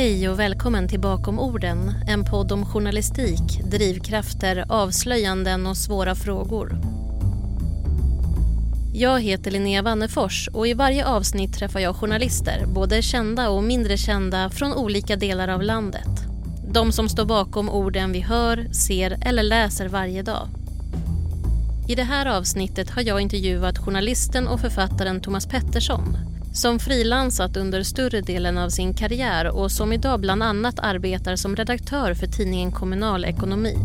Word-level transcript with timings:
Hej 0.00 0.28
och 0.28 0.38
välkommen 0.38 0.88
till 0.88 1.00
Bakom 1.00 1.38
orden, 1.38 1.94
en 2.06 2.24
podd 2.24 2.52
om 2.52 2.66
journalistik, 2.66 3.60
drivkrafter, 3.70 4.64
avslöjanden 4.68 5.66
och 5.66 5.76
svåra 5.76 6.14
frågor. 6.14 6.78
Jag 8.94 9.20
heter 9.20 9.50
Linnea 9.50 9.82
Wannefors 9.82 10.48
och 10.52 10.68
i 10.68 10.74
varje 10.74 11.06
avsnitt 11.06 11.54
träffar 11.54 11.80
jag 11.80 11.96
journalister, 11.96 12.66
både 12.66 13.02
kända 13.02 13.50
och 13.50 13.62
mindre 13.64 13.96
kända, 13.96 14.50
från 14.50 14.74
olika 14.74 15.16
delar 15.16 15.48
av 15.48 15.62
landet. 15.62 16.10
De 16.72 16.92
som 16.92 17.08
står 17.08 17.24
bakom 17.24 17.68
orden 17.68 18.12
vi 18.12 18.20
hör, 18.20 18.68
ser 18.72 19.18
eller 19.22 19.42
läser 19.42 19.88
varje 19.88 20.22
dag. 20.22 20.48
I 21.88 21.94
det 21.94 22.04
här 22.04 22.26
avsnittet 22.26 22.90
har 22.90 23.02
jag 23.02 23.20
intervjuat 23.20 23.78
journalisten 23.78 24.48
och 24.48 24.60
författaren 24.60 25.20
Thomas 25.20 25.46
Pettersson 25.46 26.29
som 26.52 26.78
frilansat 26.78 27.56
under 27.56 27.82
större 27.82 28.20
delen 28.20 28.58
av 28.58 28.68
sin 28.68 28.94
karriär 28.94 29.46
och 29.48 29.72
som 29.72 29.92
idag 29.92 30.20
bland 30.20 30.42
annat 30.42 30.78
arbetar 30.78 31.36
som 31.36 31.56
redaktör 31.56 32.14
för 32.14 32.26
tidningen 32.26 32.72
Kommunal 32.72 33.24
Ekonomi. 33.24 33.76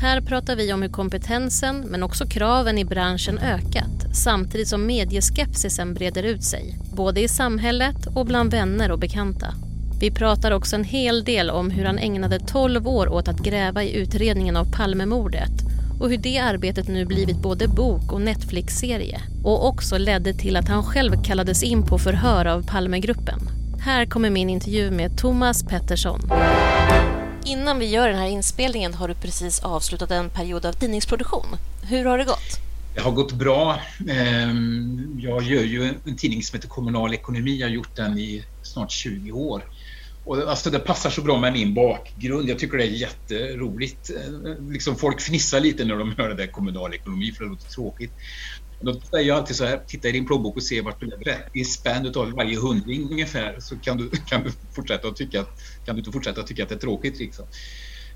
Här 0.00 0.20
pratar 0.20 0.56
vi 0.56 0.72
om 0.72 0.82
hur 0.82 0.88
kompetensen, 0.88 1.80
men 1.80 2.02
också 2.02 2.26
kraven 2.26 2.78
i 2.78 2.84
branschen 2.84 3.38
ökat 3.38 4.16
samtidigt 4.24 4.68
som 4.68 4.86
medieskepsisen 4.86 5.94
breder 5.94 6.22
ut 6.22 6.44
sig, 6.44 6.78
både 6.96 7.20
i 7.20 7.28
samhället 7.28 8.06
och 8.14 8.26
bland 8.26 8.50
vänner 8.50 8.90
och 8.90 8.98
bekanta. 8.98 9.54
Vi 10.00 10.10
pratar 10.10 10.50
också 10.50 10.76
en 10.76 10.84
hel 10.84 11.24
del 11.24 11.50
om 11.50 11.70
hur 11.70 11.84
han 11.84 11.98
ägnade 11.98 12.38
12 12.38 12.88
år 12.88 13.08
åt 13.08 13.28
att 13.28 13.40
gräva 13.40 13.82
i 13.82 13.94
utredningen 13.96 14.56
av 14.56 14.72
Palmemordet 14.72 15.63
och 16.00 16.10
hur 16.10 16.16
det 16.16 16.38
arbetet 16.38 16.88
nu 16.88 17.04
blivit 17.04 17.36
både 17.36 17.68
bok 17.68 18.12
och 18.12 18.20
Netflix-serie 18.20 19.20
och 19.44 19.68
också 19.68 19.98
ledde 19.98 20.34
till 20.34 20.56
att 20.56 20.68
han 20.68 20.84
själv 20.84 21.22
kallades 21.24 21.62
in 21.62 21.86
på 21.86 21.98
förhör 21.98 22.46
av 22.46 22.62
Palmegruppen. 22.66 23.38
Här 23.80 24.06
kommer 24.06 24.30
min 24.30 24.50
intervju 24.50 24.90
med 24.90 25.18
Thomas 25.18 25.62
Pettersson. 25.62 26.20
Innan 27.44 27.78
vi 27.78 27.86
gör 27.86 28.08
den 28.08 28.18
här 28.18 28.28
inspelningen 28.28 28.94
har 28.94 29.08
du 29.08 29.14
precis 29.14 29.60
avslutat 29.60 30.10
en 30.10 30.30
period 30.30 30.66
av 30.66 30.72
tidningsproduktion. 30.72 31.46
Hur 31.82 32.04
har 32.04 32.18
det 32.18 32.24
gått? 32.24 32.58
Det 32.94 33.00
har 33.00 33.10
gått 33.12 33.32
bra. 33.32 33.78
Ehm, 34.08 35.18
jag 35.22 35.42
gör 35.42 35.62
ju 35.62 35.94
en 36.04 36.16
tidning 36.16 36.42
som 36.42 36.56
heter 36.56 36.68
Kommunal 36.68 37.14
ekonomi. 37.14 37.56
Jag 37.56 37.66
har 37.66 37.74
gjort 37.74 37.96
den 37.96 38.18
i 38.18 38.44
snart 38.62 38.90
20 38.90 39.32
år. 39.32 39.62
Och 40.24 40.38
alltså 40.38 40.70
det 40.70 40.78
passar 40.78 41.10
så 41.10 41.22
bra 41.22 41.40
med 41.40 41.52
min 41.52 41.74
bakgrund. 41.74 42.48
Jag 42.48 42.58
tycker 42.58 42.78
det 42.78 42.84
är 42.84 42.88
jätteroligt. 42.88 44.10
Eh, 44.10 44.70
liksom 44.70 44.96
folk 44.96 45.20
fnissar 45.20 45.60
lite 45.60 45.84
när 45.84 45.96
de 45.96 46.14
hör 46.18 46.28
det 46.28 46.34
där 46.34 46.46
kommunalekonomi, 46.46 47.32
för 47.32 47.44
det 47.44 47.50
låter 47.50 47.68
tråkigt. 47.68 48.12
Då 48.80 49.00
säger 49.00 49.28
jag 49.28 49.36
alltid 49.36 49.56
så 49.56 49.64
här, 49.64 49.80
titta 49.86 50.08
i 50.08 50.12
din 50.12 50.26
plånbok 50.26 50.56
och 50.56 50.62
se 50.62 50.80
vart 50.80 51.00
du 51.00 51.06
lägger 51.06 51.42
30 51.52 51.64
spänn 51.64 52.06
utav 52.06 52.30
varje 52.30 52.58
hundring 52.58 53.10
ungefär 53.10 53.56
så 53.60 53.76
kan 53.76 53.96
du, 53.96 54.10
kan 54.26 54.44
du 54.44 54.50
fortsätta 54.74 55.08
att 55.08 55.16
tycka 55.16 55.40
att, 55.40 55.50
kan 55.84 55.94
du 55.94 55.98
inte 56.00 56.12
fortsätta 56.12 56.40
att 56.40 56.46
tycka 56.46 56.62
att 56.62 56.68
det 56.68 56.74
är 56.74 56.78
tråkigt 56.78 57.18
liksom. 57.18 57.46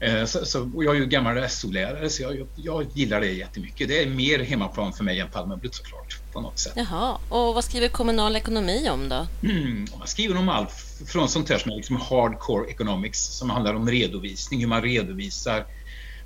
Eh, 0.01 0.25
så, 0.25 0.45
så, 0.45 0.71
och 0.75 0.85
jag 0.85 0.97
är 0.97 1.01
ju 1.01 1.07
gammal 1.07 1.49
SO-lärare 1.49 2.11
så 2.11 2.23
jag, 2.23 2.49
jag, 2.55 2.87
gillar 2.95 3.21
det 3.21 3.33
jättemycket. 3.33 3.89
Det 3.89 4.03
är 4.03 4.07
mer 4.11 4.39
hemmaplan 4.39 4.93
för 4.93 5.05
mig 5.05 5.21
än 5.21 5.31
Palmeblutt 5.31 5.75
såklart. 5.75 6.18
På 6.39 6.43
något 6.43 6.59
sätt. 6.59 6.73
Jaha, 6.77 7.19
och 7.29 7.55
vad 7.55 7.65
skriver 7.65 7.89
kommunal 7.89 8.37
ekonomi 8.37 8.89
om 8.91 9.09
då? 9.09 9.27
Mm, 9.43 9.87
man 9.99 10.09
skriver 10.09 10.37
om 10.37 10.49
allt 10.49 10.71
från 11.07 11.29
sånt 11.29 11.49
här 11.49 11.59
som 11.59 11.71
är 11.73 11.77
liksom 11.77 11.97
hardcore 11.97 12.71
economics 12.71 13.39
som 13.39 13.51
handlar 13.51 13.75
om 13.75 13.89
redovisning, 13.89 14.61
hur 14.61 14.67
man 14.67 14.83
redovisar 14.83 15.67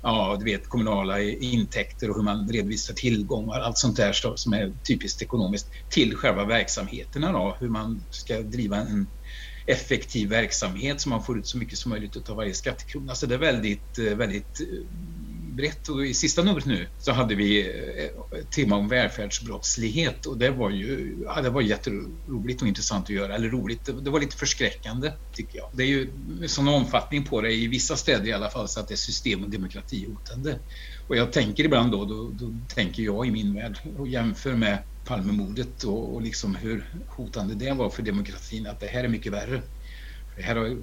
ja, 0.03 0.35
du 0.39 0.45
vet, 0.45 0.69
kommunala 0.69 1.21
intäkter 1.21 2.09
och 2.09 2.15
hur 2.15 2.23
man 2.23 2.49
redovisar 2.49 2.93
tillgångar, 2.93 3.59
allt 3.59 3.77
sånt 3.77 3.97
där 3.97 4.35
som 4.35 4.53
är 4.53 4.73
typiskt 4.87 5.21
ekonomiskt, 5.21 5.67
till 5.89 6.15
själva 6.15 6.45
verksamheterna 6.45 7.31
då, 7.31 7.57
hur 7.59 7.69
man 7.69 8.03
ska 8.11 8.39
driva 8.39 8.77
en 8.77 9.07
effektiv 9.67 10.29
verksamhet 10.29 11.01
så 11.01 11.09
man 11.09 11.23
får 11.23 11.39
ut 11.39 11.47
så 11.47 11.57
mycket 11.57 11.77
som 11.77 11.89
möjligt 11.89 12.29
av 12.29 12.35
varje 12.35 12.53
skattekrona. 12.53 13.15
Så 13.15 13.25
det 13.25 13.33
är 13.33 13.39
väldigt, 13.39 13.99
eh, 13.99 14.15
väldigt 14.15 14.59
eh, 14.59 14.67
brett 15.55 15.89
och 15.89 16.05
i 16.05 16.13
sista 16.13 16.43
numret 16.43 16.65
nu 16.65 16.87
så 16.97 17.11
hade 17.11 17.35
vi 17.35 17.61
eh, 17.61 18.39
ett 18.39 18.51
tema 18.51 18.75
om 18.75 18.87
välfärdsbrottslighet 18.87 20.25
och 20.25 20.37
det 20.37 20.49
var 20.49 20.69
ju 20.69 21.17
ja, 21.25 21.41
det 21.41 21.49
var 21.49 21.61
jätteroligt 21.61 22.61
och 22.61 22.67
intressant 22.67 23.03
att 23.03 23.09
göra. 23.09 23.35
Eller 23.35 23.49
roligt, 23.49 23.89
det 24.01 24.09
var 24.09 24.19
lite 24.19 24.37
förskräckande 24.37 25.11
tycker 25.33 25.57
jag. 25.57 25.69
Det 25.73 25.83
är 25.83 25.87
ju 25.87 26.09
sån 26.47 26.67
omfattning 26.67 27.23
på 27.23 27.41
det 27.41 27.51
i 27.51 27.67
vissa 27.67 27.95
städer 27.95 28.27
i 28.27 28.33
alla 28.33 28.49
fall 28.49 28.67
så 28.67 28.79
att 28.79 28.87
det 28.87 28.93
är 28.93 28.95
system 28.95 29.43
och 29.43 29.49
demokratihotande. 29.49 30.59
Och 31.07 31.15
jag 31.15 31.31
tänker 31.31 31.63
ibland 31.63 31.91
då, 31.91 32.05
då, 32.05 32.29
då 32.29 32.53
tänker 32.75 33.03
jag 33.03 33.27
i 33.27 33.31
min 33.31 33.53
värld 33.53 33.77
och 33.97 34.07
jämför 34.07 34.53
med 34.53 34.83
Palmemordet 35.05 35.83
och, 35.83 36.15
och 36.15 36.21
liksom 36.21 36.55
hur 36.55 36.85
hotande 37.07 37.55
det 37.55 37.73
var 37.73 37.89
för 37.89 38.03
demokratin 38.03 38.67
att 38.67 38.79
det 38.79 38.87
här 38.87 39.03
är 39.03 39.07
mycket 39.07 39.33
värre. 39.33 39.61
Det 40.35 40.41
här 40.41 40.55
har 40.55 40.77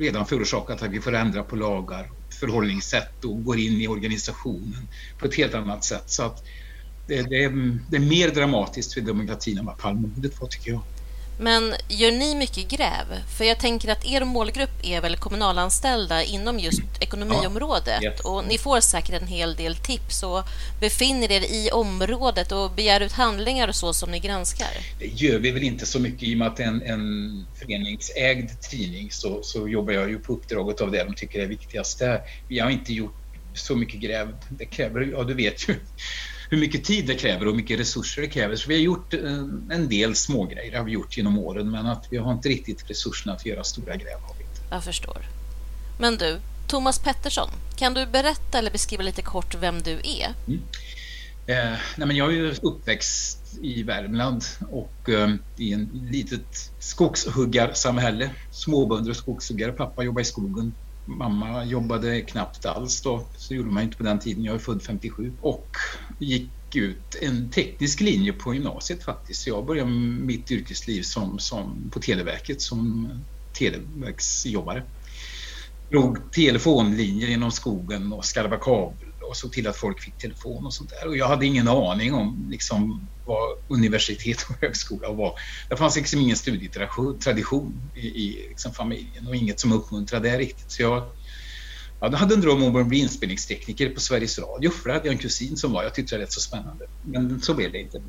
redan 0.00 0.26
förorsakat 0.26 0.82
att 0.82 0.90
vi 0.90 1.00
får 1.00 1.14
ändra 1.14 1.42
på 1.42 1.56
lagar, 1.56 2.10
förhållningssätt 2.42 3.24
och 3.24 3.44
går 3.44 3.58
in 3.58 3.80
i 3.80 3.88
organisationen 3.88 4.88
på 5.18 5.26
ett 5.26 5.34
helt 5.34 5.54
annat 5.54 5.84
sätt. 5.84 6.04
Så 6.06 6.22
att 6.22 6.38
det, 7.06 7.22
det, 7.22 7.44
är, 7.44 7.50
det 7.90 7.96
är 7.96 8.00
mer 8.00 8.28
dramatiskt 8.28 8.94
för 8.94 9.00
demokratin 9.00 9.58
än 9.58 9.66
vad 9.66 9.78
Palmemordet 9.78 10.32
var 10.40 10.48
tycker 10.48 10.70
jag. 10.70 10.91
Men 11.38 11.74
gör 11.88 12.12
ni 12.12 12.34
mycket 12.34 12.68
gräv? 12.68 13.06
För 13.38 13.44
jag 13.44 13.58
tänker 13.58 13.88
att 13.88 14.06
er 14.06 14.24
målgrupp 14.24 14.70
är 14.82 15.00
väl 15.00 15.16
kommunalanställda 15.16 16.22
inom 16.22 16.58
just 16.58 16.82
ekonomiområdet 17.00 17.98
ja, 18.00 18.12
och 18.24 18.44
ni 18.44 18.58
får 18.58 18.80
säkert 18.80 19.22
en 19.22 19.28
hel 19.28 19.54
del 19.54 19.76
tips 19.76 20.22
och 20.22 20.44
befinner 20.80 21.32
er 21.32 21.40
i 21.40 21.70
området 21.70 22.52
och 22.52 22.70
begär 22.70 23.00
ut 23.00 23.12
handlingar 23.12 23.68
och 23.68 23.74
så 23.74 23.92
som 23.92 24.10
ni 24.10 24.20
granskar. 24.20 24.68
Det 24.98 25.06
gör 25.06 25.38
vi 25.38 25.50
väl 25.50 25.62
inte 25.62 25.86
så 25.86 25.98
mycket 25.98 26.22
i 26.22 26.34
och 26.34 26.38
med 26.38 26.48
att 26.48 26.60
en, 26.60 26.82
en 26.82 27.46
föreningsägd 27.58 28.50
tidning 28.70 29.10
så, 29.10 29.42
så 29.42 29.68
jobbar 29.68 29.92
jag 29.92 30.10
ju 30.10 30.18
på 30.18 30.32
uppdraget 30.32 30.80
av 30.80 30.90
det 30.90 31.04
de 31.04 31.14
tycker 31.14 31.40
är 31.40 31.46
viktigast 31.46 31.98
där. 31.98 32.20
Vi 32.48 32.58
har 32.58 32.70
inte 32.70 32.92
gjort 32.92 33.14
så 33.54 33.76
mycket 33.76 34.00
gräv. 34.00 34.36
Det 34.48 34.64
kräver, 34.64 35.00
ja 35.00 35.22
du 35.22 35.34
vet 35.34 35.68
ju 35.68 35.74
hur 36.52 36.58
mycket 36.58 36.84
tid 36.84 37.06
det 37.06 37.14
kräver 37.14 37.46
och 37.46 37.52
hur 37.52 37.56
mycket 37.56 37.80
resurser 37.80 38.22
det 38.22 38.28
kräver. 38.28 38.56
Så 38.56 38.68
vi 38.68 38.74
har 38.74 38.82
gjort 38.82 39.14
eh, 39.14 39.20
en 39.70 39.88
del 39.88 40.14
smågrejer 40.14 40.78
har 40.78 40.84
vi 40.84 40.92
gjort 40.92 41.16
genom 41.16 41.38
åren 41.38 41.70
men 41.70 41.86
att 41.86 42.06
vi 42.10 42.16
har 42.16 42.32
inte 42.32 42.48
riktigt 42.48 42.90
resurserna 42.90 43.34
att 43.34 43.46
göra 43.46 43.64
stora 43.64 43.94
inte. 43.94 44.06
Jag 44.70 44.84
förstår. 44.84 45.22
Men 46.00 46.16
du, 46.16 46.40
Thomas 46.66 46.98
Pettersson, 46.98 47.48
kan 47.76 47.94
du 47.94 48.06
berätta 48.06 48.58
eller 48.58 48.70
beskriva 48.70 49.02
lite 49.02 49.22
kort 49.22 49.54
vem 49.60 49.82
du 49.82 49.92
är? 49.92 50.34
Mm. 50.46 50.60
Eh, 51.46 51.78
nej 51.96 52.06
men 52.06 52.16
jag 52.16 52.28
är 52.28 52.36
ju 52.36 52.54
uppväxt 52.62 53.58
i 53.62 53.82
Värmland 53.82 54.44
och 54.70 55.08
eh, 55.08 55.34
i 55.56 55.72
en 55.72 56.08
litet 56.10 56.70
skogshuggarsamhälle. 56.78 58.30
Småbönder 58.50 59.10
och 59.10 59.16
skogshuggare. 59.16 59.72
Pappa 59.72 60.02
jobbar 60.02 60.20
i 60.20 60.24
skogen 60.24 60.74
Mamma 61.04 61.64
jobbade 61.64 62.20
knappt 62.20 62.66
alls 62.66 63.02
då, 63.02 63.28
så 63.36 63.54
gjorde 63.54 63.70
man 63.70 63.82
inte 63.82 63.96
på 63.96 64.02
den 64.02 64.18
tiden. 64.18 64.44
Jag 64.44 64.54
är 64.54 64.58
född 64.58 64.82
57 64.82 65.36
och 65.40 65.68
gick 66.18 66.76
ut 66.76 67.18
en 67.22 67.50
teknisk 67.50 68.00
linje 68.00 68.32
på 68.32 68.54
gymnasiet 68.54 69.02
faktiskt. 69.02 69.46
Jag 69.46 69.66
började 69.66 69.90
mitt 69.90 70.50
yrkesliv 70.50 71.02
som, 71.02 71.38
som 71.38 71.90
på 71.90 72.00
Televerket 72.00 72.60
som 72.60 73.08
televerksjobbare. 73.58 74.82
Drog 75.90 76.32
telefonlinjer 76.32 77.28
genom 77.28 77.50
skogen 77.50 78.12
och 78.12 78.24
skarvade 78.24 78.62
kabel 78.62 79.11
och 79.32 79.36
såg 79.36 79.52
till 79.52 79.68
att 79.68 79.76
folk 79.76 80.00
fick 80.00 80.16
telefon 80.18 80.66
och 80.66 80.74
sånt 80.74 80.90
där. 80.90 81.08
Och 81.08 81.16
jag 81.16 81.28
hade 81.28 81.46
ingen 81.46 81.68
aning 81.68 82.14
om 82.14 82.46
liksom, 82.50 83.08
vad 83.24 83.48
universitet 83.68 84.46
och 84.48 84.56
högskola 84.60 85.12
var. 85.12 85.32
Det 85.68 85.76
fanns 85.76 85.96
liksom 85.96 86.20
ingen 86.20 86.36
studietradition 86.36 87.90
i, 87.94 88.06
i 88.06 88.46
liksom 88.48 88.72
familjen 88.72 89.26
och 89.26 89.36
inget 89.36 89.60
som 89.60 89.72
uppmuntrade 89.72 90.30
det 90.30 90.38
riktigt. 90.38 90.70
Så 90.70 90.82
jag 90.82 91.02
jag 92.10 92.18
hade 92.18 92.34
en 92.34 92.40
dröm 92.40 92.62
om 92.62 92.76
att 92.76 92.86
bli 92.86 92.98
inspelningstekniker 92.98 93.88
på 93.88 94.00
Sveriges 94.00 94.38
Radio 94.38 94.70
för 94.70 94.88
det 94.88 94.94
hade 94.94 95.06
jag 95.06 95.12
en 95.12 95.18
kusin 95.18 95.56
som 95.56 95.72
var. 95.72 95.82
Jag 95.82 95.94
tyckte 95.94 96.14
det 96.14 96.18
var 96.18 96.24
rätt 96.24 96.32
så 96.32 96.40
spännande. 96.40 96.84
Men 97.04 97.40
så 97.40 97.54
blev 97.54 97.72
det 97.72 97.78
inte. 97.78 98.02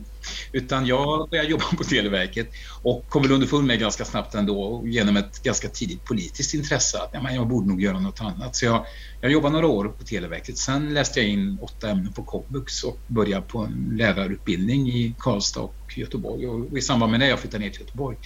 Utan 0.51 0.85
jag 0.85 1.29
började 1.29 1.49
jobba 1.49 1.63
på 1.77 1.83
Televerket 1.83 2.49
och 2.81 3.05
kom 3.09 3.21
väl 3.21 3.31
underfund 3.31 3.67
med 3.67 3.79
ganska 3.79 4.05
snabbt 4.05 4.35
ändå 4.35 4.83
genom 4.85 5.17
ett 5.17 5.43
ganska 5.43 5.67
tidigt 5.67 6.05
politiskt 6.05 6.53
intresse 6.53 6.97
att 6.97 7.09
ja, 7.13 7.31
jag 7.31 7.47
borde 7.47 7.67
nog 7.67 7.81
göra 7.81 7.99
något 7.99 8.21
annat. 8.21 8.55
Så 8.55 8.65
jag, 8.65 8.85
jag 9.21 9.31
jobbade 9.31 9.53
några 9.53 9.67
år 9.67 9.85
på 9.85 10.03
Televerket. 10.03 10.57
Sen 10.57 10.93
läste 10.93 11.19
jag 11.19 11.29
in 11.29 11.57
åtta 11.61 11.89
ämnen 11.89 12.13
på 12.13 12.23
komvux 12.23 12.83
och 12.83 12.97
började 13.07 13.45
på 13.47 13.59
en 13.59 13.93
lärarutbildning 13.97 14.89
i 14.89 15.15
Karlstad 15.19 15.61
och 15.61 15.75
Göteborg. 15.95 16.47
Och 16.47 16.77
i 16.77 16.81
samband 16.81 17.11
med 17.11 17.19
det 17.19 17.27
jag 17.27 17.39
flyttade 17.39 17.63
ner 17.63 17.71
till 17.71 17.81
Göteborg. 17.81 18.17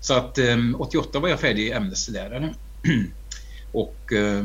Så 0.00 0.14
att 0.14 0.38
eh, 0.38 0.56
88 0.78 1.20
var 1.20 1.28
jag 1.28 1.40
färdig 1.40 1.70
ämneslärare. 1.70 2.54
och 3.72 4.12
eh, 4.12 4.44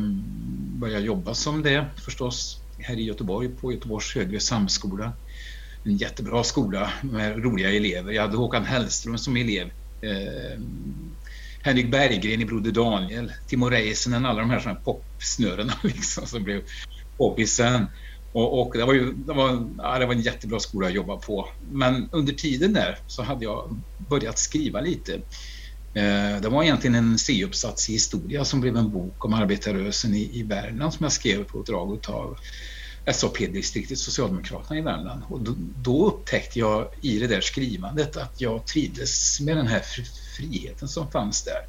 började 0.80 1.06
jobba 1.06 1.34
som 1.34 1.64
det 1.64 1.86
förstås 2.06 2.62
här 2.80 2.96
i 2.96 3.04
Göteborg 3.04 3.50
på 3.50 3.72
Göteborgs 3.72 4.16
högre 4.16 4.40
samskola. 4.40 5.14
En 5.84 5.98
jättebra 5.98 6.44
skola 6.44 6.92
med 7.02 7.44
roliga 7.44 7.72
elever. 7.72 8.14
Jag 8.14 8.22
hade 8.22 8.38
Håkan 8.38 8.66
Hellström 8.66 9.18
som 9.18 9.38
elev. 9.38 9.72
Eh, 10.02 10.60
Henrik 11.62 11.92
Berggren 11.92 12.42
i 12.42 12.46
Broder 12.46 12.72
Daniel, 12.72 13.32
Timo 13.48 13.70
Räisänen, 13.70 14.26
alla 14.26 14.40
de 14.40 14.50
här, 14.50 14.82
popsnörena 14.84 15.74
liksom, 15.84 16.26
som 16.26 16.44
blev 16.44 16.62
poppisen. 17.18 17.86
Och, 18.32 18.62
och, 18.62 18.78
det, 18.78 18.86
var 18.86 18.94
ju, 18.94 19.14
det, 19.14 19.34
var, 19.34 19.70
ja, 19.78 20.00
det 20.00 20.06
var 20.06 20.14
en 20.14 20.22
jättebra 20.22 20.60
skola 20.60 20.88
att 20.88 20.94
jobba 20.94 21.18
på. 21.18 21.50
Men 21.72 22.10
under 22.12 22.34
tiden 22.34 22.74
där 22.74 22.98
så 23.08 23.24
hade 23.24 23.46
jag 23.46 23.80
börjat 24.10 24.40
skriva 24.40 24.82
lite 24.82 25.14
Eh, 25.14 25.22
Eh, 25.98 26.42
det 26.42 26.50
var 26.50 26.64
egentligen 26.64 26.96
en 26.96 27.18
C-uppsats 27.18 27.90
i 27.90 27.94
historia 27.94 28.46
som 28.46 28.62
blev 28.62 28.78
en 28.78 28.92
bok 28.92 29.26
om 29.26 29.34
arbetarrörelsen 29.34 30.16
i, 30.16 30.40
i 30.40 30.44
Värmland 30.44 30.94
som 30.94 31.04
jag 31.04 31.12
skrev 31.12 31.44
på 31.44 31.60
uppdrag 31.60 32.00
av 32.08 32.38
SAP-distriktet 33.14 34.00
Socialdemokraterna 34.00 34.80
i 34.80 34.82
Värmland. 34.82 35.24
Och 35.30 35.42
då, 35.42 35.54
då, 35.76 36.08
upptäckte 36.08 36.60
jag 36.60 36.88
i 37.02 37.20
det 37.20 37.28
där 37.28 37.42
skrivandet 37.42 38.18
att 38.18 38.42
jag 38.42 38.66
trivdes 38.66 39.40
med 39.42 39.58
den 39.58 39.68
här 39.68 39.84
friheten 40.38 40.88
som 40.88 41.12
fanns 41.12 41.44
där. 41.44 41.62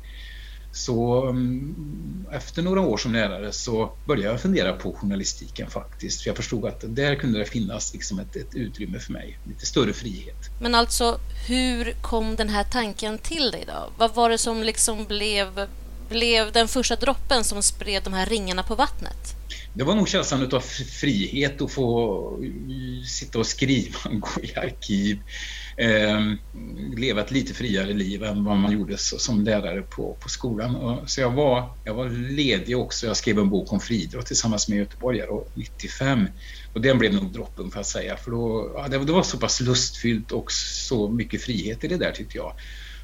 Så 0.79 1.27
um, 1.29 2.27
efter 2.33 2.63
några 2.63 2.81
år 2.81 2.97
som 2.97 3.13
lärare 3.13 3.53
så 3.53 3.93
började 4.07 4.29
jag 4.29 4.41
fundera 4.41 4.73
på 4.73 4.93
journalistiken 4.93 5.71
faktiskt. 5.71 6.23
För 6.23 6.29
jag 6.29 6.37
förstod 6.37 6.65
att 6.65 6.85
där 6.87 7.15
kunde 7.15 7.39
det 7.39 7.45
finnas 7.45 7.93
liksom 7.93 8.19
ett, 8.19 8.37
ett 8.37 8.55
utrymme 8.55 8.99
för 8.99 9.13
mig, 9.13 9.39
lite 9.49 9.67
större 9.67 9.93
frihet. 9.93 10.37
Men 10.61 10.75
alltså, 10.75 11.21
hur 11.49 11.93
kom 12.03 12.37
den 12.37 12.49
här 12.49 12.65
tanken 12.65 13.19
till 13.19 13.51
dig 13.51 13.65
då? 13.67 13.93
Vad 13.99 14.15
var 14.15 14.31
det 14.31 14.39
som 14.39 14.63
liksom 14.63 15.05
blev, 15.05 15.67
blev 16.09 16.53
den 16.53 16.69
första 16.69 16.97
droppen 16.97 17.45
som 17.45 17.63
spred 17.63 18.03
de 18.05 18.13
här 18.13 18.27
ringarna 18.27 18.63
på 18.63 18.75
vattnet? 18.75 19.35
Det 19.75 19.85
var 19.85 19.95
nog 19.95 20.09
känslan 20.09 20.53
av 20.53 20.61
frihet 21.01 21.63
att 21.63 21.73
få 21.73 22.41
sitta 23.07 23.39
och 23.39 23.47
skriva, 23.47 23.99
gå 24.11 24.43
i 24.43 24.55
arkiv, 24.55 25.19
eh, 25.79 26.21
leva 26.97 27.21
ett 27.21 27.31
lite 27.31 27.55
friare 27.55 27.93
liv 27.93 28.25
än 28.25 28.45
vad 28.45 28.57
man 28.57 28.73
gjorde 28.73 28.99
som 28.99 29.45
lärare 29.45 29.83
på, 29.83 30.17
på 30.21 30.29
skolan. 30.29 30.99
Så 31.07 31.21
jag 31.21 31.31
var, 31.31 31.71
jag 31.85 31.95
var 31.95 32.09
ledig 32.09 32.79
också. 32.79 33.07
Jag 33.07 33.17
skrev 33.17 33.39
en 33.39 33.51
bok 33.51 33.73
om 33.73 33.81
friidrott 33.81 34.27
tillsammans 34.27 34.69
med 34.69 34.79
göteborgare 34.79 35.45
95. 35.55 36.27
Och 36.73 36.81
den 36.81 36.99
blev 36.99 37.15
nog 37.15 37.33
droppen 37.33 37.71
får 37.71 37.79
jag 37.79 37.87
säga. 37.87 38.17
För 38.17 38.31
då, 38.31 38.73
ja, 38.75 38.89
det, 38.89 38.99
det 38.99 39.13
var 39.13 39.23
så 39.23 39.39
pass 39.39 39.61
lustfyllt 39.61 40.33
och 40.33 40.53
så 40.53 41.09
mycket 41.09 41.43
frihet 41.43 41.85
i 41.85 41.89
det 41.89 41.97
där 41.97 42.13
tyckte 42.13 42.37
jag. 42.37 42.53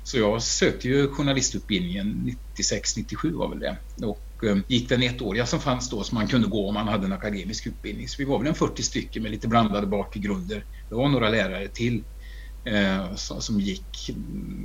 Så 0.05 0.19
jag 0.19 0.43
sökte 0.43 0.88
ju 0.88 1.09
journalistutbildningen 1.09 2.37
96-97 2.56 3.32
var 3.32 3.49
väl 3.49 3.59
det. 3.59 3.77
Och 4.06 4.44
eh, 4.44 4.56
gick 4.69 4.88
den 4.88 5.03
ettåriga 5.03 5.47
som 5.47 5.61
fanns 5.61 5.91
då 5.91 6.03
som 6.03 6.19
man 6.19 6.29
kunde 6.29 6.49
gå 6.49 6.69
om 6.69 6.75
man 6.75 6.88
hade 6.88 7.06
en 7.06 7.12
akademisk 7.12 7.67
utbildning. 7.67 8.09
Så 8.09 8.17
vi 8.19 8.25
var 8.25 8.38
väl 8.38 8.49
en 8.49 8.55
40 8.55 8.82
stycken 8.82 9.23
med 9.23 9.32
lite 9.32 9.49
blandade 9.49 9.87
bakgrunder. 9.87 10.65
Det 10.88 10.94
var 10.94 11.09
några 11.09 11.29
lärare 11.29 11.69
till 11.69 12.05
eh, 12.64 13.14
som 13.16 13.61
gick 13.61 14.11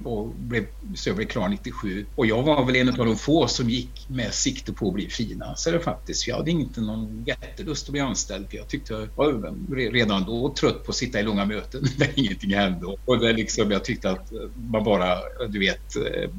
och 0.05 0.35
blev, 0.35 0.65
så 0.95 1.09
jag 1.09 1.15
blev 1.15 1.27
klar 1.27 1.49
97. 1.49 2.05
Och 2.15 2.25
jag 2.25 2.43
var 2.43 2.65
väl 2.65 2.75
en 2.75 2.89
av 2.89 3.05
de 3.05 3.15
få 3.15 3.47
som 3.47 3.69
gick 3.69 4.09
med 4.09 4.33
sikte 4.33 4.73
på 4.73 4.87
att 4.87 4.93
bli 4.93 5.09
frilansare 5.09 5.79
faktiskt. 5.79 6.27
Jag 6.27 6.35
hade 6.35 6.51
inte 6.51 6.81
någon 6.81 7.23
jättelust 7.23 7.87
att 7.87 7.91
bli 7.91 8.01
anställd 8.01 8.49
för 8.49 8.57
jag 8.57 8.67
tyckte 8.67 8.93
jag 8.93 9.07
var 9.15 9.91
redan 9.91 10.25
då 10.25 10.53
trött 10.59 10.85
på 10.85 10.89
att 10.89 10.95
sitta 10.95 11.19
i 11.19 11.23
långa 11.23 11.45
möten 11.45 11.83
där 11.97 12.09
ingenting 12.15 12.53
hände. 12.53 12.85
Och 13.05 13.19
det 13.19 13.33
liksom, 13.33 13.71
jag 13.71 13.85
tyckte 13.85 14.09
att 14.09 14.31
man 14.55 14.83
bara, 14.83 15.17
du 15.49 15.59
vet, 15.59 15.95
eh, 15.95 16.29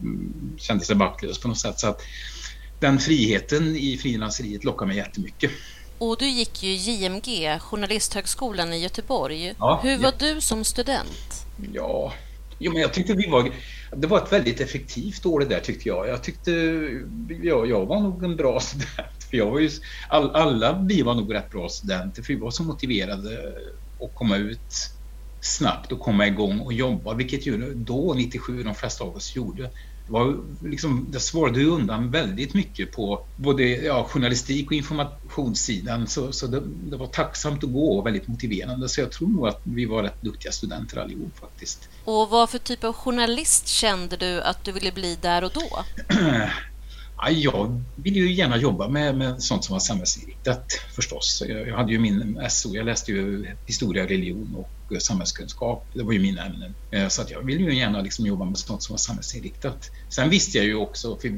kände 0.57 0.85
sig 0.85 0.97
maktlös 0.97 1.41
på 1.41 1.49
något 1.49 1.59
sätt. 1.59 1.79
Så 1.79 1.89
att 1.89 2.01
den 2.79 2.99
friheten 2.99 3.77
i 3.77 3.97
frilanseriet 3.97 4.65
lockar 4.65 4.87
mig 4.87 4.97
jättemycket. 4.97 5.51
Och 6.01 6.17
du 6.19 6.29
gick 6.29 6.63
ju 6.63 6.71
JMG, 6.71 7.59
Journalisthögskolan 7.61 8.73
i 8.73 8.79
Göteborg. 8.79 9.55
Ja, 9.59 9.81
Hur 9.83 9.99
var 9.99 10.15
ja. 10.19 10.35
du 10.35 10.41
som 10.41 10.65
student? 10.65 11.47
Ja, 11.73 12.13
jo, 12.59 12.73
men 12.73 12.83
jag 12.83 12.93
tyckte 12.93 13.13
vi 13.13 13.29
var... 13.29 13.51
Det 13.97 14.07
var 14.07 14.19
ett 14.19 14.33
väldigt 14.33 14.61
effektivt 14.61 15.27
år 15.27 15.41
det 15.41 15.47
där 15.47 15.61
tyckte 15.61 15.89
jag. 15.89 16.09
Jag 16.09 16.23
tyckte... 16.23 16.51
Ja, 17.43 17.67
jag 17.67 17.87
var 17.87 18.01
nog 18.01 18.25
en 18.25 18.37
bra 18.37 18.61
student. 18.61 19.25
För 19.31 19.37
jag 19.37 19.51
var 19.51 19.59
ju, 19.59 19.71
all, 20.09 20.31
alla 20.31 20.73
vi 20.89 21.03
var 21.03 21.15
nog 21.15 21.35
rätt 21.35 21.51
bra 21.51 21.69
studenter 21.69 22.23
för 22.23 22.33
vi 22.33 22.41
var 22.41 22.51
så 22.51 22.63
motiverade 22.63 23.55
att 24.01 24.15
komma 24.15 24.37
ut 24.37 24.91
snabbt 25.41 25.93
och 25.93 26.01
komma 26.01 26.27
igång 26.27 26.61
och 26.61 26.73
jobba, 26.73 27.15
vilket 27.15 27.47
ju 27.47 27.75
då, 27.75 28.15
97, 28.15 28.63
de 28.63 28.75
flesta 28.75 29.05
av 29.05 29.17
oss 29.17 29.37
gjorde 29.37 29.71
var 30.11 30.37
liksom, 30.65 31.07
det 31.11 31.21
svarade 31.21 31.65
undan 31.65 32.11
väldigt 32.11 32.55
mycket 32.55 32.93
på 32.93 33.27
både 33.37 33.63
ja, 33.63 34.05
journalistik 34.05 34.67
och 34.67 34.73
informationssidan. 34.73 36.07
Så, 36.07 36.33
så 36.33 36.47
det, 36.47 36.63
det, 36.91 36.97
var 36.97 37.07
tacksamt 37.07 37.65
att 37.65 37.73
gå 37.73 37.99
och 37.99 38.07
väldigt 38.07 38.29
motiverande. 38.29 38.89
Så 38.89 39.01
jag 39.01 39.13
tror 39.13 39.29
nog 39.29 39.49
att 39.49 39.61
vi 39.63 39.85
var 39.85 40.03
rätt 40.03 40.23
duktiga 40.23 40.53
studenter 40.53 40.99
allihop 40.99 41.39
faktiskt. 41.41 41.89
Och 42.05 42.31
vad 42.31 42.51
för 42.51 42.59
typ 42.59 42.85
av 42.85 42.93
journalist 42.93 43.69
kände 43.69 44.17
du 44.17 44.43
att 44.43 44.65
du 44.65 44.73
ville 44.73 44.93
bli 44.93 45.19
där 45.21 45.45
och 45.45 45.53
då? 45.55 45.85
Ja, 47.23 47.31
jag 47.31 47.83
ville 47.97 48.19
ju 48.19 48.33
gärna 48.33 48.57
jobba 48.57 48.89
med, 48.89 49.15
med 49.15 49.43
sånt 49.43 49.65
som 49.65 49.73
var 49.73 49.81
samhällsinriktat 49.81 50.73
förstås. 50.95 51.43
Jag, 51.49 51.69
jag 51.69 51.77
hade 51.77 51.93
ju 51.93 51.99
min 51.99 52.41
SO, 52.51 52.75
jag 52.75 52.87
läste 52.87 53.13
ju 53.13 53.47
historia, 53.67 54.05
religion 54.05 54.55
och 54.57 54.71
samhällskunskap. 54.99 55.89
Det 55.95 56.03
var 56.03 56.13
ju 56.13 56.21
mina 56.21 56.47
ämnen. 56.47 56.75
Eh, 56.93 57.09
så 57.09 57.23
att 57.23 57.31
jag 57.31 57.47
ville 57.47 57.65
ju 57.65 57.75
gärna 57.75 58.01
liksom 58.01 58.27
jobba 58.27 58.45
med 58.45 58.59
sånt 58.59 58.83
som 58.83 58.93
var 58.93 58.99
samhällsinriktat. 58.99 59.91
Sen 60.09 60.31
visste 60.31 60.59
jag 60.59 60.67
ju 60.67 60.75
också, 60.75 61.17
för 61.17 61.29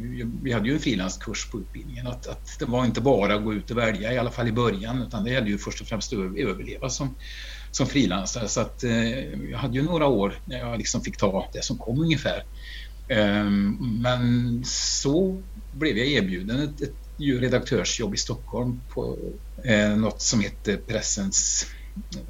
vi 0.45 0.53
hade 0.53 0.69
ju 0.69 0.75
en 0.75 0.81
frilanskurs 0.81 1.51
på 1.51 1.61
utbildningen, 1.61 2.07
att, 2.07 2.27
att 2.27 2.57
det 2.59 2.65
var 2.65 2.85
inte 2.85 3.01
bara 3.01 3.35
att 3.35 3.45
gå 3.45 3.55
ut 3.55 3.71
och 3.71 3.79
välja, 3.79 4.13
i 4.13 4.19
alla 4.19 4.31
fall 4.31 4.49
i 4.49 4.53
början, 4.53 5.03
utan 5.03 5.25
det 5.25 5.31
gällde 5.31 5.51
ju 5.51 5.59
först 5.59 5.81
och 5.81 5.87
främst 5.87 6.13
att 6.13 6.19
överleva 6.19 6.91
som, 6.91 7.17
som 7.71 7.87
frilansare. 7.87 8.49
Så 8.49 8.61
att 8.61 8.85
eh, 8.85 9.25
jag 9.51 9.59
hade 9.59 9.75
ju 9.75 9.83
några 9.83 10.07
år 10.07 10.35
när 10.45 10.59
jag 10.59 10.79
liksom 10.79 11.01
fick 11.01 11.17
ta 11.17 11.49
det 11.53 11.65
som 11.65 11.79
kom 11.79 12.01
ungefär. 12.01 12.43
Ehm, 13.09 13.77
men 14.03 14.63
så 14.65 15.43
blev 15.73 15.99
jag 15.99 16.07
erbjuden 16.07 16.63
ett, 16.63 16.83
ett 16.83 16.97
redaktörsjobb 17.41 18.15
i 18.15 18.17
Stockholm 18.17 18.81
på 18.89 19.19
eh, 19.65 19.97
något 19.97 20.23
som 20.23 20.41
heter 20.41 20.77
Pressens 20.77 21.67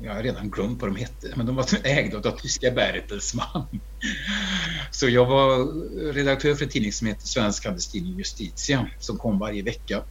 jag 0.03 0.15
har 0.15 0.23
redan 0.23 0.51
glömt 0.51 0.81
vad 0.81 0.91
de 0.91 0.97
hette, 0.97 1.33
men 1.37 1.47
de 1.47 1.57
var 1.57 1.67
ägda 1.85 2.31
av 2.31 2.39
tyska 2.39 2.71
Bertelsmann. 2.71 3.69
Så 4.91 5.09
jag 5.09 5.27
var 5.27 6.13
redaktör 6.13 6.55
för 6.55 6.65
en 6.65 6.71
tidning 6.71 6.93
som 6.93 7.07
heter 7.07 7.27
Svensk 7.27 7.65
Handelstidning 7.65 8.19
Justitia 8.19 8.91
som 8.99 9.19
kom 9.19 9.39
varje 9.39 9.63
vecka. 9.63 10.05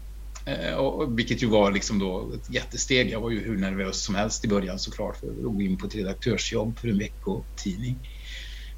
Eh, 0.45 0.74
och, 0.74 1.19
vilket 1.19 1.44
ju 1.44 1.48
var 1.48 1.71
liksom 1.71 2.00
då 2.00 2.33
ett 2.33 2.50
jättesteg. 2.50 3.09
Jag 3.09 3.21
var 3.21 3.30
ju 3.30 3.39
hur 3.39 3.57
nervös 3.57 4.03
som 4.03 4.15
helst 4.15 4.45
i 4.45 4.48
början 4.48 4.80
såklart 4.80 5.18
för 5.18 5.27
att 5.27 5.53
gå 5.53 5.62
in 5.62 5.77
på 5.77 5.88
ett 5.88 5.95
redaktörsjobb 5.95 6.80
för 6.80 6.88
en 6.88 6.98
veckotidning. 6.98 8.07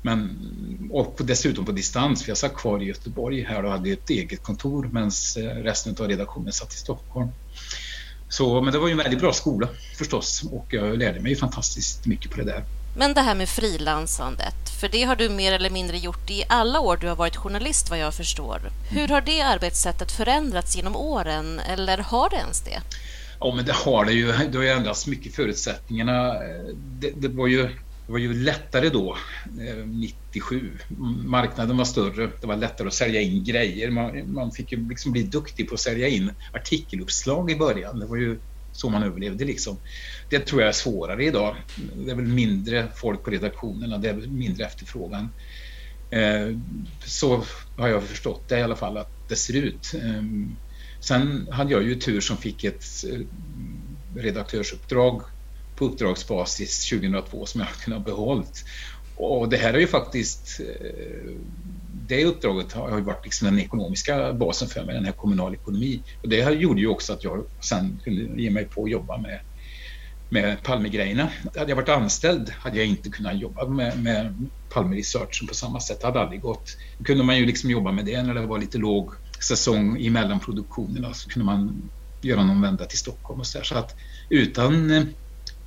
Men, 0.01 0.39
och 0.91 1.19
dessutom 1.23 1.65
på 1.65 1.71
distans, 1.71 2.23
för 2.23 2.29
jag 2.29 2.37
satt 2.37 2.55
kvar 2.55 2.83
i 2.83 2.85
Göteborg 2.85 3.43
här 3.43 3.65
och 3.65 3.71
hade 3.71 3.89
ett 3.89 4.09
eget 4.09 4.43
kontor 4.43 4.89
medan 4.91 5.11
eh, 5.37 5.63
resten 5.63 5.95
av 5.99 6.07
redaktionen 6.07 6.53
satt 6.53 6.73
i 6.73 6.77
Stockholm. 6.77 7.29
Så, 8.33 8.62
men 8.62 8.74
det 8.74 8.80
var 8.80 8.88
ju 8.88 8.91
en 8.91 8.97
väldigt 8.97 9.19
bra 9.19 9.33
skola 9.33 9.68
förstås 9.97 10.44
och 10.51 10.65
jag 10.69 10.97
lärde 10.97 11.19
mig 11.19 11.35
fantastiskt 11.35 12.06
mycket 12.06 12.31
på 12.31 12.38
det 12.38 12.44
där. 12.44 12.63
Men 12.97 13.13
det 13.13 13.21
här 13.21 13.35
med 13.35 13.50
frilansandet, 13.50 14.69
för 14.81 14.89
det 14.89 15.03
har 15.03 15.15
du 15.15 15.30
mer 15.30 15.53
eller 15.53 15.69
mindre 15.69 15.97
gjort 15.97 16.30
i 16.30 16.44
alla 16.50 16.80
år 16.80 16.97
du 16.97 17.07
har 17.07 17.15
varit 17.15 17.35
journalist 17.35 17.90
vad 17.90 17.99
jag 17.99 18.13
förstår. 18.13 18.61
Hur 18.90 19.07
har 19.07 19.21
det 19.21 19.42
arbetssättet 19.42 20.11
förändrats 20.11 20.75
genom 20.75 20.95
åren 20.95 21.59
eller 21.59 21.97
har 21.97 22.30
det 22.30 22.35
ens 22.35 22.61
det? 22.61 22.81
Ja, 23.40 23.54
men 23.56 23.66
det 23.66 23.73
har 23.73 24.06
det 24.06 24.13
ju. 24.13 24.31
Det 24.31 24.57
har 24.57 24.63
ju 24.63 24.69
ändrats 24.69 25.07
mycket 25.07 25.35
förutsättningarna. 25.35 26.33
Det, 26.73 27.11
det 27.16 27.28
var 27.28 27.47
ju 27.47 27.69
var 28.13 28.19
ju 28.19 28.33
lättare 28.33 28.89
då, 28.89 29.17
eh, 29.67 29.85
97. 29.87 30.77
Marknaden 31.25 31.77
var 31.77 31.85
större, 31.85 32.31
det 32.41 32.47
var 32.47 32.55
lättare 32.55 32.87
att 32.87 32.93
sälja 32.93 33.21
in 33.21 33.43
grejer. 33.43 33.89
Man, 33.89 34.33
man 34.33 34.51
fick 34.51 34.71
ju 34.71 34.89
liksom 34.89 35.11
bli 35.11 35.23
duktig 35.23 35.69
på 35.69 35.73
att 35.73 35.79
sälja 35.79 36.07
in 36.07 36.31
artikeluppslag 36.53 37.51
i 37.51 37.55
början. 37.55 37.99
Det 37.99 38.05
var 38.05 38.17
ju 38.17 38.39
så 38.71 38.89
man 38.89 39.03
överlevde 39.03 39.45
liksom. 39.45 39.77
Det 40.29 40.39
tror 40.39 40.61
jag 40.61 40.69
är 40.69 40.73
svårare 40.73 41.25
idag. 41.25 41.55
Det 41.95 42.11
är 42.11 42.15
väl 42.15 42.25
mindre 42.25 42.87
folk 42.95 43.23
på 43.23 43.31
redaktionerna, 43.31 43.97
det 43.97 44.09
är 44.09 44.13
mindre 44.13 44.65
efterfrågan. 44.65 45.29
Eh, 46.09 46.57
så 47.05 47.43
har 47.77 47.87
jag 47.87 48.03
förstått 48.03 48.49
det 48.49 48.59
i 48.59 48.63
alla 48.63 48.75
fall 48.75 48.97
att 48.97 49.29
det 49.29 49.35
ser 49.35 49.53
ut. 49.53 49.91
Ehm, 50.03 50.55
sen 50.99 51.47
hade 51.51 51.71
jag 51.71 51.83
ju 51.83 51.95
tur 51.95 52.21
som 52.21 52.37
fick 52.37 52.63
ett 52.63 52.83
eh, 53.11 53.19
redaktörsuppdrag 54.21 55.21
på 55.75 55.85
uppdragsbasis 55.85 56.89
2002 56.89 57.45
som 57.45 57.61
jag 57.61 57.68
har 57.68 57.73
kunnat 57.73 58.06
behållit. 58.06 58.65
Och 59.15 59.49
det 59.49 59.57
här 59.57 59.73
är 59.73 59.80
ju 59.80 59.87
faktiskt 59.87 60.59
eh, 60.59 61.31
det 62.07 62.25
uppdraget 62.25 62.73
har 62.73 62.97
ju 62.97 63.03
varit 63.03 63.25
liksom 63.25 63.45
den 63.45 63.59
ekonomiska 63.59 64.33
basen 64.33 64.68
för 64.68 64.83
mig, 64.83 64.95
den 64.95 65.06
här 65.06 65.11
kommunal 65.11 65.53
ekonomi. 65.53 66.01
Och 66.21 66.30
det 66.30 66.53
gjorde 66.53 66.81
ju 66.81 66.87
också 66.87 67.13
att 67.13 67.23
jag 67.23 67.45
sen 67.59 67.99
kunde 68.03 68.42
ge 68.42 68.49
mig 68.49 68.65
på 68.65 68.83
att 68.83 68.92
jobba 68.92 69.18
med, 69.18 69.39
med 70.30 70.63
Palmegrejerna. 70.63 71.30
Hade 71.56 71.71
jag 71.71 71.75
varit 71.75 71.89
anställd 71.89 72.49
hade 72.49 72.77
jag 72.77 72.87
inte 72.87 73.09
kunnat 73.09 73.39
jobba 73.39 73.68
med, 73.68 74.03
med 74.03 74.49
Palmeresearchen 74.69 75.47
på 75.47 75.53
samma 75.53 75.80
sätt. 75.80 76.01
Det 76.01 76.07
hade 76.07 76.19
aldrig 76.19 76.42
gått. 76.42 76.77
Då 76.97 77.03
kunde 77.03 77.23
man 77.23 77.37
ju 77.37 77.45
liksom 77.45 77.69
jobba 77.69 77.92
med 77.92 78.06
det 78.06 78.23
när 78.23 78.33
det 78.33 78.45
var 78.45 78.59
lite 78.59 78.77
låg 78.77 79.13
säsong 79.39 80.06
emellan 80.06 80.39
produktionerna 80.39 81.13
så 81.13 81.30
kunde 81.30 81.45
man 81.45 81.89
göra 82.21 82.44
någon 82.44 82.61
vända 82.61 82.85
till 82.85 82.99
Stockholm 82.99 83.39
och 83.39 83.47
så 83.47 83.57
där. 83.57 83.65
Så 83.65 83.75
att 83.75 83.95
utan 84.30 84.92
eh, 84.92 85.03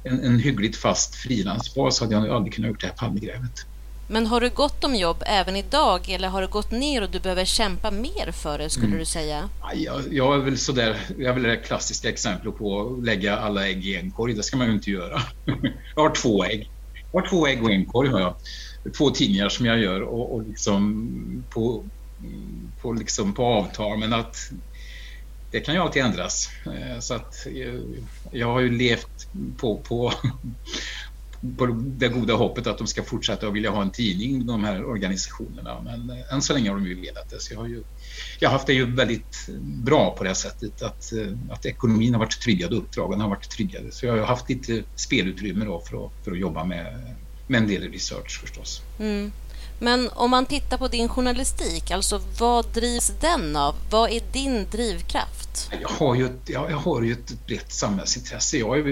en, 0.06 0.20
en 0.20 0.38
hyggligt 0.38 0.76
fast 0.76 1.14
frilansbas 1.14 2.00
hade 2.00 2.14
jag 2.14 2.28
aldrig 2.28 2.54
kunnat 2.54 2.68
gjort 2.68 2.80
det 2.80 2.86
här 2.86 2.94
Palmegrävet. 2.94 3.66
Men 4.08 4.26
har 4.26 4.40
du 4.40 4.50
gott 4.50 4.84
om 4.84 4.94
jobb 4.94 5.22
även 5.26 5.56
idag 5.56 6.10
eller 6.10 6.28
har 6.28 6.40
det 6.40 6.46
gått 6.46 6.70
ner 6.70 7.02
och 7.02 7.10
du 7.10 7.20
behöver 7.20 7.44
kämpa 7.44 7.90
mer 7.90 8.32
för 8.32 8.58
det 8.58 8.70
skulle 8.70 8.86
mm. 8.86 8.98
du 8.98 9.04
säga? 9.04 9.48
Jag, 9.75 10.02
jag 10.10 10.34
är 10.34 10.38
väl 10.38 10.58
sådär, 10.58 10.96
jag 11.18 11.28
är 11.28 11.32
väl 11.32 11.42
det 11.42 11.56
klassiska 11.56 12.08
exemplet 12.08 12.58
på 12.58 12.80
att 12.80 13.04
lägga 13.04 13.36
alla 13.36 13.68
ägg 13.68 13.86
i 13.86 13.96
en 13.96 14.10
korg. 14.10 14.34
Det 14.34 14.42
ska 14.42 14.56
man 14.56 14.66
ju 14.66 14.72
inte 14.72 14.90
göra. 14.90 15.22
jag 15.96 16.02
har 16.02 16.14
två 16.14 16.44
ägg. 16.44 16.70
Jag 17.12 17.20
har 17.20 17.28
två 17.28 17.46
ägg 17.46 17.62
och 17.62 17.70
en 17.70 17.86
korg 17.86 18.08
har 18.08 18.20
jag. 18.20 18.34
två 18.98 19.10
tidningar 19.10 19.48
som 19.48 19.66
jag 19.66 19.78
gör 19.78 20.00
och, 20.00 20.34
och 20.34 20.42
liksom 20.48 21.44
på, 21.50 21.84
på, 22.82 22.92
liksom 22.92 23.32
på 23.32 23.44
avtal 23.44 23.98
men 23.98 24.12
att 24.12 24.50
det 25.56 25.60
kan 25.60 25.75
ju 25.75 25.80
alltid 25.80 26.02
ändras. 26.02 26.50
Eh, 26.66 26.98
så 27.00 27.14
att 27.14 27.46
eh, 27.46 27.80
jag 28.32 28.46
har 28.46 28.60
ju 28.60 28.70
levt 28.70 29.28
på, 29.56 29.78
på, 29.78 30.12
på 31.58 31.66
det 31.82 32.08
goda 32.08 32.34
hoppet 32.34 32.66
att 32.66 32.78
de 32.78 32.86
ska 32.86 33.02
fortsätta 33.02 33.48
och 33.48 33.56
vilja 33.56 33.70
ha 33.70 33.82
en 33.82 33.90
tidning, 33.90 34.46
de 34.46 34.64
här 34.64 34.84
organisationerna. 34.84 35.80
Men 35.80 36.10
eh, 36.10 36.32
än 36.32 36.42
så 36.42 36.54
länge 36.54 36.70
har 36.70 36.76
de 36.76 36.86
ju 36.86 37.00
velat 37.00 37.30
det. 37.30 37.40
Så 37.40 37.54
jag 37.54 37.60
har, 37.60 37.68
ju, 37.68 37.82
jag 38.38 38.48
har 38.48 38.52
haft 38.52 38.66
det 38.66 38.72
ju 38.72 38.94
väldigt 38.94 39.48
bra 39.84 40.14
på 40.18 40.25
det 40.25 40.34
sättet 40.34 40.82
att, 40.82 41.12
att 41.50 41.66
ekonomin 41.66 42.14
har 42.14 42.20
varit 42.20 42.40
tryggad 42.40 42.72
och 42.72 42.78
uppdragen 42.78 43.20
har 43.20 43.28
varit 43.28 43.50
tryggade. 43.50 43.92
Så 43.92 44.06
jag 44.06 44.16
har 44.16 44.26
haft 44.26 44.48
lite 44.48 44.82
spelutrymme 44.96 45.64
då 45.64 45.80
för, 45.80 46.06
att, 46.06 46.12
för 46.25 46.32
att 46.32 46.38
jobba 46.38 46.64
med, 46.64 47.16
med 47.46 47.62
en 47.62 47.68
del 47.68 47.92
research 47.92 48.40
förstås. 48.40 48.82
Mm. 48.98 49.32
Men 49.78 50.09
om 50.14 50.30
man 50.30 50.47
tittar 50.47 50.78
på 50.78 50.88
din 50.88 51.09
journalistik, 51.09 51.90
alltså 51.90 52.21
vad 52.38 52.66
drivs 52.66 53.12
den 53.21 53.56
av? 53.56 53.75
Vad 53.90 54.11
är 54.11 54.21
din 54.33 54.66
drivkraft? 54.71 55.71
Jag 55.80 55.88
har 55.88 56.14
ju 56.14 56.26
ett, 56.26 56.49
jag, 56.49 56.71
jag 56.71 56.76
har 56.76 57.02
ju 57.02 57.12
ett 57.12 57.47
brett 57.47 57.73
samhällsintresse. 57.73 58.59
Jag, 58.59 58.88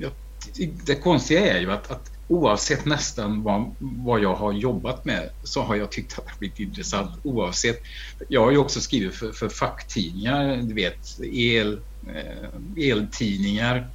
jag, 0.00 0.10
det 0.86 0.94
konstiga 0.94 1.56
är 1.56 1.60
ju 1.60 1.72
att, 1.72 1.90
att 1.90 2.10
oavsett 2.28 2.84
nästan 2.84 3.42
vad, 3.42 3.74
vad 3.78 4.20
jag 4.20 4.34
har 4.34 4.52
jobbat 4.52 5.04
med 5.04 5.30
så 5.42 5.62
har 5.62 5.76
jag 5.76 5.90
tyckt 5.90 6.18
att 6.18 6.24
det 6.24 6.30
har 6.30 6.38
blivit 6.38 6.60
intressant. 6.60 7.10
Oavsett. 7.22 7.82
Jag 8.28 8.44
har 8.44 8.50
ju 8.50 8.58
också 8.58 8.80
skrivit 8.80 9.14
för, 9.14 9.32
för 9.32 9.48
facktidningar, 9.48 10.56
du 10.56 10.74
vet, 10.74 11.20
el, 11.32 11.80
eh, 12.14 12.88
eltidningar, 12.90 13.88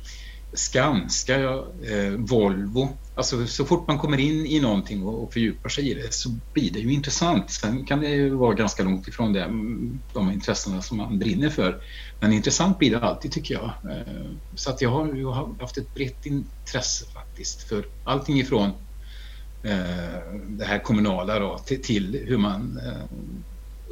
Skanska, 0.54 1.40
eh, 1.84 2.12
Volvo 2.18 2.98
Alltså, 3.20 3.48
så 3.48 3.66
fort 3.66 3.88
man 3.88 4.00
kommer 4.00 4.20
in 4.20 4.46
i 4.46 4.60
någonting 4.60 5.04
och, 5.04 5.34
fördjupar 5.34 5.70
sig 5.70 5.92
i 5.92 5.94
det 5.94 6.14
så 6.14 6.30
blir 6.54 6.72
det 6.72 6.80
ju 6.80 6.94
intressant. 6.94 7.52
Sen 7.52 7.86
kan 7.86 8.00
det 8.00 8.10
ju 8.10 8.30
vara 8.30 8.54
ganska 8.54 8.84
långt 8.84 9.08
ifrån 9.08 9.34
det, 9.34 9.46
de 10.14 10.32
intressena 10.32 10.82
som 10.82 10.98
man 10.98 11.20
brinner 11.20 11.50
för. 11.50 11.82
Men 12.20 12.34
intressant 12.34 12.80
blir 12.80 12.92
det 12.92 13.00
alltid 13.00 13.32
tycker 13.32 13.54
jag. 13.54 13.92
Eh, 13.92 14.32
så 14.56 14.70
att 14.70 14.82
jag 14.82 14.90
har, 14.90 15.16
jag 15.16 15.32
har 15.32 15.56
haft 15.60 15.78
ett 15.78 15.94
brett 15.94 16.26
intresse 16.26 17.06
faktiskt 17.06 17.64
för 17.64 17.86
allting 18.04 18.40
ifrån 18.40 18.70
eh, 19.64 20.34
det 20.48 20.66
här 20.66 20.80
kommunala 20.84 21.40
då, 21.40 21.58
till, 21.58 21.82
till 21.82 22.24
hur 22.28 22.38
man 22.38 22.80
eh, 22.86 23.18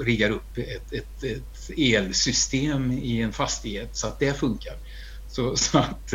riggar 0.04 0.30
upp 0.30 0.58
ett, 0.58 0.94
ett, 0.94 1.24
ett, 1.24 1.78
elsystem 1.78 2.92
i 2.92 3.22
en 3.22 3.34
fastighet 3.34 3.96
så 3.96 4.08
att 4.08 4.20
det 4.20 4.34
funkar. 4.34 4.74
Så, 5.38 5.56
så 5.56 5.78
att 5.78 6.14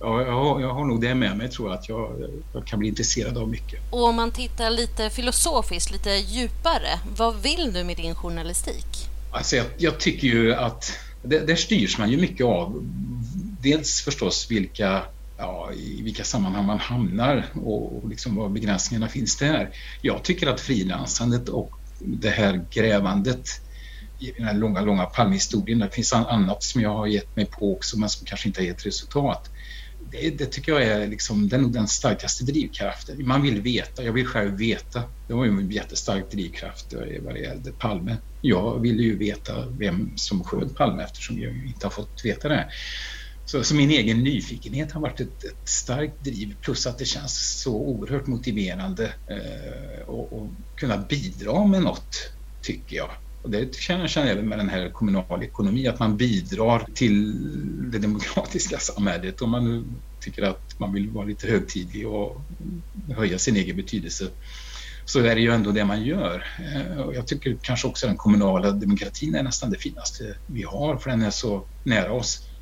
ja, 0.00 0.22
jag, 0.22 0.32
har, 0.32 0.60
jag 0.60 0.74
har 0.74 0.84
nog 0.84 1.00
det 1.00 1.14
med 1.14 1.36
mig 1.36 1.50
tror 1.50 1.68
jag 1.68 1.78
att 1.78 1.88
jag, 1.88 2.30
jag, 2.52 2.66
kan 2.66 2.78
bli 2.78 2.88
intresserad 2.88 3.38
av 3.38 3.48
mycket. 3.48 3.80
Och 3.90 4.04
om 4.04 4.16
man 4.16 4.30
tittar 4.30 4.70
lite 4.70 5.10
filosofiskt, 5.10 5.90
lite 5.90 6.10
djupare, 6.10 7.00
vad 7.16 7.42
vill 7.42 7.72
du 7.72 7.84
med 7.84 7.96
din 7.96 8.14
journalistik? 8.14 8.86
Alltså 9.30 9.56
jag, 9.56 9.66
jag 9.78 10.00
tycker 10.00 10.28
ju 10.28 10.54
att 10.54 10.92
det, 11.22 11.38
där 11.38 11.56
styrs 11.56 11.98
man 11.98 12.10
ju 12.10 12.16
mycket 12.16 12.46
av 12.46 12.84
dels 13.62 14.00
förstås 14.00 14.50
vilka 14.50 15.02
ja, 15.38 15.72
i 15.72 16.02
vilka 16.02 16.24
sammanhang 16.24 16.64
man 16.66 16.78
hamnar 16.78 17.46
och, 17.64 17.96
och 17.96 18.08
liksom 18.08 18.36
vad 18.36 18.52
begränsningarna 18.52 19.08
finns 19.08 19.36
där. 19.36 19.70
Jag 20.02 20.22
tycker 20.22 20.46
att 20.46 20.60
frilansandet 20.60 21.48
och 21.48 21.70
det 21.98 22.30
här 22.30 22.64
grävandet 22.70 23.60
i 24.28 24.34
den 24.36 24.46
här 24.46 24.54
långa, 24.54 24.80
långa 24.80 25.04
Palmehistorien, 25.04 25.78
det 25.78 25.90
finns 25.90 26.12
annat 26.12 26.62
som 26.62 26.80
jag 26.80 26.94
har 26.94 27.06
gett 27.06 27.36
mig 27.36 27.46
på 27.46 27.72
också 27.72 27.98
men 27.98 28.08
som 28.08 28.26
kanske 28.26 28.48
inte 28.48 28.60
har 28.60 28.66
gett 28.66 28.86
resultat 28.86 29.50
det, 30.10 30.30
det, 30.30 30.46
tycker 30.46 30.72
jag 30.72 30.82
är 30.82 31.06
liksom, 31.08 31.48
den, 31.48 31.72
den 31.72 31.88
starkaste 31.88 32.44
drivkraften. 32.44 33.26
Man 33.26 33.42
vill 33.42 33.60
veta, 33.60 34.04
jag 34.04 34.12
vill 34.12 34.26
själv 34.26 34.56
veta. 34.56 35.02
Det 35.28 35.34
var 35.34 35.44
ju 35.44 35.50
en 35.50 35.70
jättestark 35.70 36.30
drivkraft 36.30 36.92
eh, 36.92 37.00
vad 37.24 37.34
det 37.34 37.40
gällde 37.40 37.72
Palme. 37.72 38.16
Jag 38.40 38.80
ville 38.80 39.02
ju 39.02 39.18
veta 39.18 39.66
vem 39.68 40.12
som 40.16 40.44
sköt 40.44 40.74
Palme 40.74 41.02
eftersom 41.02 41.38
jag 41.38 41.66
inte 41.66 41.86
har 41.86 41.90
fått 41.90 42.24
veta 42.24 42.48
det. 42.48 42.68
Så, 43.46 43.64
så 43.64 43.74
min 43.74 43.90
egen 43.90 44.18
nyfikenhet 44.18 44.92
har 44.92 45.00
varit 45.00 45.20
ett, 45.20 45.44
ett, 45.44 45.68
starkt 45.68 46.24
driv 46.24 46.56
plus 46.60 46.86
att 46.86 46.98
det 46.98 47.04
känns 47.04 47.60
så 47.62 47.74
oerhört 47.74 48.26
motiverande 48.26 49.12
eh, 49.26 50.08
och, 50.08 50.48
kunna 50.76 50.98
bidra 50.98 51.66
med 51.66 51.82
något, 51.82 52.30
tycker 52.62 52.96
jag. 52.96 53.10
Och 53.44 53.50
det 53.50 53.74
känner 53.74 54.12
jag 54.16 54.28
även 54.28 54.48
med 54.48 54.58
den 54.58 54.68
här 54.68 54.90
kommunalekonomin, 54.90 55.88
att 55.88 55.98
man 55.98 56.16
bidrar 56.16 56.86
till 56.94 57.34
det 57.90 57.98
demokratiska 57.98 58.78
samhället. 58.78 59.42
Om 59.42 59.50
man 59.50 59.64
nu 59.64 59.84
tycker 60.24 60.42
att 60.42 60.62
man 60.78 60.92
vill 60.92 61.10
vara 61.10 61.24
lite 61.24 61.46
högtidlig 61.46 62.08
och 62.08 62.40
höja 63.16 63.38
sin 63.38 63.56
egen 63.56 63.76
betydelse 63.76 64.30
så 65.04 65.20
är 65.20 65.34
det 65.34 65.40
ju 65.40 65.52
ändå 65.52 65.70
det 65.70 65.84
man 65.84 66.04
gör. 66.04 66.46
Eh, 66.58 67.14
jag 67.14 67.26
tycker 67.26 67.58
kanske 67.62 67.88
också 67.88 68.06
den 68.06 68.16
kommunala 68.16 68.70
demokratin 68.70 69.34
är 69.34 69.42
nästan 69.42 69.70
det 69.70 69.78
finaste 69.78 70.36
vi 70.46 70.62
har 70.62 70.96
för 70.96 71.10
den 71.10 71.22
är 71.22 71.30
så 71.30 71.68
nära 71.84 72.12
oss. 72.12 72.53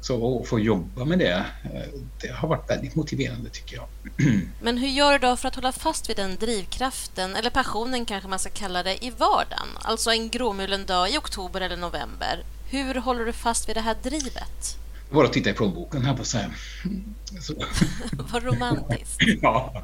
Så 0.00 0.40
att 0.40 0.48
få 0.48 0.60
jobba 0.60 1.04
med 1.04 1.18
det, 1.18 1.44
eh, 1.64 2.00
det 2.20 2.28
har 2.28 2.48
varit 2.48 2.70
väldigt 2.70 2.94
motiverande 2.94 3.50
tycker 3.50 3.76
jag. 3.76 3.86
Men 4.60 4.78
hur 4.78 4.88
gör 4.88 5.12
du 5.12 5.18
då 5.18 5.36
för 5.36 5.48
att 5.48 5.54
hålla 5.54 5.72
fast 5.72 6.10
vid 6.10 6.16
den 6.16 6.36
drivkraften, 6.36 7.36
eller 7.36 7.50
passionen 7.50 8.04
kanske 8.04 8.28
man 8.28 8.38
ska 8.38 8.50
kalla 8.50 8.82
det, 8.82 9.04
i 9.04 9.10
vardagen? 9.10 9.68
Alltså 9.80 10.10
en 10.10 10.28
gråmulen 10.28 10.86
dag 10.86 11.10
i 11.10 11.18
oktober 11.18 11.60
eller 11.60 11.76
november. 11.76 12.44
Hur 12.70 12.94
håller 12.94 13.24
du 13.24 13.32
fast 13.32 13.68
vid 13.68 13.76
det 13.76 13.80
här 13.80 13.96
drivet? 14.02 14.78
Bara 15.10 15.28
titta 15.28 15.50
i 15.50 15.52
plånboken, 15.52 16.04
här 16.04 16.14
på 16.14 16.24
så 16.24 16.38
här. 16.38 16.50
Vad 18.32 18.42
romantiskt. 18.42 19.20
ja. 19.42 19.82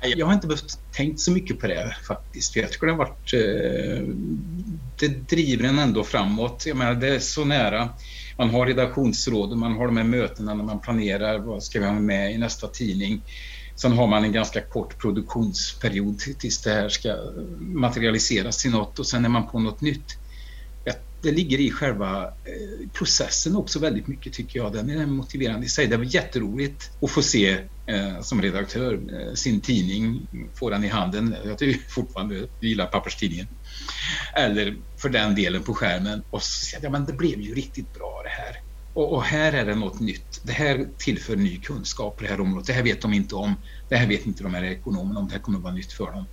Jag 0.00 0.26
har 0.26 0.34
inte 0.34 0.46
behövt 0.46 0.78
tänkt 0.92 1.20
så 1.20 1.30
mycket 1.30 1.60
på 1.60 1.66
det 1.66 1.96
faktiskt. 2.06 2.52
För 2.52 2.60
jag 2.60 2.72
tycker 2.72 2.86
det 2.86 2.92
har 2.92 2.98
varit... 2.98 3.32
Eh, 3.32 4.14
det 4.98 5.28
driver 5.28 5.68
en 5.68 5.78
ändå 5.78 6.04
framåt. 6.04 6.66
Jag 6.66 6.76
menar, 6.76 6.94
det 6.94 7.08
är 7.08 7.18
så 7.18 7.44
nära 7.44 7.88
man 8.38 8.50
har 8.50 8.66
redaktionsråd 8.66 9.56
man 9.56 9.72
har 9.72 9.86
de 9.86 9.96
här 9.96 10.04
mötena 10.04 10.54
när 10.54 10.64
man 10.64 10.80
planerar 10.80 11.38
vad 11.38 11.62
ska 11.62 11.80
vi 11.80 11.86
ha 11.86 11.92
med 11.92 12.34
i 12.34 12.38
nästa 12.38 12.68
tidning. 12.68 13.22
Sen 13.76 13.92
har 13.92 14.06
man 14.06 14.24
en 14.24 14.32
ganska 14.32 14.60
kort 14.60 14.98
produktionsperiod 14.98 16.18
tills 16.18 16.62
det 16.62 16.70
här 16.70 16.88
ska 16.88 17.16
materialiseras 17.60 18.62
till 18.62 18.70
något 18.70 18.98
och 18.98 19.06
sen 19.06 19.24
är 19.24 19.28
man 19.28 19.48
på 19.48 19.58
något 19.58 19.80
nytt. 19.80 20.18
Det 21.24 21.32
ligger 21.32 21.60
i 21.60 21.70
själva 21.70 22.24
eh, 22.24 22.88
processen 22.92 23.56
också 23.56 23.78
väldigt 23.78 24.06
mycket 24.06 24.32
tycker 24.32 24.58
jag. 24.58 24.72
Den 24.72 24.90
är 24.90 25.06
motiverande 25.06 25.66
i 25.66 25.68
sig. 25.68 25.86
Det 25.86 25.96
var 25.96 26.14
jätteroligt 26.14 26.90
att 27.00 27.10
få 27.10 27.22
se 27.22 27.50
eh, 27.86 28.20
som 28.20 28.42
redaktör 28.42 28.94
eh, 28.94 29.34
sin 29.34 29.60
tidning, 29.60 30.26
få 30.54 30.70
den 30.70 30.84
i 30.84 30.88
handen. 30.88 31.36
Jag 31.44 31.58
tycker 31.58 31.80
fortfarande, 31.88 32.36
jag 32.36 32.48
gillar 32.60 32.86
papperstidningen 32.86 33.46
eller 34.34 34.76
för 34.96 35.08
den 35.08 35.34
delen 35.34 35.62
på 35.62 35.74
skärmen 35.74 36.22
och 36.30 36.42
så 36.42 36.64
säger 36.64 36.84
jag, 36.84 36.88
ja 36.88 36.92
men 36.92 37.04
det 37.04 37.12
blev 37.12 37.40
ju 37.40 37.54
riktigt 37.54 37.94
bra 37.94 38.22
det 38.24 38.42
här. 38.42 38.60
Och, 38.94 39.12
och, 39.12 39.22
här 39.22 39.52
är 39.52 39.66
det 39.66 39.74
något 39.74 40.00
nytt. 40.00 40.40
Det 40.42 40.52
här 40.52 40.86
tillför 40.98 41.36
ny 41.36 41.60
kunskap 41.60 42.16
på 42.16 42.22
det 42.22 42.28
här 42.28 42.40
området. 42.40 42.66
Det 42.66 42.72
här 42.72 42.82
vet 42.82 43.02
de 43.02 43.14
inte 43.14 43.34
om. 43.34 43.54
Det 43.88 43.96
här 43.96 44.06
vet 44.06 44.26
inte 44.26 44.42
de 44.42 44.54
här 44.54 44.64
ekonomerna 44.64 45.20
om. 45.20 45.26
Det 45.26 45.32
här 45.32 45.40
kommer 45.40 45.58
att 45.58 45.64
vara 45.64 45.74
nytt 45.74 45.92
för 45.92 46.12
dem. 46.12 46.24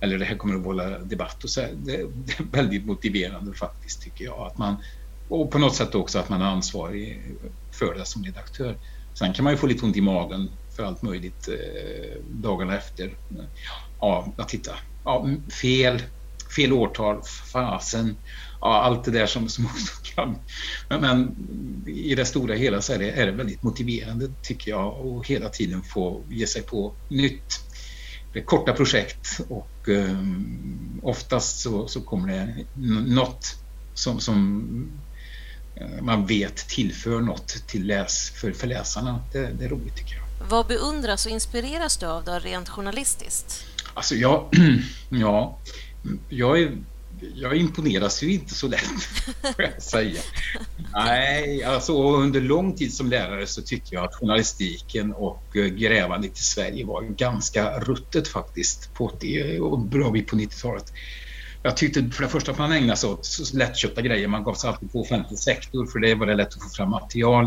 Eller 0.00 0.18
det 0.18 0.24
här 0.24 0.36
kommer 0.36 0.54
att 0.54 0.64
vålla 0.64 0.98
debatt. 0.98 1.44
Och 1.44 1.50
så 1.50 1.60
det, 1.60 1.96
det, 2.26 2.38
är 2.38 2.44
väldigt 2.52 2.86
motiverande 2.86 3.54
faktiskt 3.54 4.02
tycker 4.02 4.24
jag. 4.24 4.46
Att 4.46 4.58
man, 4.58 4.76
och 5.28 5.50
på 5.50 5.58
något 5.58 5.74
sätt 5.74 5.94
också 5.94 6.18
att 6.18 6.28
man 6.28 6.42
är 6.42 6.46
ansvarig 6.46 7.22
för 7.72 7.94
det 7.94 8.04
som 8.04 8.24
redaktör. 8.24 8.78
Sen 9.14 9.32
kan 9.32 9.44
man 9.44 9.52
ju 9.52 9.56
få 9.56 9.66
lite 9.66 9.86
ont 9.86 9.96
i 9.96 10.00
magen 10.00 10.50
för 10.76 10.84
allt 10.84 11.02
möjligt 11.02 11.48
eh, 11.48 12.22
dagarna 12.30 12.76
efter. 12.76 13.16
Ja, 14.00 14.34
titta. 14.48 14.72
Ja, 15.04 15.28
fel, 15.62 16.02
fel 16.56 16.72
årtal, 16.72 17.22
fasen, 17.52 18.16
ja, 18.60 18.82
allt 18.82 19.04
det 19.04 19.10
där 19.10 19.26
som, 19.26 19.48
som 19.48 19.66
också 19.66 19.94
kan. 20.14 20.38
Men, 20.88 21.00
men, 21.00 21.36
i 21.86 22.14
det 22.14 22.24
stora 22.24 22.54
hela 22.54 22.82
så 22.82 22.92
är 22.92 22.98
det, 22.98 23.10
är 23.10 23.26
det 23.26 23.32
väldigt 23.32 23.62
motiverande 23.62 24.28
tycker 24.42 24.70
jag 24.70 25.06
och 25.06 25.26
hela 25.26 25.48
tiden 25.48 25.82
få 25.82 26.22
ge 26.28 26.46
sig 26.46 26.62
på 26.62 26.94
nytt. 27.08 27.60
Det 28.32 28.38
är 28.38 28.44
korta 28.44 28.72
projekt 28.72 29.40
och 29.48 29.88
um, 29.88 31.00
oftast 31.02 31.60
så, 31.60 31.88
så 31.88 32.00
kommer 32.00 32.28
det 32.28 32.64
något 33.14 33.56
som, 33.94 34.20
som 34.20 34.62
uh, 35.80 36.02
man 36.02 36.26
vet 36.26 36.56
tillför 36.56 37.20
något 37.20 37.48
till 37.66 37.86
läs, 37.86 38.30
för, 38.30 38.52
för 38.52 38.66
läsarna. 38.66 39.22
Det, 39.32 39.46
det 39.58 39.64
är 39.64 39.68
roligt 39.68 39.96
tycker 39.96 40.14
jag. 40.14 40.28
Vad 40.50 40.66
beundras 40.66 41.26
och 41.26 41.32
inspireras 41.32 41.96
du 41.96 42.06
av 42.06 42.24
då, 42.24 42.38
rent 42.38 42.68
journalistiskt? 42.68 43.64
Alltså 43.94 44.14
jag, 44.14 44.48
ja, 45.10 45.58
jag, 46.28 46.60
är, 46.60 46.76
jag 47.34 47.56
imponeras 47.56 48.22
ju 48.22 48.32
inte 48.32 48.54
så 48.54 48.68
lätt, 48.68 48.80
får 49.42 49.64
jag 49.64 49.82
säga. 49.82 50.20
Nej, 50.94 51.64
alltså 51.64 52.16
under 52.16 52.40
lång 52.40 52.76
tid 52.76 52.94
som 52.94 53.10
lärare 53.10 53.46
så 53.46 53.62
tyckte 53.62 53.94
jag 53.94 54.04
att 54.04 54.14
journalistiken 54.14 55.12
och 55.12 55.56
eh, 55.56 55.64
grävandet 55.64 56.38
i 56.38 56.42
Sverige 56.42 56.86
var 56.86 57.02
ganska 57.02 57.80
ruttet 57.80 58.28
faktiskt 58.28 58.94
på 58.94 59.04
80 59.04 59.56
eh, 59.56 59.62
och 59.62 59.78
bra 59.78 60.10
bit 60.10 60.26
på 60.26 60.36
90-talet. 60.36 60.92
Jag 61.62 61.76
tyckte 61.76 62.10
för 62.10 62.22
det 62.22 62.28
första 62.28 62.52
att 62.52 62.58
man 62.58 62.72
ägnade 62.72 62.96
sig 62.96 63.10
åt 63.10 63.26
så 63.26 63.56
lättköpta 63.56 64.02
grejer. 64.02 64.28
Man 64.28 64.44
gav 64.44 64.54
sig 64.54 64.70
alltid 64.70 64.92
på 64.92 65.00
offentlig 65.00 65.38
sektor 65.38 65.86
för 65.86 65.98
det 65.98 66.14
var 66.14 66.26
det 66.26 66.34
lätt 66.34 66.54
att 66.54 66.62
få 66.62 66.68
fram 66.68 66.90
material. 66.90 67.44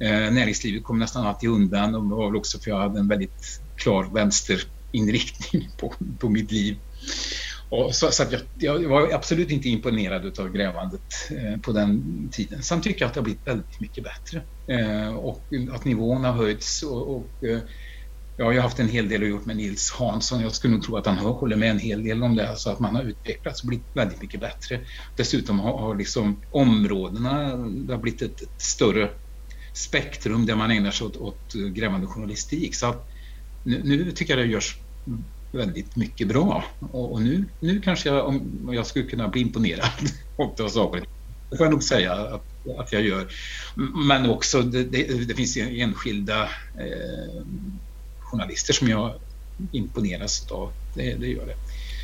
Eh, 0.00 0.10
näringslivet 0.10 0.84
kom 0.84 0.98
nästan 0.98 1.26
alltid 1.26 1.50
undan 1.50 1.94
och 1.94 2.02
det 2.02 2.14
var 2.14 2.26
väl 2.26 2.36
också 2.36 2.58
för 2.58 2.70
jag 2.70 2.78
hade 2.78 3.00
en 3.00 3.08
väldigt 3.08 3.60
klar 3.76 4.08
vänsterinriktning 4.14 5.68
på, 5.78 5.94
på 6.18 6.28
mitt 6.28 6.52
liv. 6.52 6.76
Och 7.72 7.94
så, 7.94 8.10
så 8.10 8.24
jag, 8.30 8.82
jag, 8.82 8.88
var 8.88 9.12
absolut 9.12 9.50
inte 9.50 9.68
imponerad 9.68 10.38
av 10.38 10.52
grävandet 10.52 11.00
eh, 11.30 11.60
på 11.60 11.72
den 11.72 12.28
tiden. 12.32 12.62
Sen 12.62 12.80
tycker 12.80 13.00
jag 13.00 13.08
att 13.08 13.14
det 13.14 13.20
har 13.20 13.24
blivit 13.24 13.46
väldigt 13.46 13.80
mycket 13.80 14.04
bättre 14.04 14.42
eh, 14.66 15.14
och 15.14 15.40
att 15.72 15.84
nivån 15.84 16.24
har 16.24 16.32
höjts. 16.32 16.82
Och, 16.82 17.16
och 17.16 17.44
eh, 17.48 17.58
jag 18.36 18.44
har 18.44 18.52
ju 18.52 18.60
haft 18.60 18.78
en 18.78 18.88
hel 18.88 19.08
del 19.08 19.22
att 19.22 19.28
gjort 19.28 19.46
med 19.46 19.56
Nils 19.56 19.90
Hansson. 19.90 20.40
Jag 20.40 20.52
skulle 20.52 20.74
nog 20.74 20.82
tro 20.82 20.96
att 20.96 21.06
han 21.06 21.18
håller 21.18 21.56
med 21.56 21.70
en 21.70 21.78
hel 21.78 22.04
del 22.04 22.22
om 22.22 22.36
det, 22.36 22.56
så 22.56 22.70
att 22.70 22.80
man 22.80 22.96
har 22.96 23.02
utvecklats 23.02 23.62
och 23.62 23.68
blivit 23.68 23.86
väldigt 23.94 24.22
mycket 24.22 24.40
bättre. 24.40 24.80
Dessutom 25.16 25.60
har, 25.60 25.78
har 25.78 25.94
liksom 25.94 26.42
områdena, 26.50 27.56
det 27.56 27.92
har 27.92 28.00
blivit 28.00 28.22
ett, 28.22 28.42
ett, 28.42 28.60
större 28.60 29.10
spektrum 29.74 30.46
där 30.46 30.54
man 30.56 30.70
ägnar 30.70 30.90
sig 30.90 31.06
åt, 31.06 31.16
åt 31.16 31.52
grävande 31.74 32.06
journalistik. 32.06 32.74
Så 32.74 32.86
att 32.86 33.08
nu, 33.64 33.80
nu 33.84 34.12
tycker 34.12 34.36
jag 34.36 34.46
det 34.46 34.52
görs 34.52 34.78
väldigt 35.52 35.96
mycket 35.96 36.28
bra. 36.28 36.64
Och, 36.92 37.12
och, 37.12 37.22
nu, 37.22 37.44
nu 37.60 37.80
kanske 37.80 38.08
jag, 38.08 38.28
om 38.28 38.70
jag 38.72 38.86
skulle 38.86 39.04
kunna 39.04 39.28
bli 39.28 39.40
imponerad 39.40 39.90
av 40.60 40.68
saker, 40.68 41.04
det 41.50 41.56
får 41.56 41.66
jag 41.66 41.72
nog 41.72 41.82
säga 41.82 42.12
att, 42.12 42.44
att 42.78 42.92
jag 42.92 43.02
gör. 43.02 43.32
Men 44.06 44.30
också, 44.30 44.62
det, 44.62 44.84
det, 44.84 45.24
det 45.24 45.34
finns 45.34 45.56
enskilda 45.56 46.42
eh, 46.78 47.42
journalister 48.20 48.72
som 48.72 48.88
jag 48.88 49.14
imponeras 49.72 50.50
av. 50.50 50.72
Det, 50.94 51.14
det 51.14 51.26
gör 51.26 51.46
det. 51.46 51.56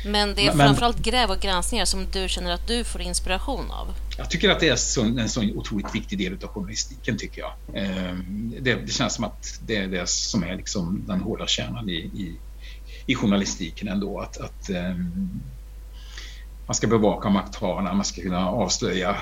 Men 0.05 0.35
det 0.35 0.47
är 0.47 0.51
framförallt 0.51 0.99
gräv 0.99 1.31
och 1.31 1.39
granskningar 1.39 1.85
som 1.85 2.05
du 2.11 2.29
känner 2.29 2.51
att 2.51 2.67
du 2.67 2.83
får 2.83 3.01
inspiration 3.01 3.71
av? 3.71 3.87
Jag 4.17 4.29
tycker 4.29 4.49
att 4.49 4.59
det 4.59 4.69
är 4.69 4.75
så, 4.75 5.01
en 5.01 5.29
så 5.29 5.43
otroligt 5.43 5.95
viktig 5.95 6.19
del 6.19 6.33
av 6.33 6.49
journalistiken, 6.49 7.17
tycker 7.17 7.41
jag. 7.41 7.51
Eh, 7.73 8.15
det, 8.59 8.75
det, 8.75 8.91
känns 8.91 9.13
som 9.13 9.23
att 9.23 9.59
det 9.65 9.75
är 9.75 9.87
det 9.87 10.09
som 10.09 10.43
är 10.43 10.55
liksom 10.55 11.03
den 11.07 11.21
hårda 11.21 11.47
kärnan 11.47 11.89
i, 11.89 11.93
i 11.93 12.35
i 13.09 13.15
journalistiken 13.15 13.87
ändå. 13.87 14.19
Att, 14.19 14.37
att 14.37 14.69
ehm, 14.69 15.41
man 16.67 16.75
ska 16.75 16.87
bevaka 16.87 17.29
makthavarna, 17.29 17.93
man 17.93 18.05
ska 18.05 18.21
kunna 18.21 18.49
avslöja 18.49 19.17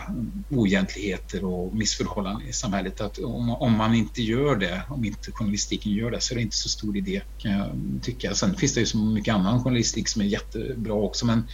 oegentligheter 0.50 1.46
och 1.46 1.75
missförhållanden 1.75 2.48
i 2.48 2.53
samhället. 2.53 3.01
Att 3.01 3.17
om, 3.20 3.50
om, 3.50 3.74
man 3.74 3.96
inte 3.96 4.22
gör 4.22 4.56
det, 4.56 4.82
om 4.89 5.06
inte 5.06 5.32
journalistiken 5.32 5.91
gör 5.91 6.12
det, 6.12 6.22
så 6.22 6.34
är 6.34 6.36
det 6.36 6.41
inte 6.41 6.58
så 6.58 6.70
stor 6.70 6.98
idé 6.98 7.22
kan 7.38 7.51
jag 7.51 7.70
tycka. 8.01 8.34
Sen 8.34 8.56
finns 8.56 8.74
det 8.74 8.79
ju 8.79 8.86
så 8.86 8.98
mycket 8.98 9.34
annan 9.34 9.63
journalistik 9.63 10.08
som 10.08 10.22
är 10.22 10.25
jättebra 10.25 10.94
också, 10.94 11.25
men, 11.25 11.48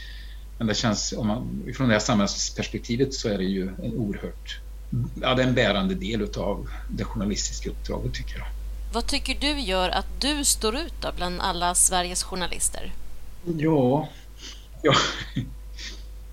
men 0.57 0.67
det 0.67 0.75
känns, 0.75 1.13
om 1.17 1.27
man, 1.27 1.63
från 1.77 1.87
det 1.87 1.93
här 1.93 1.99
samhällsperspektivet 1.99 3.13
så 3.13 3.29
är 3.29 3.37
det 3.37 3.43
ju 3.43 3.67
en 3.67 3.93
oerhört, 3.97 4.61
ja 5.21 5.35
det 5.35 5.43
är 5.43 5.47
en 5.47 5.55
bärande 5.55 5.95
del 5.95 6.21
utav 6.21 6.69
det 6.89 7.03
journalistiska 7.03 7.69
uppdraget 7.69 8.13
tycker 8.13 8.37
jag. 8.37 8.62
Vad 8.93 9.07
tycker 9.07 9.35
du 9.39 9.59
gör 9.59 9.89
att 9.89 10.07
du 10.19 10.43
står 10.43 10.75
ut 10.75 10.93
då 11.01 11.11
bland 11.15 11.41
alla 11.41 11.75
Sveriges 11.75 12.23
journalister? 12.23 12.91
Ja, 13.45 14.09
ja 14.81 14.93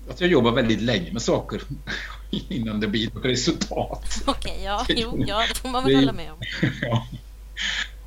att 0.09 0.21
jag 0.21 0.29
jobbar 0.29 0.51
väldigt 0.51 0.81
länge 0.81 1.13
med 1.13 1.21
saker 1.21 1.61
innan 2.29 2.79
det 2.79 2.87
blir 2.87 3.11
något 3.13 3.25
resultat. 3.25 4.23
Okej, 4.25 4.51
okay, 4.51 4.63
ja, 4.63 4.85
jo, 4.89 5.23
ja, 5.27 5.45
det 5.49 5.57
får 5.57 5.69
man 5.69 5.83
väl 5.83 5.95
hålla 5.95 6.13
med 6.13 6.31
om. 6.31 6.37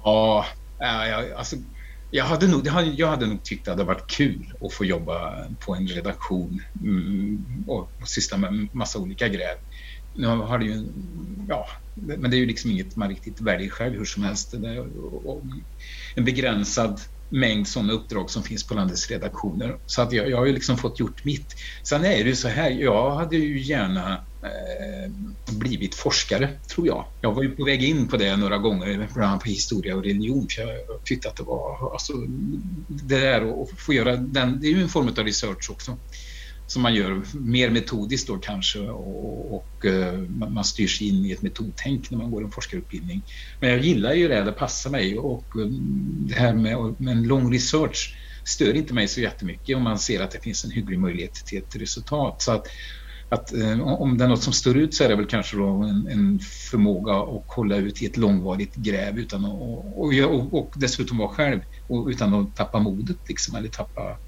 ja, 0.04 0.46
ja 0.78 1.36
alltså, 1.36 1.56
jag, 2.10 2.24
hade 2.24 2.46
nog, 2.46 2.66
jag 2.96 3.08
hade 3.08 3.26
nog 3.26 3.42
tyckt 3.42 3.60
att 3.60 3.64
det 3.64 3.70
hade 3.70 3.84
varit 3.84 4.06
kul 4.06 4.54
att 4.60 4.72
få 4.72 4.84
jobba 4.84 5.46
på 5.60 5.74
en 5.74 5.86
redaktion 5.86 6.62
mm, 6.80 7.64
och, 7.66 7.90
syssla 8.04 8.36
med 8.36 8.68
massa 8.74 8.98
olika 8.98 9.28
gräv. 9.28 9.56
Nu 10.14 10.26
har 10.26 10.58
det 10.58 10.64
ju, 10.64 10.86
ja, 11.48 11.66
men 11.94 12.30
det 12.30 12.36
är 12.36 12.38
ju 12.38 12.46
liksom 12.46 12.70
inget 12.70 12.96
man 12.96 13.08
riktigt 13.08 13.40
väljer 13.40 13.70
själv 13.70 13.94
hur 13.94 14.04
som 14.04 14.22
helst. 14.22 14.50
Det 14.60 14.68
är 14.68 14.86
en 16.14 16.24
begränsad 16.24 17.00
mängd 17.30 17.68
sådana 17.68 17.92
uppdrag 17.92 18.30
som 18.30 18.42
finns 18.42 18.66
på 18.66 18.74
landets 18.74 19.10
redaktioner. 19.10 19.76
Så 19.86 20.02
att 20.02 20.12
jag, 20.12 20.30
jag 20.30 20.36
har 20.36 20.46
ju 20.46 20.52
liksom 20.52 20.76
fått 20.76 21.00
gjort 21.00 21.24
mitt. 21.24 21.46
Sen 21.88 22.04
är 22.04 22.24
det 22.24 22.30
ju 22.30 22.36
så 22.36 22.48
här, 22.48 22.70
jag 22.70 23.10
hade 23.10 23.36
ju 23.36 23.60
gärna 23.60 24.12
eh, 24.44 25.10
blivit 25.58 25.94
forskare, 25.94 26.60
tror 26.74 26.86
jag. 26.86 27.06
Jag 27.20 27.34
var 27.34 27.42
ju 27.42 27.50
på 27.50 27.64
väg 27.64 27.82
in 27.82 28.08
på 28.08 28.16
det 28.16 28.36
några 28.36 28.58
gånger, 28.58 29.08
bland 29.14 29.30
annat 29.30 29.42
på 29.42 29.48
historia 29.48 29.96
och 29.96 30.04
religion, 30.04 30.46
för 30.50 30.62
jag 30.62 31.04
tyckte 31.04 31.28
att 31.28 31.36
det 31.36 31.42
var, 31.42 31.92
alltså, 31.92 32.12
det 32.88 33.20
där 33.20 33.62
att 33.62 33.68
få 33.78 33.92
göra 33.92 34.16
den, 34.16 34.60
det 34.60 34.66
är 34.66 34.70
ju 34.70 34.82
en 34.82 34.88
form 34.88 35.08
av 35.08 35.24
research 35.24 35.70
också 35.70 35.98
som 36.66 36.82
man 36.82 36.94
gör 36.94 37.22
mer 37.34 37.70
metodiskt 37.70 38.28
då 38.28 38.36
kanske 38.36 38.78
och, 38.78 39.54
och 39.54 39.86
eh, 39.86 40.18
man 40.28 40.64
styrs 40.64 41.02
in 41.02 41.24
i 41.24 41.32
ett 41.32 41.42
metodtänk 41.42 42.10
när 42.10 42.18
man 42.18 42.30
går 42.30 42.44
en 42.44 42.50
forskarutbildning. 42.50 43.22
Men 43.60 43.70
jag 43.70 43.78
gillar 43.80 44.14
ju 44.14 44.28
det, 44.28 44.44
det 44.44 44.52
passar 44.52 44.90
mig 44.90 45.18
och 45.18 45.46
eh, 45.60 45.66
det 46.28 46.34
här 46.34 46.54
med, 46.54 46.94
med 46.98 47.12
en 47.16 47.22
lång 47.22 47.52
research 47.52 48.16
stör 48.44 48.74
inte 48.74 48.94
mig 48.94 49.08
så 49.08 49.20
jättemycket 49.20 49.76
om 49.76 49.82
man 49.82 49.98
ser 49.98 50.20
att 50.20 50.30
det 50.30 50.42
finns 50.42 50.64
en 50.64 50.70
hygglig 50.70 50.98
möjlighet 50.98 51.34
till 51.34 51.58
ett 51.58 51.76
resultat. 51.76 52.42
Så 52.42 52.52
att, 52.52 52.66
att 53.28 53.54
eh, 53.54 53.80
om 53.80 54.18
det 54.18 54.24
är 54.24 54.28
något 54.28 54.42
som 54.42 54.52
står 54.52 54.76
ut 54.76 54.94
så 54.94 55.04
är 55.04 55.08
det 55.08 55.16
väl 55.16 55.26
kanske 55.26 55.56
då 55.56 55.66
en, 55.66 56.08
en 56.08 56.40
förmåga 56.70 57.12
att 57.12 57.44
hålla 57.46 57.76
ut 57.76 58.02
i 58.02 58.06
ett 58.06 58.16
långvarigt 58.16 58.74
gräv 58.74 59.18
utan 59.18 59.44
att, 59.44 59.52
och, 59.52 60.12
och, 60.14 60.54
och 60.54 60.72
dessutom 60.76 61.18
vara 61.18 61.28
själv 61.28 61.60
och, 61.88 62.08
utan 62.08 62.34
att 62.34 62.56
tappa 62.56 62.78
modet 62.78 63.18
liksom, 63.28 63.56
eller 63.56 63.68
tappa 63.68 64.18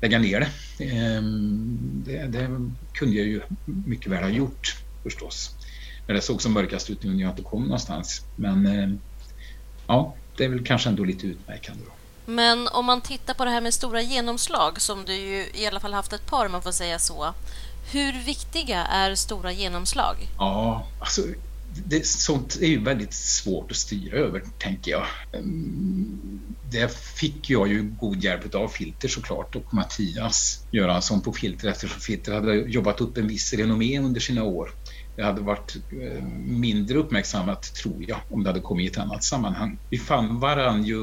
lägga 0.00 0.18
ner 0.18 0.40
det. 0.40 0.84
Ehm, 0.84 2.02
det. 2.06 2.26
det. 2.26 2.70
kunde 2.92 3.16
jag 3.16 3.26
ju 3.26 3.40
mycket 3.64 4.12
väl 4.12 4.22
ha 4.22 4.30
gjort 4.30 4.76
förstås. 5.02 5.50
När 6.06 6.14
det 6.14 6.20
såg 6.20 6.42
som 6.42 6.52
mörkast 6.52 6.90
ut 6.90 7.02
när 7.02 7.14
jag 7.14 7.30
inte 7.30 7.42
kom 7.42 7.62
någonstans. 7.62 8.22
Men 8.36 8.66
ehm, 8.66 8.98
ja, 9.86 10.14
det 10.36 10.44
är 10.44 10.48
väl 10.48 10.64
kanske 10.64 10.88
ändå 10.88 11.04
lite 11.04 11.26
utmärkande. 11.26 11.82
Då. 11.86 11.92
Men 12.32 12.68
om 12.68 12.86
man 12.86 13.00
tittar 13.00 13.34
på 13.34 13.44
det 13.44 13.50
här 13.50 13.60
med 13.60 13.74
stora 13.74 14.02
genomslag 14.02 14.80
som 14.80 15.04
du 15.04 15.14
ju 15.14 15.46
i 15.54 15.66
alla 15.66 15.80
fall 15.80 15.92
haft 15.92 16.12
ett 16.12 16.26
par 16.26 16.46
om 16.46 16.52
man 16.52 16.62
får 16.62 16.72
säga 16.72 16.98
så. 16.98 17.34
Hur 17.92 18.24
viktiga 18.24 18.84
är 18.84 19.14
stora 19.14 19.52
genomslag? 19.52 20.16
Ja, 20.38 20.86
alltså 21.00 21.22
det, 21.68 22.06
sånt 22.06 22.58
är 22.60 22.66
ju 22.66 22.84
väldigt 22.84 23.14
svårt 23.14 23.70
att 23.70 23.76
styra 23.76 24.18
över, 24.18 24.42
tänker 24.58 24.90
jag. 24.90 25.06
Ehm, 25.32 26.40
det 26.70 26.92
fick 26.92 27.50
jag 27.50 27.68
ju 27.68 27.82
god 27.82 28.24
hjälp 28.24 28.54
av 28.54 28.68
Filter 28.68 29.08
såklart 29.08 29.56
och 29.56 29.74
Mattias 29.74 30.66
Göransson 30.72 31.22
på 31.22 31.32
Filter 31.32 31.68
eftersom 31.68 32.00
Filter 32.00 32.32
hade 32.32 32.54
jobbat 32.54 33.00
upp 33.00 33.18
en 33.18 33.28
viss 33.28 33.52
renommé 33.52 33.98
under 33.98 34.20
sina 34.20 34.44
år. 34.44 34.70
Det 35.16 35.24
hade 35.24 35.40
varit 35.40 35.76
ehm, 35.92 36.60
mindre 36.60 36.98
uppmärksammat, 36.98 37.62
tror 37.62 38.04
jag, 38.08 38.18
om 38.30 38.42
det 38.42 38.50
hade 38.50 38.60
kommit 38.60 38.84
i 38.84 38.88
ett 38.90 38.98
annat 38.98 39.24
sammanhang. 39.24 39.78
Vi 39.90 39.98
fann 39.98 40.40
varann 40.40 40.84
ju 40.84 40.96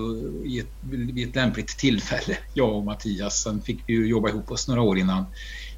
i 0.45 0.60
ett, 0.60 0.71
vid 0.91 1.30
ett 1.30 1.36
lämpligt 1.36 1.78
tillfälle, 1.78 2.38
jag 2.54 2.75
och 2.75 2.86
Mattias. 2.86 3.43
Sen 3.43 3.62
fick 3.62 3.84
vi 3.88 3.93
ju 3.93 4.08
jobba 4.08 4.30
ihop 4.30 4.51
oss 4.51 4.67
några 4.67 4.82
år 4.82 4.97
innan, 4.97 5.25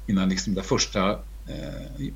innan 0.06 0.28
liksom 0.28 0.54
det 0.54 0.62
första 0.62 1.18
Eh, 1.48 2.06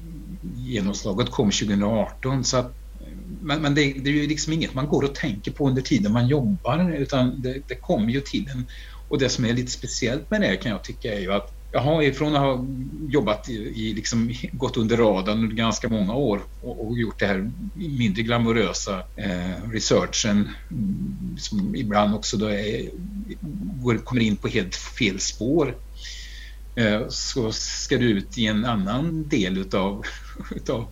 genomslaget 0.57 1.31
kom 1.31 1.51
2018. 1.51 2.45
Så 2.45 2.57
att 2.57 2.67
eh, 3.01 3.17
men, 3.41 3.63
men 3.63 3.75
det, 3.75 3.93
det, 3.93 4.11
är 4.11 4.15
ju 4.15 4.27
liksom 4.27 4.53
inget 4.53 4.75
man 4.75 4.89
går 4.89 5.03
och 5.03 5.15
tänker 5.15 5.51
på 5.51 5.69
under 5.69 5.83
tiden 5.83 6.13
man 6.13 6.29
jobbar 6.29 6.93
utan 6.99 7.43
det, 7.43 7.63
det 7.69 7.75
kommer 7.75 8.13
ju 8.13 8.21
till 8.21 8.49
en. 8.49 8.67
Och 9.09 9.19
det 9.19 9.29
som 9.29 9.45
är 9.45 9.53
lite 9.53 9.71
speciellt 9.71 10.31
med 10.31 10.41
det 10.41 10.57
kan 10.57 10.73
jag 10.73 10.85
tycka 10.85 11.15
är 11.15 11.21
ju 11.21 11.33
att 11.33 11.53
jag 11.73 11.81
har 11.81 12.03
ifrån 12.03 12.37
att 12.37 12.41
ha 12.41 12.67
jobbat 13.09 13.49
i, 13.49 13.53
i 13.53 13.95
liksom, 13.95 14.35
gått 14.53 14.77
under 14.77 14.97
radarn 14.97 15.39
under 15.39 15.57
ganska 15.57 15.89
många 15.89 16.15
år 16.15 16.41
och, 16.63 16.87
och 16.87 16.99
gjort 16.99 17.19
det 17.19 17.27
här 17.27 17.51
mindre 17.75 18.23
glamorösa 18.23 19.03
eh, 19.17 19.71
researchen 19.73 20.49
mm, 20.71 21.37
som 21.39 21.77
ibland 21.77 22.15
också 22.15 22.37
då 22.37 22.47
är, 22.47 22.91
går, 23.83 23.99
kommer 23.99 24.23
in 24.23 24.37
på 24.37 24.49
helt 24.49 24.77
fel 24.77 25.21
spår 25.21 25.75
Eh, 26.75 27.09
så 27.09 27.53
ska 27.53 27.99
du 27.99 28.11
ut 28.11 28.39
i 28.39 28.47
en 28.47 28.65
annan 28.65 29.29
del 29.29 29.59
utav, 29.59 30.03
utav 30.51 30.87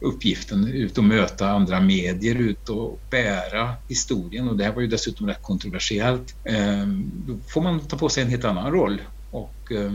uppgiften 0.00 0.66
ut 0.66 0.98
och 0.98 1.04
möta 1.04 1.50
andra 1.50 1.80
medier, 1.80 2.34
ut 2.34 2.68
och 2.68 3.00
bära 3.10 3.74
historien 3.88 4.48
och 4.48 4.56
det 4.56 4.64
här 4.64 4.72
var 4.72 4.82
ju 4.82 4.88
dessutom 4.88 5.26
rätt 5.26 5.42
kontroversiellt. 5.42 6.34
Eh, 6.44 6.86
då 7.26 7.38
får 7.48 7.62
man 7.62 7.80
ta 7.80 7.98
på 7.98 8.08
sig 8.08 8.22
en 8.22 8.30
helt 8.30 8.44
annan 8.44 8.72
roll 8.72 9.00
och 9.32 9.72
eh, 9.72 9.92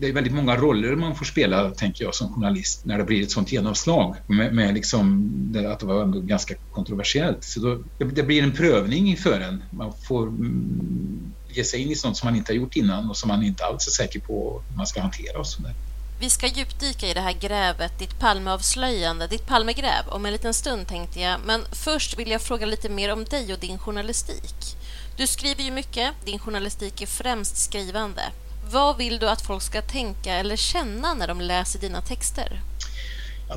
det 0.00 0.08
är 0.08 0.12
väldigt 0.12 0.34
många 0.34 0.56
roller 0.56 0.96
man 0.96 1.14
får 1.14 1.24
spela, 1.24 1.70
tänker 1.70 2.04
jag, 2.04 2.14
som 2.14 2.34
journalist 2.34 2.84
när 2.84 2.98
det 2.98 3.04
blir 3.04 3.22
ett 3.22 3.30
sånt 3.30 3.52
genomslag 3.52 4.16
med, 4.26 4.54
med 4.54 4.74
liksom 4.74 5.30
det, 5.52 5.72
att 5.72 5.80
det 5.80 5.86
var 5.86 6.02
ändå 6.02 6.20
ganska 6.20 6.54
kontroversiellt. 6.72 7.44
Så 7.44 7.60
då, 7.60 7.82
det, 7.98 8.22
blir 8.22 8.42
en 8.42 8.52
prövning 8.52 9.16
för 9.16 9.40
en. 9.40 9.62
Man 9.70 9.92
får 10.08 10.26
mm, 10.26 11.32
ge 11.58 11.64
sig 11.64 11.82
in 11.82 11.90
i 11.90 11.96
sånt 11.96 12.16
som 12.16 12.26
man 12.26 12.36
inte 12.36 12.52
har 12.52 12.56
gjort 12.56 12.76
innan 12.76 13.10
och 13.10 13.16
som 13.16 13.28
man 13.28 13.42
inte 13.42 13.64
alls 13.64 13.86
är 13.86 13.90
säker 13.90 14.20
på 14.20 14.62
hur 14.68 14.76
man 14.76 14.86
ska 14.86 15.00
hantera 15.00 15.38
och 15.38 15.46
sådär. 15.46 15.74
Vi 16.20 16.30
ska 16.30 16.46
djupdyka 16.46 17.06
i 17.06 17.14
det 17.14 17.20
här 17.20 17.32
grävet, 17.32 17.98
ditt 17.98 18.18
Palmeavslöjande, 18.18 19.26
ditt 19.26 19.46
Palmegräv 19.46 20.08
om 20.08 20.26
en 20.26 20.32
liten 20.32 20.54
stund 20.54 20.86
tänkte 20.86 21.20
jag. 21.20 21.40
Men 21.46 21.64
först 21.72 22.18
vill 22.18 22.30
jag 22.30 22.42
fråga 22.42 22.66
lite 22.66 22.88
mer 22.88 23.12
om 23.12 23.24
dig 23.24 23.52
och 23.52 23.58
din 23.58 23.78
journalistik. 23.78 24.76
Du 25.16 25.26
skriver 25.26 25.62
ju 25.62 25.70
mycket, 25.70 26.10
din 26.24 26.38
journalistik 26.38 27.02
är 27.02 27.06
främst 27.06 27.56
skrivande. 27.56 28.22
Vad 28.70 28.96
vill 28.96 29.18
du 29.18 29.28
att 29.28 29.46
folk 29.46 29.62
ska 29.62 29.82
tänka 29.82 30.34
eller 30.34 30.56
känna 30.56 31.14
när 31.14 31.28
de 31.28 31.40
läser 31.40 31.78
dina 31.78 32.00
texter? 32.00 32.60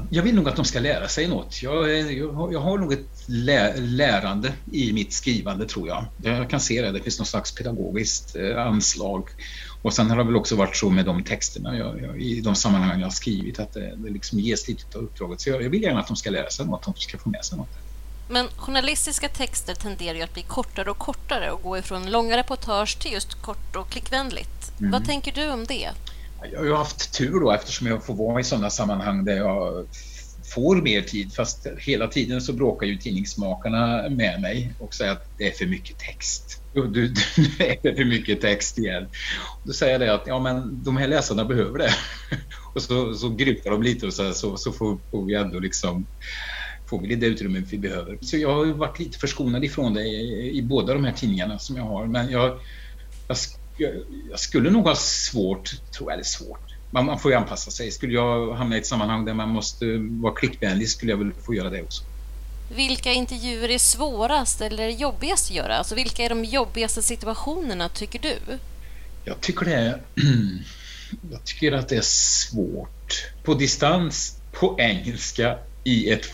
Jag 0.10 0.24
vill 0.24 0.36
nog 0.36 0.50
att 0.50 0.56
de 0.56 0.66
ska 0.66 0.80
lära 0.80 1.08
sig 1.08 1.28
något. 1.28 1.62
Jag, 1.64 1.90
jag, 2.12 2.54
jag 2.54 2.60
har 2.60 2.78
nog 2.78 2.94
ett 2.94 3.24
lä, 3.26 3.78
lärande 3.78 4.54
i 4.72 4.94
mitt 4.94 5.14
skrivande 5.14 5.66
tror 5.66 5.88
jag. 5.88 6.06
Jag 6.24 6.50
kan 6.50 6.60
se 6.60 6.82
det, 6.82 6.92
det 6.92 7.02
finns 7.02 7.20
något 7.20 7.28
slags 7.28 7.56
pedagogiskt 7.56 8.36
eh, 8.36 8.68
anslag. 8.68 9.30
Och 9.82 9.94
sen 9.94 10.10
har 10.10 10.18
det 10.18 10.24
väl 10.24 10.36
också 10.36 10.56
varit 10.56 10.76
så 10.76 10.90
med 10.90 11.06
de 11.06 11.24
texterna 11.24 11.78
jag, 11.78 12.22
i 12.22 12.42
de 12.42 12.56
sammanhang 12.56 13.00
jag 13.00 13.06
har 13.06 13.12
skrivit 13.12 13.60
att 13.60 13.74
det, 13.74 13.94
det 13.96 14.10
liksom 14.10 14.40
ges 14.40 14.68
lite 14.68 14.98
av 14.98 15.04
uppdraget. 15.04 15.42
Så 15.42 15.50
jag, 15.50 15.64
jag 15.64 15.70
vill 15.70 15.84
gärna 15.84 16.00
att 16.00 16.08
de 16.08 16.16
ska 16.16 16.30
lära 16.30 16.50
sig 16.50 16.66
något, 16.66 16.88
att 16.88 16.96
de 16.96 17.02
ska 17.02 17.18
få 17.18 17.30
med 17.30 17.46
sig 17.46 17.58
något. 17.58 17.70
Men 18.30 18.48
journalistiska 18.58 19.30
texter 19.30 19.76
tenderar 19.76 20.16
ju 20.16 20.22
att 20.22 20.34
bli 20.34 20.44
kortare 20.44 20.92
och 20.92 20.98
kortare 20.98 21.52
och 21.52 21.62
gå 21.62 21.78
ifrån 21.78 22.12
långa 22.12 22.38
reportage 22.38 23.00
till 23.00 23.12
just 23.12 23.42
kort 23.42 23.76
och 23.76 23.90
klickvänligt. 23.90 24.80
Mm. 24.80 24.92
Vad 24.92 25.06
tänker 25.06 25.32
du 25.32 25.52
om 25.52 25.66
det? 25.66 25.90
Jag 26.52 26.60
har 26.60 26.66
ju 26.66 26.74
haft 26.74 27.14
tur 27.14 27.40
då 27.40 27.52
eftersom 27.52 27.88
jag 27.88 28.06
får 28.06 28.14
vara 28.14 28.40
i 28.40 28.44
sådana 28.44 28.70
sammanhang 28.70 29.26
där 29.26 29.38
jag 29.38 29.88
får 30.54 30.76
mer 30.76 31.02
tid 31.02 31.34
fast 31.34 31.68
hela 31.78 32.08
tiden 32.08 32.42
så 32.42 32.54
bråkar 32.54 32.88
ju 32.88 32.98
tidningsmakarna 32.98 34.10
med 34.10 34.42
mig 34.42 34.74
och 34.80 34.94
säger 34.94 35.12
att 35.12 35.26
det 35.38 35.48
är 35.48 35.52
för 35.52 35.66
mycket 35.66 36.00
text. 36.00 36.58
Du, 36.74 36.88
du, 36.88 37.08
det 37.58 37.88
är 37.90 37.96
för 37.96 38.06
mycket 38.06 38.42
text 38.42 38.78
igen. 38.78 39.04
Och 39.54 39.68
då 39.68 39.74
säger 39.74 39.92
jag 39.92 40.02
det 40.02 40.14
att 40.14 40.28
ja, 40.28 40.40
men 40.40 40.84
de 40.84 40.98
här 40.98 41.08
läsarna 41.08 41.46
behöver 41.46 41.78
det. 41.80 41.92
Och 42.74 42.82
så, 42.82 43.14
så 43.14 43.30
grymtar 43.30 43.72
de 43.72 43.84
lite 43.84 44.06
och 44.06 44.14
så, 44.14 44.34
så, 44.34 44.58
så 44.58 44.72
får, 44.72 44.98
får, 45.12 45.26
vi 45.26 45.36
ändå 45.36 45.60
liksom 45.60 46.06
får 46.90 47.02
vi 47.02 47.16
det 47.16 47.26
utrymme 47.26 47.64
vi 47.72 47.78
behöver. 47.78 48.18
Så 48.22 48.38
jag 48.38 48.54
har 48.54 48.66
varit 48.66 49.00
lite 49.00 49.18
förskonad 49.18 49.64
ifrån 49.64 49.94
det 49.94 50.04
i, 50.04 50.58
i 50.58 50.62
båda 50.62 50.94
de 50.94 51.04
här 51.04 51.14
tidningarna 51.14 51.60
som 51.60 51.78
jag 51.78 51.84
har. 51.84 52.06
Men 52.06 52.32
jag, 52.32 52.60
jag 53.28 53.38
jag 54.30 54.40
skulle 54.40 54.70
nog 54.70 54.88
ha 54.88 54.96
svårt, 54.96 55.72
tror 55.92 56.10
jag, 56.10 56.14
eller 56.14 56.24
svårt. 56.24 56.72
Man, 56.92 57.06
man 57.06 57.20
får 57.20 57.32
ju 57.32 57.38
anpassa 57.38 57.72
sig. 57.72 57.92
Skulle 57.92 58.14
jag 58.14 58.54
hamna 58.54 58.76
i 58.76 58.80
ett 58.80 58.86
sammanhang 58.86 59.26
där 59.26 59.34
man 59.34 59.50
måste 59.50 59.86
vara 59.98 60.34
klickvänlig 60.34 60.90
skulle 60.90 61.12
jag 61.12 61.18
väl 61.18 61.32
få 61.46 61.54
göra 61.54 61.70
det 61.70 61.82
också. 61.82 62.04
Vilka 62.76 63.12
intervjuer 63.12 63.70
är 63.70 63.78
svårast 63.78 64.62
eller 64.62 64.90
jobbigast 64.90 65.50
att 65.50 65.56
göra? 65.56 65.78
Alltså 65.78 65.96
vilka 65.96 66.24
är 66.24 66.30
de 66.30 66.46
jobbigaste 66.46 67.02
situationerna 67.02 67.90
tycker 67.90 68.20
du? 68.20 68.38
Jag 69.26 69.42
tycker 69.42 69.66
det 69.66 69.74
är, 69.74 70.02
jag 71.32 71.44
tycker 71.44 71.72
att 71.72 71.90
det 71.90 71.96
är 71.96 72.02
svårt. 72.02 73.32
På 73.44 73.54
distans, 73.54 74.38
på 74.52 74.76
engelska, 74.80 75.58
i 75.84 76.10
ett 76.10 76.26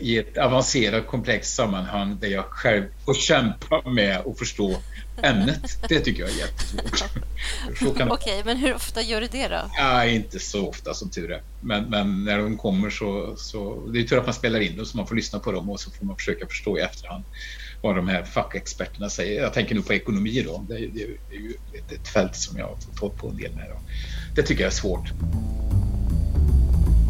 i 0.00 0.18
ett 0.18 0.38
avancerat 0.38 1.06
komplext 1.06 1.54
sammanhang 1.54 2.18
där 2.20 2.28
jag 2.28 2.44
själv 2.44 2.84
får 3.04 3.14
kämpa 3.14 3.90
med 3.90 4.16
att 4.16 4.38
förstå 4.38 4.76
ämnet. 5.22 5.78
Det 5.88 6.00
tycker 6.00 6.22
jag 6.22 6.30
är 6.30 6.38
jättesvårt. 6.38 7.04
Okej, 7.82 8.08
okay, 8.10 8.42
men 8.44 8.56
hur 8.56 8.74
ofta 8.74 9.02
gör 9.02 9.20
du 9.20 9.26
det 9.26 9.48
då? 9.48 9.70
Ja, 9.78 10.04
inte 10.04 10.38
så 10.38 10.68
ofta 10.68 10.94
som 10.94 11.10
tur 11.10 11.32
är. 11.32 11.42
Men, 11.60 11.90
men 11.90 12.24
när 12.24 12.38
de 12.38 12.58
kommer 12.58 12.90
så, 12.90 13.34
så... 13.36 13.86
Det 13.92 14.00
är 14.00 14.04
tur 14.04 14.18
att 14.18 14.26
man 14.26 14.34
spelar 14.34 14.60
in 14.60 14.76
dem 14.76 14.86
så 14.86 14.96
man 14.96 15.06
får 15.06 15.14
lyssna 15.14 15.38
på 15.38 15.52
dem 15.52 15.70
och 15.70 15.80
så 15.80 15.90
får 15.90 16.06
man 16.06 16.16
försöka 16.16 16.46
förstå 16.46 16.78
i 16.78 16.80
efterhand 16.80 17.24
vad 17.82 17.96
de 17.96 18.08
här 18.08 18.24
fackexperterna 18.24 19.10
säger. 19.10 19.42
Jag 19.42 19.52
tänker 19.52 19.74
nu 19.74 19.82
på 19.82 19.92
ekonomi 19.92 20.42
då. 20.46 20.64
Det 20.68 20.74
är, 20.74 20.88
det 20.88 21.02
är 21.36 21.40
ju 21.40 21.54
ett, 21.72 21.92
ett 21.92 22.08
fält 22.08 22.36
som 22.36 22.58
jag 22.58 22.66
har 22.66 22.76
fått 22.96 23.16
på 23.16 23.28
en 23.28 23.36
del 23.36 23.54
med. 23.54 23.66
Då. 23.70 23.76
Det 24.34 24.42
tycker 24.42 24.62
jag 24.62 24.72
är 24.72 24.76
svårt. 24.76 25.12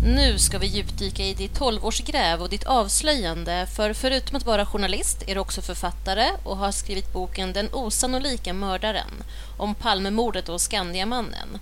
Nu 0.05 0.39
ska 0.39 0.59
vi 0.59 0.67
djupdyka 0.67 1.25
i 1.25 1.35
ditt 1.35 1.59
12-årsgräv 1.59 2.39
och 2.39 2.49
ditt 2.49 2.65
avslöjande 2.65 3.67
för 3.77 3.93
förutom 3.93 4.37
att 4.37 4.47
vara 4.47 4.67
journalist 4.67 5.25
är 5.27 5.35
du 5.35 5.41
också 5.41 5.63
författare 5.63 6.31
och 6.45 6.57
har 6.57 6.73
skrivit 6.73 7.13
boken 7.13 7.53
Den 7.53 7.69
osannolika 7.73 8.53
mördaren 8.53 9.11
om 9.59 9.75
Palmemordet 9.75 10.49
och 10.49 10.61
Skandiamannen. 10.61 11.59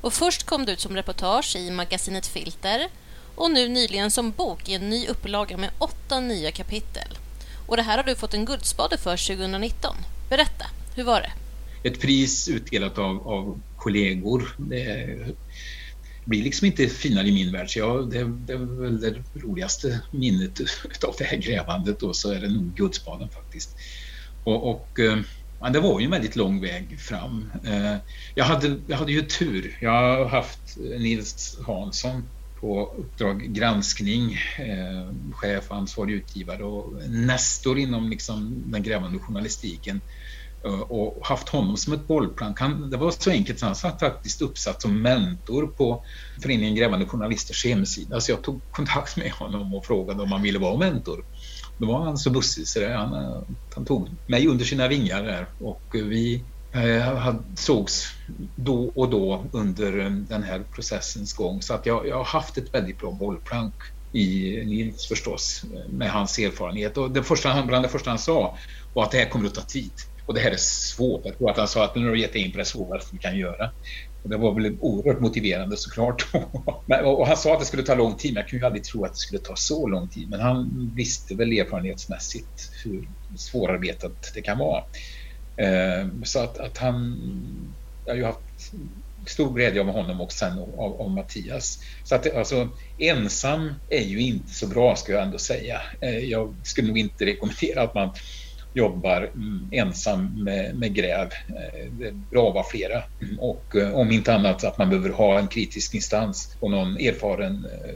Och 0.00 0.12
först 0.12 0.46
kom 0.46 0.66
du 0.66 0.72
ut 0.72 0.80
som 0.80 0.96
reportage 0.96 1.56
i 1.56 1.70
magasinet 1.70 2.26
Filter 2.26 2.88
och 3.34 3.50
nu 3.50 3.68
nyligen 3.68 4.10
som 4.10 4.30
bok 4.30 4.68
i 4.68 4.74
en 4.74 4.90
ny 4.90 5.06
upplaga 5.06 5.56
med 5.56 5.70
åtta 5.78 6.20
nya 6.20 6.50
kapitel. 6.50 7.18
Och 7.66 7.76
det 7.76 7.82
här 7.82 7.96
har 7.96 8.04
du 8.04 8.14
fått 8.14 8.34
en 8.34 8.44
Guldspade 8.44 8.98
för 8.98 9.36
2019. 9.36 9.96
Berätta, 10.28 10.66
hur 10.94 11.04
var 11.04 11.20
det? 11.20 11.32
Ett 11.88 12.00
pris 12.00 12.48
utdelat 12.48 12.98
av, 12.98 13.28
av 13.28 13.60
kollegor. 13.76 14.54
Det 14.58 15.16
blir 16.24 16.42
liksom 16.42 16.66
inte 16.66 16.88
finare 16.88 17.28
i 17.28 17.32
min 17.32 17.52
värld. 17.52 17.70
Så 17.70 17.78
jag, 17.78 18.10
det, 18.10 18.24
det 18.24 18.52
är 18.52 18.80
väl 18.80 19.00
det 19.00 19.14
roligaste 19.34 20.00
minnet 20.10 20.60
av 21.06 21.14
det 21.18 21.24
här 21.24 21.36
grävandet 21.36 22.02
och 22.02 22.16
så 22.16 22.32
är 22.32 22.40
det 22.40 22.48
nog 22.48 22.74
Guldspaden 22.74 23.28
faktiskt. 23.28 23.76
Och, 24.44 24.70
och 24.70 25.00
eh, 25.00 25.18
ja, 25.60 25.70
det 25.70 25.80
var 25.80 26.00
ju 26.00 26.04
en 26.04 26.10
väldigt 26.10 26.36
lång 26.36 26.60
väg 26.60 27.00
fram. 27.00 27.52
Eh, 27.64 27.96
jag 28.34 28.44
hade, 28.44 28.80
jag 28.86 28.96
hade 28.96 29.12
ju 29.12 29.22
tur. 29.22 29.78
Jag 29.80 29.90
har 29.90 30.24
haft 30.24 30.76
Nils 30.76 31.58
Hansson 31.66 32.22
på 32.60 32.94
Uppdrag 32.98 33.40
granskning, 33.40 34.32
eh, 34.58 35.32
chef 35.32 35.72
ansvarig 35.72 36.14
utgivare 36.14 36.64
och 36.64 37.10
nestor 37.10 37.78
inom 37.78 38.10
liksom 38.10 38.62
den 38.66 38.82
grävande 38.82 39.18
journalistiken 39.18 40.00
Eh, 40.66 40.80
och 40.80 41.26
haft 41.26 41.48
honom 41.48 41.76
som 41.76 41.92
ett 41.92 42.06
bollplank. 42.06 42.60
Han, 42.60 42.90
det 42.90 42.96
var 42.96 43.10
så 43.10 43.30
enkelt 43.30 43.58
så 43.58 43.66
han 43.66 43.74
satt 43.74 44.00
faktiskt 44.00 44.42
uppsatt 44.42 44.82
som 44.82 45.02
mentor 45.02 45.66
på 45.66 46.04
Föreningen 46.42 46.74
Grävande 46.74 47.06
Journalisters 47.06 47.64
hemsida. 47.64 48.20
Så 48.20 48.32
jag 48.32 48.42
tog 48.42 48.60
kontakt 48.70 49.16
med 49.16 49.32
honom 49.32 49.74
och 49.74 49.86
frågade 49.86 50.22
om 50.22 50.32
han 50.32 50.42
ville 50.42 50.58
vara 50.58 50.78
mentor. 50.78 51.24
Då 51.78 51.86
var 51.86 52.04
han 52.04 52.18
så 52.18 52.30
bussig 52.30 52.68
så 52.68 52.88
han, 52.88 53.14
eh, 53.14 53.42
han 53.74 53.84
tog 53.84 54.08
mig 54.26 54.46
under 54.46 54.64
sina 54.64 54.88
vingar 54.88 55.22
där 55.22 55.48
och 55.58 55.82
vi 55.92 56.44
eh, 56.74 57.34
sågs 57.56 58.06
då 58.56 58.92
och 58.94 59.10
då 59.10 59.50
under 59.52 59.98
eh, 59.98 60.10
den 60.10 60.42
här 60.42 60.64
processens 60.74 61.32
gång. 61.32 61.62
Så 61.62 61.74
att 61.74 61.86
jag, 61.86 62.08
jag 62.08 62.16
har 62.16 62.24
haft 62.24 62.58
ett 62.58 62.74
väldigt 62.74 62.98
bra 62.98 63.12
bollplank 63.12 63.74
i 64.12 64.56
Nils 64.64 65.08
förstås 65.08 65.64
med 65.88 66.10
hans 66.10 66.38
erfarenhet. 66.38 66.96
Och 66.98 67.10
det 67.10 67.22
första, 67.22 67.62
bland 67.66 67.84
det 67.84 67.88
första 67.88 68.10
han 68.10 68.18
sa 68.18 68.58
var 68.92 69.02
att 69.02 69.10
det 69.10 69.18
här 69.18 69.28
kommer 69.28 69.46
att 69.46 69.54
ta 69.54 69.62
tid. 69.62 69.92
Och 70.30 70.34
det 70.34 70.40
här 70.40 70.50
är 70.50 70.56
svårt. 70.56 71.20
Jag 71.24 71.38
tror 71.38 71.50
att 71.50 71.56
han 71.56 71.68
sa 71.68 71.84
att 71.84 71.94
nu 71.94 72.04
har 72.04 72.12
du 72.12 72.20
gett 72.20 72.34
in 72.34 72.52
på 72.52 72.58
det 72.58 72.64
svåraste 72.64 73.10
vi 73.12 73.18
kan 73.18 73.38
göra. 73.38 73.70
Och 74.22 74.30
det 74.30 74.36
var 74.36 74.54
väl 74.54 74.76
oerhört 74.80 75.20
motiverande 75.20 75.76
såklart. 75.76 76.26
och 77.04 77.26
han 77.26 77.36
sa 77.36 77.52
att 77.52 77.60
det 77.60 77.66
skulle 77.66 77.82
ta 77.82 77.94
lång 77.94 78.16
tid, 78.16 78.34
men 78.34 78.40
jag 78.40 78.48
kunde 78.48 78.62
ju 78.62 78.66
aldrig 78.66 78.84
tro 78.84 79.04
att 79.04 79.12
det 79.12 79.18
skulle 79.18 79.40
ta 79.40 79.56
så 79.56 79.88
lång 79.88 80.08
tid. 80.08 80.30
Men 80.30 80.40
han 80.40 80.90
visste 80.96 81.34
väl 81.34 81.52
erfarenhetsmässigt 81.52 82.70
hur 82.84 83.08
svårarbetat 83.36 84.30
det 84.34 84.42
kan 84.42 84.58
vara. 84.58 84.82
Eh, 85.56 86.06
så 86.24 86.38
att, 86.38 86.58
att 86.58 86.78
han... 86.78 87.18
Jag 88.04 88.12
har 88.12 88.18
ju 88.18 88.24
haft 88.24 88.72
stor 89.26 89.54
glädje 89.54 89.80
av 89.80 89.86
honom 89.86 90.20
och 90.20 90.32
sen 90.32 90.58
av, 90.58 91.00
av 91.00 91.10
Mattias. 91.10 91.78
Så 92.04 92.14
att 92.14 92.34
alltså, 92.34 92.68
ensam 92.98 93.74
är 93.88 94.04
ju 94.04 94.20
inte 94.20 94.54
så 94.54 94.66
bra 94.66 94.96
ska 94.96 95.12
jag 95.12 95.22
ändå 95.22 95.38
säga. 95.38 95.80
Eh, 96.00 96.18
jag 96.18 96.54
skulle 96.62 96.88
nog 96.88 96.98
inte 96.98 97.26
rekommendera 97.26 97.82
att 97.82 97.94
man 97.94 98.14
jobbar 98.72 99.30
mm, 99.34 99.68
ensam 99.72 100.44
med, 100.44 100.74
med 100.74 100.94
gräv. 100.94 101.28
Eh, 101.48 101.90
det 101.92 102.06
är 102.06 102.12
bra 102.30 102.48
att 102.48 102.54
vara 102.54 102.64
flera 102.64 103.02
och 103.38 103.76
eh, 103.76 103.94
om 103.94 104.10
inte 104.10 104.34
annat 104.34 104.64
att 104.64 104.78
man 104.78 104.88
behöver 104.88 105.10
ha 105.10 105.38
en 105.38 105.48
kritisk 105.48 105.94
instans 105.94 106.56
och 106.60 106.70
någon 106.70 106.96
erfaren 106.96 107.66
eh, 107.84 107.94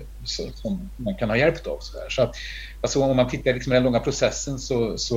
som 0.55 0.91
man 0.97 1.15
kan 1.15 1.31
ha 1.31 1.37
hjälp 1.37 1.67
av. 1.67 1.79
Så, 1.81 1.99
så 2.11 2.23
att, 2.23 2.37
alltså 2.81 3.03
om 3.03 3.17
man 3.17 3.29
tittar 3.29 3.55
liksom 3.55 3.73
den 3.73 3.83
långa 3.83 4.01
processen 4.01 4.59
så, 4.59 4.99
så, 4.99 5.17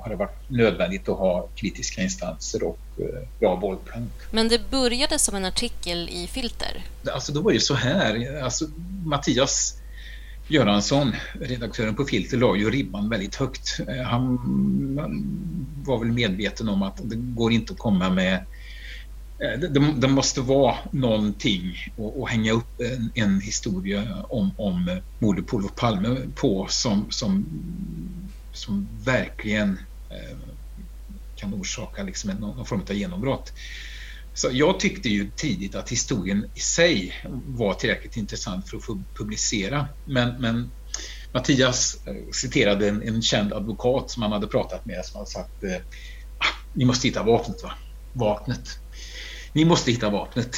har 0.00 0.10
det 0.10 0.16
varit 0.16 0.50
nödvändigt 0.50 1.08
att 1.08 1.18
ha 1.18 1.48
kritiska 1.54 2.02
instanser 2.02 2.62
och 2.62 2.78
bra 3.40 3.56
bollplank. 3.56 4.10
Men 4.30 4.48
det 4.48 4.70
började 4.70 5.18
som 5.18 5.34
en 5.34 5.44
artikel 5.44 6.08
i 6.08 6.26
Filter? 6.26 6.84
Alltså 7.12 7.32
då 7.32 7.40
var 7.40 7.52
det 7.52 7.60
så 7.60 7.74
här, 7.74 8.42
alltså 8.42 8.64
Mattias 9.04 9.78
Göransson, 10.48 11.12
redaktören 11.40 11.94
på 11.94 12.04
Filter, 12.04 12.36
la 12.36 12.56
ju 12.56 12.70
ribban 12.70 13.08
väldigt 13.08 13.34
högt. 13.34 13.80
Eh, 13.88 14.02
han 14.02 14.38
var 15.86 15.98
väl 15.98 16.12
medveten 16.12 16.68
om 16.68 16.82
att 16.82 17.00
det 17.04 17.16
går 17.16 17.52
inte 17.52 17.72
att 17.72 17.78
komma 17.78 18.10
med 18.10 18.34
eh, 18.34 19.60
det, 19.60 19.92
det 19.96 20.08
måste 20.08 20.40
vara 20.40 20.76
någonting 20.92 21.76
att 22.24 22.30
hänga 22.30 22.52
upp 22.52 22.80
en, 22.80 23.10
en 23.14 23.40
historia 23.40 24.24
om, 24.28 24.50
om 24.56 24.88
eh, 24.88 24.96
mordet 25.18 25.46
på 25.46 25.56
Olof 25.56 25.74
Palme 25.74 26.16
på 26.34 26.66
som, 26.70 27.06
som, 27.10 27.46
som 28.52 28.88
verkligen 29.04 29.78
kan 31.34 31.54
orsaka 31.54 32.02
liksom 32.02 32.30
någon 32.30 32.66
form 32.66 32.80
av 32.80 32.94
genombrott. 32.94 33.52
Så 34.34 34.48
jag 34.52 34.80
tyckte 34.80 35.08
ju 35.08 35.30
tidigt 35.36 35.74
att 35.74 35.88
historien 35.88 36.50
i 36.54 36.60
sig 36.60 37.14
var 37.46 37.74
tillräckligt 37.74 38.16
intressant 38.16 38.68
för 38.68 38.76
att 38.76 38.84
få 38.84 39.02
publicera. 39.14 39.88
Men, 40.04 40.40
men 40.40 40.70
Mattias 41.32 42.06
eh, 42.06 42.32
citerade 42.32 42.88
en, 42.88 43.02
en, 43.02 43.22
känd 43.22 43.52
advokat 43.52 44.10
som 44.10 44.22
han 44.22 44.32
hade 44.32 44.46
pratat 44.46 44.86
med 44.86 45.04
som 45.04 45.18
hade 45.18 45.30
sagt 45.30 45.64
eh, 45.64 45.76
ah, 46.38 46.46
ni 46.72 46.84
måste 46.84 47.08
hitta 47.08 47.22
vapnet 47.22 47.62
va? 47.62 47.72
Vapnet. 48.12 48.78
Ni 49.52 49.64
måste 49.64 49.90
hitta 49.90 50.10
vapnet. 50.10 50.56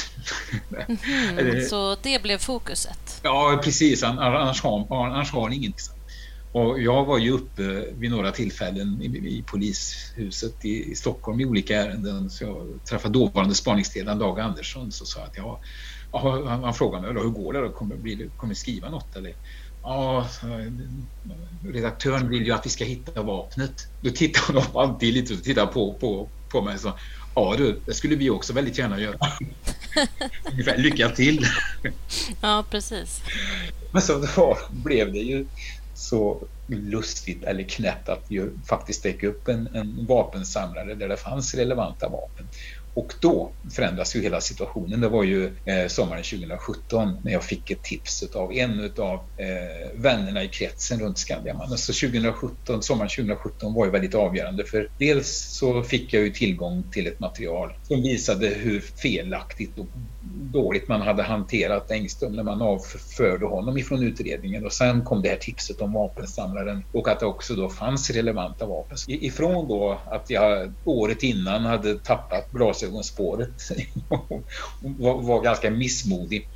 Mm, 0.87 1.65
så 1.69 1.97
det 2.01 2.23
blev 2.23 2.37
fokuset? 2.37 3.19
Ja, 3.23 3.61
precis. 3.63 4.03
Annars 4.03 4.61
har, 4.63 5.05
annars 5.05 5.31
har 5.31 5.49
ni 5.49 5.55
inget. 5.55 5.91
Och 6.51 6.81
jag 6.81 7.05
var 7.05 7.17
ju 7.17 7.31
uppe 7.31 7.85
vid 7.97 8.11
några 8.11 8.31
tillfällen 8.31 9.01
i, 9.01 9.05
i 9.05 9.43
polishuset 9.47 10.65
i, 10.65 10.91
i, 10.91 10.95
Stockholm 10.95 11.39
i 11.39 11.45
olika 11.45 11.81
ärenden. 11.81 12.29
Så 12.29 12.43
jag 12.43 12.67
träffade 12.85 13.13
dåvarande 13.13 13.55
spaningsledaren 13.55 14.19
Dag 14.19 14.39
Andersson 14.39 14.87
och 14.87 14.93
sa 14.93 15.21
att 15.21 15.37
ja, 15.37 15.59
han, 16.11 16.63
han 16.63 16.73
frågade 16.73 17.13
mig 17.13 17.23
hur 17.23 17.29
går 17.29 17.53
det 17.53 17.61
då? 17.61 17.69
Kommer, 17.69 17.95
blir, 17.95 18.29
kommer 18.37 18.53
du 18.53 18.59
skriva 18.59 18.89
något? 18.89 19.15
Eller? 19.15 19.33
Ja, 19.83 20.27
redaktören 21.63 22.29
vill 22.29 22.45
ju 22.45 22.51
att 22.51 22.65
vi 22.65 22.69
ska 22.69 22.85
hitta 22.85 23.21
vapnet. 23.21 23.87
Då 24.01 24.09
tittar 24.09 24.53
de 24.53 24.77
alltid 24.79 25.13
lite 25.13 25.33
och 25.33 25.43
tittar 25.43 25.65
på, 25.65 25.93
på, 25.93 26.29
på 26.49 26.61
mig 26.61 26.73
och 26.73 26.79
sa 26.79 26.93
Ja 27.37 27.55
du, 27.57 27.79
det 27.85 27.93
skulle 27.93 28.15
vi 28.15 28.29
också 28.29 28.53
väldigt 28.53 28.77
gärna 28.77 28.99
göra. 28.99 29.17
Ungefär, 30.51 30.77
lycka 30.77 31.09
till! 31.09 31.45
ja, 32.41 32.65
precis. 32.71 33.21
Men 33.91 34.01
så 34.01 34.27
då 34.35 34.57
blev 34.71 35.13
det 35.13 35.19
ju 35.19 35.45
så 35.99 36.47
lustigt 36.67 37.43
eller 37.43 37.69
knäppt 37.69 38.09
att 38.09 38.25
ju 38.29 38.61
faktiskt 38.69 39.03
täcka 39.03 39.27
upp 39.27 39.47
en, 39.47 39.67
en 39.67 40.05
vapensamlare 40.07 40.95
där 40.95 41.07
det 41.07 41.17
fanns 41.17 41.55
relevanta 41.55 42.09
vapen. 42.09 42.49
Och 42.97 43.13
då 43.21 43.51
förändras 43.75 44.15
ju 44.15 44.21
hela 44.21 44.41
situationen. 44.41 45.01
Det 45.01 45.09
var 45.09 45.23
ju 45.23 45.45
eh, 45.45 45.87
sommaren 45.87 46.23
2017 46.23 47.17
när 47.23 47.31
jag 47.31 47.43
fick 47.43 47.71
ett 47.71 47.83
tips 47.83 48.23
av 48.35 48.53
en 48.53 48.91
av 48.97 49.13
eh, 49.15 50.01
vännerna 50.01 50.43
i 50.43 50.47
kretsen 50.47 50.99
runt 50.99 51.17
Skandiamannen. 51.17 51.77
Så 51.77 52.07
2017, 52.07 52.83
sommaren 52.83 53.09
2017 53.09 53.73
var 53.73 53.85
ju 53.85 53.91
väldigt 53.91 54.15
avgörande 54.15 54.63
för 54.63 54.89
dels 54.97 55.57
så 55.59 55.83
fick 55.83 56.13
jag 56.13 56.23
ju 56.23 56.29
tillgång 56.29 56.83
till 56.91 57.07
ett 57.07 57.19
material 57.19 57.73
som 57.83 58.01
visade 58.01 58.47
hur 58.47 58.79
felaktigt 58.79 59.77
och 59.77 59.87
dåligt 60.53 60.87
man 60.87 61.01
hade 61.01 61.23
hanterat 61.23 61.91
Engström 61.91 62.33
när 62.33 62.43
man 62.43 62.61
avförde 62.61 63.45
honom 63.45 63.77
ifrån 63.77 64.03
utredningen 64.03 64.65
och 64.65 64.73
sen 64.73 65.03
kom 65.03 65.21
det 65.21 65.29
här 65.29 65.37
tipset 65.37 65.81
om 65.81 65.93
vapensamlaren 65.93 66.83
och 66.91 67.07
att 67.07 67.19
det 67.19 67.25
också 67.25 67.55
då 67.55 67.69
fanns 67.69 68.09
relevanta 68.09 68.65
vapen. 68.65 68.97
Ifrån 69.07 69.67
då 69.67 70.01
att 70.05 70.29
jag 70.29 70.73
året 70.83 71.23
innan 71.23 71.65
hade 71.65 71.95
tappat 71.95 72.51
glasögonspåret 72.87 73.71
och 74.07 74.43
var, 75.23 75.43
ganska 75.43 75.71
missmodig 75.71 76.47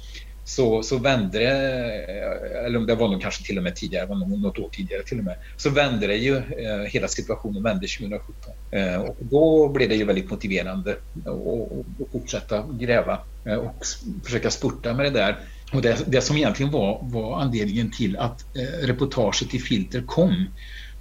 så, 0.44 0.84
så 0.84 0.98
vände 0.98 1.40
det, 1.40 1.48
eh, 1.48 2.66
eller 2.66 2.80
det 2.80 2.96
var 2.96 3.08
nog 3.08 3.22
kanske 3.22 3.44
till 3.44 3.58
och 3.58 3.64
med 3.64 3.76
tidigare, 3.76 4.06
var 4.06 4.16
nog 4.16 4.42
något 4.42 4.60
år 4.60 4.70
tidigare 4.72 5.04
till 5.04 5.20
och 5.20 5.26
med, 5.26 5.36
så 5.58 5.70
vände 5.70 6.08
det 6.08 6.16
ju, 6.16 6.38
eh, 6.38 6.82
hela 6.88 7.08
situationen 7.08 7.64
vände 7.64 7.88
2017. 7.88 8.54
Eh, 8.72 9.02
och 9.02 9.18
då 9.20 9.70
blev 9.70 9.90
det 9.90 9.96
ju 9.96 10.06
väldigt 10.06 10.30
motiverande 10.30 10.92
att 10.92 12.12
fortsätta 12.12 12.68
gräva 12.80 13.20
eh, 13.46 13.56
och 13.56 13.86
försöka 14.26 14.52
spurta 14.52 14.94
med 14.94 15.06
det 15.06 15.20
där. 15.20 15.40
Och 15.74 15.82
det, 15.82 16.04
det 16.08 16.22
som 16.22 16.38
egentligen 16.38 16.72
var, 16.72 17.00
var 17.02 17.42
anledningen 17.42 17.92
till 17.92 18.18
att 18.18 18.46
eh, 18.56 18.88
reportaget 18.88 19.54
i 19.54 19.60
Filter 19.60 20.02
kom 20.02 20.46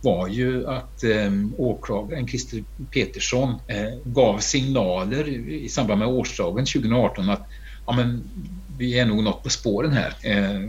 var 0.00 0.28
ju 0.28 0.66
att 0.66 1.04
eh, 1.04 1.30
åklagaren 1.56 2.28
Christer 2.28 2.64
Petersson 2.90 3.54
eh, 3.66 3.98
gav 4.04 4.38
signaler 4.38 5.28
i 5.48 5.68
samband 5.68 5.98
med 5.98 6.08
årsdagen 6.08 6.66
2018 6.66 7.30
att 7.30 7.48
ja, 7.86 7.92
men 7.96 8.30
vi 8.78 8.98
är 8.98 9.06
nog 9.06 9.22
något 9.22 9.42
på 9.42 9.50
spåren 9.50 9.92
här. 9.92 10.14
Eh, 10.22 10.60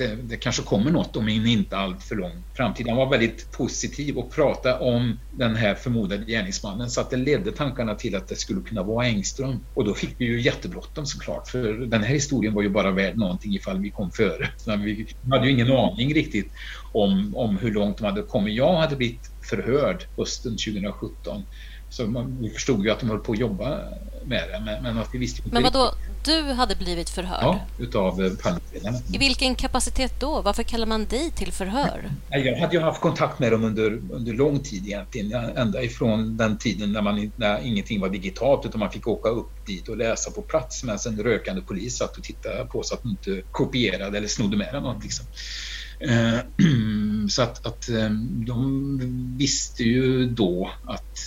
det, 0.00 0.16
det, 0.22 0.36
kanske 0.36 0.62
kommer 0.62 0.90
något 0.90 1.16
om 1.16 1.28
en 1.28 1.46
inte 1.46 1.76
allt 1.76 2.02
för 2.02 2.16
lång 2.16 2.44
framtid. 2.56 2.88
Han 2.88 2.96
var 2.96 3.10
väldigt 3.10 3.52
positiv 3.52 4.18
och 4.18 4.32
pratade 4.32 4.78
om 4.78 5.18
den 5.30 5.56
här 5.56 5.74
förmodade 5.74 6.24
gärningsmannen 6.24 6.90
så 6.90 7.00
att 7.00 7.10
det 7.10 7.16
ledde 7.16 7.52
tankarna 7.52 7.94
till 7.94 8.16
att 8.16 8.28
det 8.28 8.36
skulle 8.36 8.60
kunna 8.60 8.82
vara 8.82 9.06
Engström. 9.06 9.64
Och 9.74 9.84
då 9.84 9.94
fick 9.94 10.14
vi 10.18 10.24
ju 10.24 10.40
jättebråttom 10.40 11.06
såklart 11.06 11.48
för 11.48 11.72
den 11.72 12.02
här 12.02 12.14
historien 12.14 12.54
var 12.54 12.62
ju 12.62 12.68
bara 12.68 12.90
värd 12.90 13.16
någonting 13.16 13.54
ifall 13.54 13.80
vi 13.80 13.90
kom 13.90 14.10
före. 14.10 14.48
Så 14.56 14.76
vi 14.76 15.06
hade 15.30 15.46
ju 15.46 15.52
ingen 15.52 15.72
aning 15.72 16.14
riktigt 16.14 16.52
om, 16.92 17.36
om 17.36 17.56
hur 17.56 17.72
långt 17.72 17.98
de 17.98 18.04
hade 18.04 18.22
kommit. 18.22 18.54
Jag 18.54 18.76
hade 18.76 18.96
blivit 18.96 19.30
förhörd 19.50 20.04
hösten 20.16 20.52
2017 20.52 21.42
så 21.90 22.06
man, 22.06 22.38
vi 22.40 22.50
förstod 22.50 22.84
ju 22.84 22.90
att 22.90 23.00
de 23.00 23.10
höll 23.10 23.18
på 23.18 23.32
att 23.32 23.38
jobba 23.38 23.80
med 24.24 24.48
det. 24.48 24.60
Men, 24.64 24.82
men 24.82 24.98
att 24.98 25.08
vi 25.12 25.18
visste 25.18 25.42
inte 25.42 25.54
Men 25.54 25.62
vadå, 25.62 25.94
du 26.24 26.42
hade 26.42 26.76
blivit 26.76 27.10
förhörd? 27.10 27.42
Ja, 27.42 27.60
utav 27.78 28.24
eh, 28.24 28.32
palmutredarna. 28.32 28.98
I 29.12 29.18
vilken 29.18 29.54
kapacitet 29.54 30.20
då? 30.20 30.42
Varför 30.42 30.62
kallar 30.62 30.86
man 30.86 31.04
dig 31.06 31.30
till 31.30 31.52
förhör? 31.52 32.10
Jag 32.30 32.56
hade 32.56 32.76
ju 32.76 32.82
haft 32.82 33.00
kontakt 33.00 33.38
med 33.38 33.52
dem 33.52 33.64
under, 33.64 34.00
under 34.10 34.32
lång 34.32 34.60
tid 34.60 34.86
egentligen. 34.86 35.32
Ända 35.56 35.82
ifrån 35.82 36.36
den 36.36 36.58
tiden 36.58 36.92
när, 36.92 37.02
man, 37.02 37.32
när 37.36 37.66
ingenting 37.66 38.00
var 38.00 38.08
digitalt 38.08 38.66
utan 38.66 38.78
man 38.78 38.90
fick 38.90 39.06
åka 39.06 39.28
upp 39.28 39.66
dit 39.66 39.88
och 39.88 39.96
läsa 39.96 40.30
på 40.30 40.42
plats 40.42 40.84
medan 40.84 40.98
en 41.06 41.22
rökande 41.22 41.62
polis 41.62 41.96
satt 41.96 42.16
och 42.16 42.24
tittade 42.24 42.64
på 42.64 42.82
så 42.82 42.94
att 42.94 43.04
man 43.04 43.10
inte 43.10 43.42
kopierade 43.50 44.18
eller 44.18 44.28
snodde 44.28 44.56
med 44.56 44.68
det 44.72 44.80
något. 44.80 45.02
Liksom. 45.02 45.26
Eh, 46.00 46.38
så 47.28 47.42
att, 47.42 47.66
att 47.66 47.88
eh, 47.88 48.10
de 48.46 49.36
visste 49.38 49.82
ju 49.82 50.26
då 50.26 50.70
att 50.86 51.18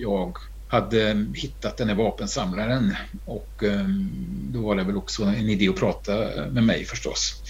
jag 0.00 0.36
hade 0.72 1.10
eh, 1.10 1.16
hittat 1.34 1.76
den 1.76 1.88
här 1.88 1.94
vapensamlaren 1.94 2.96
och 3.24 3.64
eh, 3.64 3.86
då 4.52 4.60
var 4.60 4.76
det 4.76 4.84
väl 4.84 4.96
också 4.96 5.22
en 5.22 5.50
idé 5.50 5.68
att 5.68 5.76
prata 5.76 6.12
med 6.50 6.64
mig 6.64 6.84
förstås. 6.84 7.42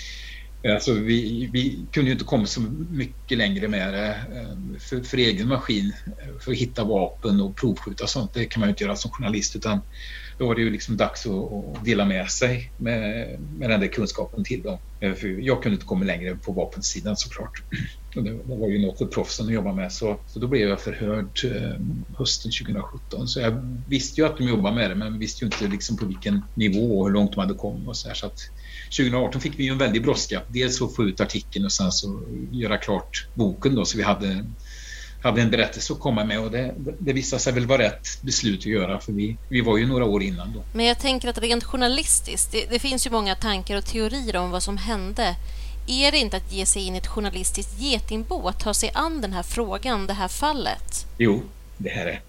Eh, 0.63 0.75
alltså 0.75 0.93
vi, 0.93 1.51
vi 1.53 1.87
kunde 1.93 2.11
ju 2.11 2.13
inte 2.13 2.25
komma 2.25 2.47
så 2.47 2.61
mycket 2.91 3.39
längre 3.39 3.69
med 3.69 3.95
det 3.95 4.17
för, 4.79 5.03
för, 5.03 5.17
egen 5.17 5.49
maskin, 5.49 5.93
för 6.41 6.53
att 6.53 6.59
hitta 6.59 6.85
vapen 6.85 7.41
och 7.41 7.57
provskjuta 7.57 8.05
och 8.05 8.11
sånt. 8.11 8.35
Det 8.35 8.45
kan 8.45 8.61
man 8.61 8.69
ju 8.69 8.71
inte 8.71 8.85
göra 8.85 8.97
som 8.97 9.11
journalist 9.11 9.57
utan 9.57 9.81
då 10.43 10.49
var 10.49 10.55
det 10.55 10.61
ju 10.61 10.71
liksom 10.71 10.97
dags 10.97 11.27
att, 11.27 11.33
att 11.33 11.85
dela 11.85 12.05
med 12.05 12.31
sig 12.31 12.73
med, 12.77 13.01
med 13.59 13.71
den 13.71 13.81
där 13.81 13.87
kunskapen 13.87 14.45
till 14.45 14.63
dem. 14.63 14.79
Eh, 15.01 15.15
för 15.15 15.29
jag 15.29 15.63
kunde 15.63 15.75
inte 15.75 15.87
komma 15.87 16.05
längre 16.05 16.37
på 16.37 16.53
vapensidan 16.53 17.17
såklart. 17.17 17.63
Och 18.17 18.25
det, 18.25 18.31
det 18.31 18.57
var 18.57 18.69
ju 18.69 18.87
något 18.87 18.99
för 18.99 19.07
proffsen 19.07 19.47
att 19.47 19.53
jobba 19.53 19.73
med 19.73 19.93
så, 19.93 20.21
så 20.27 20.39
då 20.39 20.47
blev 20.47 20.69
jag 20.69 20.81
förhörd 20.81 21.41
eh, 21.45 22.17
hösten 22.19 22.51
2017. 22.65 23.29
Så 23.29 23.41
jag 23.41 23.83
visste 23.89 24.21
ju 24.21 24.27
att 24.27 24.39
de 24.39 24.49
jobbade 24.49 24.77
med 24.77 24.91
det 24.91 24.95
men 24.95 25.19
visste 25.19 25.45
ju 25.45 25.47
inte 25.47 25.69
liksom 25.69 25.97
på 25.97 26.07
vilken 26.07 26.43
nivå 26.55 26.99
och 26.99 27.07
hur 27.07 27.15
långt 27.15 27.33
de 27.33 27.41
hade 27.41 27.55
kommit 27.55 27.89
och 27.89 27.97
så 27.97 28.09
här, 28.09 28.15
så 28.15 28.27
att 28.27 28.39
2018 28.99 29.41
fick 29.41 29.59
vi 29.59 29.65
ju 29.65 29.71
en 29.71 29.79
väldig 29.79 30.03
brådska. 30.03 30.43
Dels 30.49 30.83
att 30.83 30.97
få 30.97 31.05
ut 31.05 31.21
artikeln 31.21 31.65
och 31.65 31.73
sen 31.73 31.93
så 31.93 32.23
göra 32.51 32.79
klart 32.79 33.29
boken 33.35 33.75
då 33.75 33.85
så 33.85 33.97
vi 33.97 34.03
hade 34.03 34.45
hade 35.23 35.43
en 35.43 35.51
berättelse 35.51 35.93
att 35.93 36.01
komma 36.01 36.25
med 36.25 36.41
och 36.41 36.51
det, 36.51 36.75
det 36.99 37.13
visade 37.13 37.43
sig 37.43 37.53
väl 37.53 37.67
vara 37.67 37.83
rätt 37.83 38.23
beslut 38.23 38.59
att 38.59 38.67
göra 38.67 39.01
för 39.01 39.13
vi, 39.13 39.37
vi 39.49 39.61
var 39.61 39.79
ju 39.79 39.87
några 39.87 40.05
år 40.05 40.23
innan 40.23 40.53
då. 40.53 40.63
Men 40.75 40.87
jag 40.87 40.99
tänker 40.99 41.29
att 41.29 41.39
rent 41.39 41.65
journalistiskt, 41.65 42.53
det, 42.53 42.67
det 42.71 42.79
finns 42.79 43.07
ju 43.07 43.11
många 43.11 43.35
tankar 43.35 43.77
och 43.77 43.85
teorier 43.85 44.37
om 44.37 44.51
vad 44.51 44.63
som 44.63 44.77
hände. 44.77 45.37
Är 45.87 46.13
det 46.13 46.19
inte 46.19 46.37
att 46.37 46.53
ge 46.53 46.67
sig 46.67 46.83
in 46.83 46.95
i 46.95 46.99
ett 46.99 47.07
journalistiskt 47.07 47.81
getingbo, 47.81 48.49
att 48.49 48.61
ta 48.61 48.75
sig 48.75 48.91
an 48.95 49.21
den 49.21 49.33
här 49.33 49.43
frågan, 49.43 50.07
det 50.07 50.13
här 50.13 50.29
fallet? 50.29 51.07
Jo, 51.19 51.43
det 51.79 51.91
här 51.91 52.07
är 52.07 52.21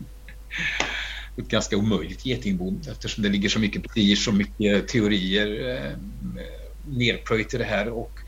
ett 1.37 1.47
ganska 1.47 1.77
omöjligt 1.77 2.25
getingbo 2.25 2.73
eftersom 2.91 3.23
det 3.23 3.29
ligger 3.29 3.49
så 3.49 3.59
mycket 3.59 3.83
prestige 3.83 4.27
och 4.27 4.33
mycket 4.33 4.87
teorier 4.87 5.75
eh, 5.75 5.91
nerplöjt 6.87 7.53
i 7.53 7.57
det 7.57 7.63
här 7.63 7.89
och 7.89 8.19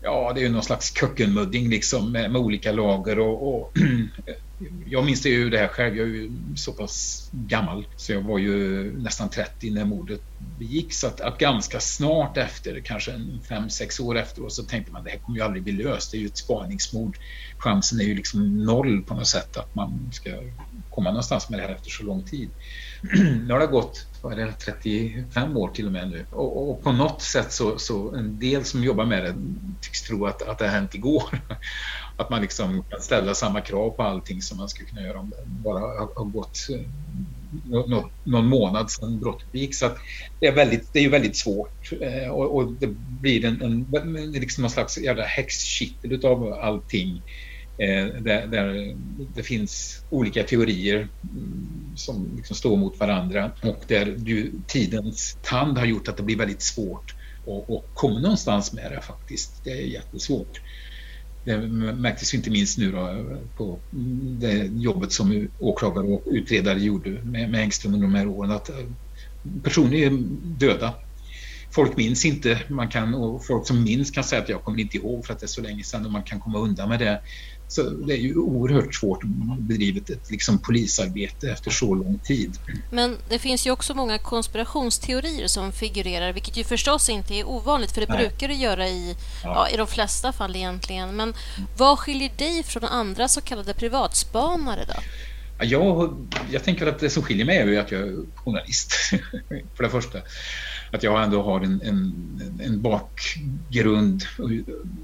ja, 0.00 0.32
det 0.34 0.40
är 0.40 0.42
ju 0.42 0.48
någon 0.48 0.62
slags 0.62 0.94
kökkenmudding 0.94 1.68
liksom 1.68 2.12
med, 2.12 2.30
med 2.30 2.40
olika 2.40 2.72
lager 2.72 3.18
och, 3.18 3.54
och 3.54 3.72
jag 4.86 5.04
minns 5.04 5.22
det 5.22 5.28
ju 5.28 5.50
det 5.50 5.58
här 5.58 5.68
själv. 5.68 5.96
Jag 5.96 6.08
är 6.08 6.12
ju 6.12 6.30
så 6.56 6.72
pass 6.72 7.28
gammal 7.32 7.86
så 7.96 8.12
jag 8.12 8.22
var 8.22 8.38
ju 8.38 8.92
nästan 8.98 9.30
30 9.30 9.70
när 9.70 9.84
mordet 9.84 10.20
begicks. 10.58 11.00
Så 11.00 11.06
att, 11.06 11.20
att 11.20 11.38
ganska 11.38 11.80
snart 11.80 12.36
efter, 12.36 12.80
kanske 12.84 13.20
fem 13.48 13.70
sex 13.70 14.00
år 14.00 14.18
efteråt 14.18 14.52
så 14.52 14.62
tänkte 14.62 14.92
man 14.92 15.04
det 15.04 15.10
här 15.10 15.18
kommer 15.18 15.38
ju 15.38 15.44
aldrig 15.44 15.62
bli 15.62 15.72
löst. 15.72 16.10
Det 16.10 16.16
är 16.16 16.20
ju 16.20 16.26
ett 16.26 16.38
spaningsmord. 16.38 17.16
Chansen 17.58 18.00
är 18.00 18.04
ju 18.04 18.14
liksom 18.14 18.64
noll 18.64 19.02
på 19.02 19.14
något 19.14 19.26
sätt 19.26 19.56
att 19.56 19.74
man 19.74 20.10
ska 20.12 20.30
komma 20.88 21.10
någonstans 21.10 21.50
med 21.50 21.58
det 21.58 21.62
här 21.62 21.74
efter 21.74 21.90
så 21.90 22.04
lång 22.04 22.24
tid. 22.24 22.50
nu 23.46 23.52
har 23.52 23.60
det 23.60 23.66
gått 23.66 24.06
vad 24.22 24.32
är 24.32 24.46
det, 24.46 24.52
35 24.52 25.56
år 25.56 25.68
till 25.68 25.86
och 25.86 25.92
med 25.92 26.10
nu. 26.10 26.26
Och, 26.30 26.70
och, 26.70 26.82
på 26.82 26.92
något 26.92 27.22
sätt 27.22 27.52
så, 27.52 27.78
så 27.78 28.14
en 28.14 28.38
del 28.38 28.64
som 28.64 28.84
jobbar 28.84 29.04
med 29.04 29.24
det 29.24 29.34
tycks 29.80 30.02
tro 30.02 30.26
att, 30.26 30.42
att 30.42 30.58
det 30.58 30.64
har 30.64 30.72
hänt 30.72 30.94
igår. 30.94 31.40
Att 32.16 32.30
man 32.30 32.42
liksom 32.42 32.84
kan 32.90 33.00
ställa 33.00 33.34
samma 33.34 33.60
krav 33.60 33.90
på 33.90 34.02
allting 34.02 34.42
som 34.42 34.58
man 34.58 34.68
skulle 34.68 34.88
kunna 34.88 35.02
göra 35.02 35.18
om 35.18 35.30
det 35.30 35.36
bara 35.46 35.78
har 35.78 36.24
gått 36.24 36.66
eh, 36.70 36.80
någon, 37.64 38.10
någon 38.24 38.46
månad 38.46 38.90
sedan 38.90 39.20
brottet 39.20 39.52
begicks. 39.52 39.78
Så 39.78 39.90
det, 40.40 40.46
är 40.46 40.54
väldigt, 40.54 40.92
det 40.92 40.98
är 40.98 41.02
ju 41.02 41.08
väldigt 41.08 41.36
svårt 41.36 41.92
eh, 42.00 42.30
och, 42.30 42.56
och 42.56 42.72
det 42.72 42.86
blir 43.20 43.44
en, 43.44 43.86
en, 43.94 44.32
liksom 44.32 44.62
någon 44.62 44.70
slags 44.70 44.98
jävla 44.98 45.24
häxkittel 45.24 46.26
av 46.26 46.52
allting 46.52 47.22
Eh, 47.80 48.06
där, 48.22 48.46
där, 48.46 48.96
det 49.34 49.42
finns 49.42 50.04
olika 50.10 50.42
teorier 50.44 50.96
mm, 50.96 51.92
som 51.96 52.36
liksom 52.36 52.56
står 52.56 52.76
mot 52.76 53.00
varandra 53.00 53.52
och 53.62 53.84
där 53.86 54.14
du, 54.18 54.52
tidens 54.66 55.38
tand 55.42 55.78
har 55.78 55.86
gjort 55.86 56.08
att 56.08 56.16
det 56.16 56.22
blir 56.22 56.36
väldigt 56.36 56.62
svårt 56.62 57.14
att, 57.46 57.70
att 57.70 57.84
komma 57.94 58.20
någonstans 58.20 58.72
med 58.72 58.92
det 58.92 59.00
faktiskt. 59.00 59.64
Det 59.64 59.70
är 59.70 59.86
jättesvårt. 59.86 60.60
Det 61.44 61.58
märktes 61.58 62.34
inte 62.34 62.50
minst 62.50 62.78
nu 62.78 62.92
då, 62.92 63.26
på 63.56 63.78
det 64.40 64.70
jobbet 64.72 65.12
som 65.12 65.48
åklagare 65.58 66.06
och 66.06 66.22
utredare 66.26 66.80
gjorde 66.80 67.10
med, 67.10 67.50
med 67.50 67.60
Engström 67.60 67.94
under 67.94 68.06
de 68.06 68.14
här 68.14 68.28
åren 68.28 68.50
att 68.50 68.68
eh, 68.68 68.76
personer 69.62 69.96
är 69.96 70.10
döda 70.58 70.94
folk 71.74 71.96
minns 71.96 72.24
inte, 72.24 72.60
man 72.68 72.88
kan, 72.88 73.14
och 73.14 73.46
folk 73.46 73.66
som 73.66 73.82
minns 73.82 74.10
kan 74.10 74.24
säga 74.24 74.42
att 74.42 74.48
jag 74.48 74.64
kommer 74.64 74.80
inte 74.80 74.96
ihåg 74.96 75.26
för 75.26 75.32
att 75.32 75.40
det 75.40 75.46
är 75.46 75.48
så 75.48 75.60
länge 75.60 75.82
sedan 75.82 76.06
och 76.06 76.12
man 76.12 76.22
kan 76.22 76.40
komma 76.40 76.58
undan 76.58 76.88
med 76.88 76.98
det. 76.98 77.20
Så 77.70 77.82
det 77.82 78.14
är 78.14 78.18
ju 78.18 78.36
oerhört 78.36 78.94
svårt 78.94 79.22
har 79.22 79.60
bedrivit 79.60 80.10
ett 80.10 80.30
liksom, 80.30 80.58
polisarbete 80.58 81.50
efter 81.50 81.70
så 81.70 81.94
lång 81.94 82.18
tid. 82.18 82.58
Men 82.90 83.16
det 83.28 83.38
finns 83.38 83.66
ju 83.66 83.70
också 83.70 83.94
många 83.94 84.18
konspirationsteorier 84.18 85.46
som 85.46 85.72
figurerar, 85.72 86.32
vilket 86.32 86.56
ju 86.56 86.64
förstås 86.64 87.08
inte 87.08 87.34
är 87.34 87.48
ovanligt, 87.48 87.92
för 87.92 88.00
det 88.00 88.06
Nej. 88.08 88.18
brukar 88.18 88.48
det 88.48 88.54
göra 88.54 88.88
i, 88.88 89.16
ja. 89.44 89.52
Ja, 89.54 89.74
i 89.74 89.76
de 89.76 89.86
flesta 89.86 90.32
fall 90.32 90.56
egentligen. 90.56 91.16
Men 91.16 91.34
vad 91.76 91.98
skiljer 91.98 92.30
dig 92.36 92.62
från 92.62 92.84
andra 92.84 93.28
så 93.28 93.40
kallade 93.40 93.74
privatspanare 93.74 94.84
då? 94.88 95.02
Jag, 95.64 96.16
jag 96.50 96.64
tänker 96.64 96.86
att 96.86 96.98
det 96.98 97.10
som 97.10 97.22
skiljer 97.22 97.46
mig 97.46 97.56
är 97.56 97.80
att 97.80 97.90
jag 97.90 98.00
är 98.00 98.16
journalist, 98.34 98.92
för 99.76 99.82
det 99.82 99.90
första 99.90 100.18
att 100.92 101.02
jag 101.02 101.24
ändå 101.24 101.42
har 101.42 101.60
en, 101.60 101.80
en, 101.82 102.12
en 102.60 102.82
bakgrund 102.82 104.22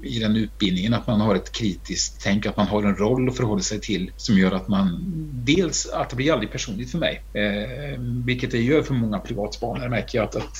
i 0.03 0.19
den 0.19 0.35
utbildningen, 0.35 0.93
att 0.93 1.07
man 1.07 1.21
har 1.21 1.35
ett 1.35 1.51
kritiskt 1.51 2.21
tänk, 2.23 2.45
att 2.45 2.57
man 2.57 2.67
har 2.67 2.83
en 2.83 2.95
roll 2.95 3.29
att 3.29 3.37
förhålla 3.37 3.61
sig 3.61 3.81
till 3.81 4.11
som 4.15 4.37
gör 4.37 4.51
att 4.51 4.67
man 4.67 4.99
dels 5.45 5.85
att 5.85 6.09
det 6.09 6.15
blir 6.15 6.33
aldrig 6.33 6.51
personligt 6.51 6.91
för 6.91 6.97
mig, 6.97 7.23
eh, 7.33 7.99
vilket 8.25 8.51
det 8.51 8.61
gör 8.61 8.81
för 8.81 8.93
många 8.93 9.19
privatspanare 9.19 9.89
märker 9.89 10.17
jag 10.17 10.25
att, 10.25 10.35
att 10.35 10.57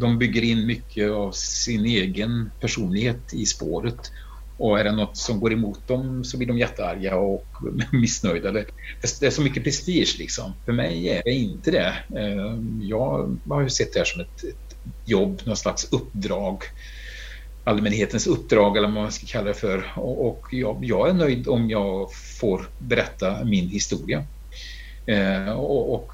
de 0.00 0.18
bygger 0.18 0.42
in 0.42 0.66
mycket 0.66 1.10
av 1.10 1.30
sin 1.32 1.84
egen 1.84 2.50
personlighet 2.60 3.34
i 3.34 3.46
spåret 3.46 4.00
och 4.58 4.80
är 4.80 4.84
det 4.84 4.92
något 4.92 5.16
som 5.16 5.40
går 5.40 5.52
emot 5.52 5.88
dem 5.88 6.24
så 6.24 6.36
blir 6.36 6.48
de 6.48 6.58
jättearga 6.58 7.16
och 7.16 7.46
missnöjda. 7.92 8.52
Det 8.52 9.22
är 9.22 9.30
så 9.30 9.42
mycket 9.42 9.64
prestige 9.64 10.16
liksom. 10.18 10.52
För 10.64 10.72
mig 10.72 11.08
är 11.08 11.22
det 11.24 11.30
inte 11.32 11.70
det. 11.70 12.18
Ehm, 12.20 12.80
jag 12.82 13.38
har 13.48 13.62
ju 13.62 13.70
sett 13.70 13.92
det 13.92 13.98
här 13.98 14.04
som 14.04 14.20
ett, 14.20 14.44
ett 14.44 14.76
jobb, 15.04 15.40
någon 15.44 15.56
slags 15.56 15.92
uppdrag 15.92 16.62
allmänhetens 17.66 18.26
uppdrag 18.26 18.76
eller 18.76 18.88
vad 18.88 18.94
man 18.94 19.12
ska 19.12 19.26
kalla 19.26 19.48
det 19.48 19.54
för. 19.54 19.92
Och 19.96 20.46
jag, 20.50 20.84
jag, 20.84 21.08
är 21.08 21.14
nöjd 21.14 21.48
om 21.48 21.70
jag 21.70 22.08
får 22.40 22.68
berätta 22.78 23.44
min 23.44 23.68
historia. 23.68 24.24
Ehm, 25.06 25.48
och, 25.48 26.12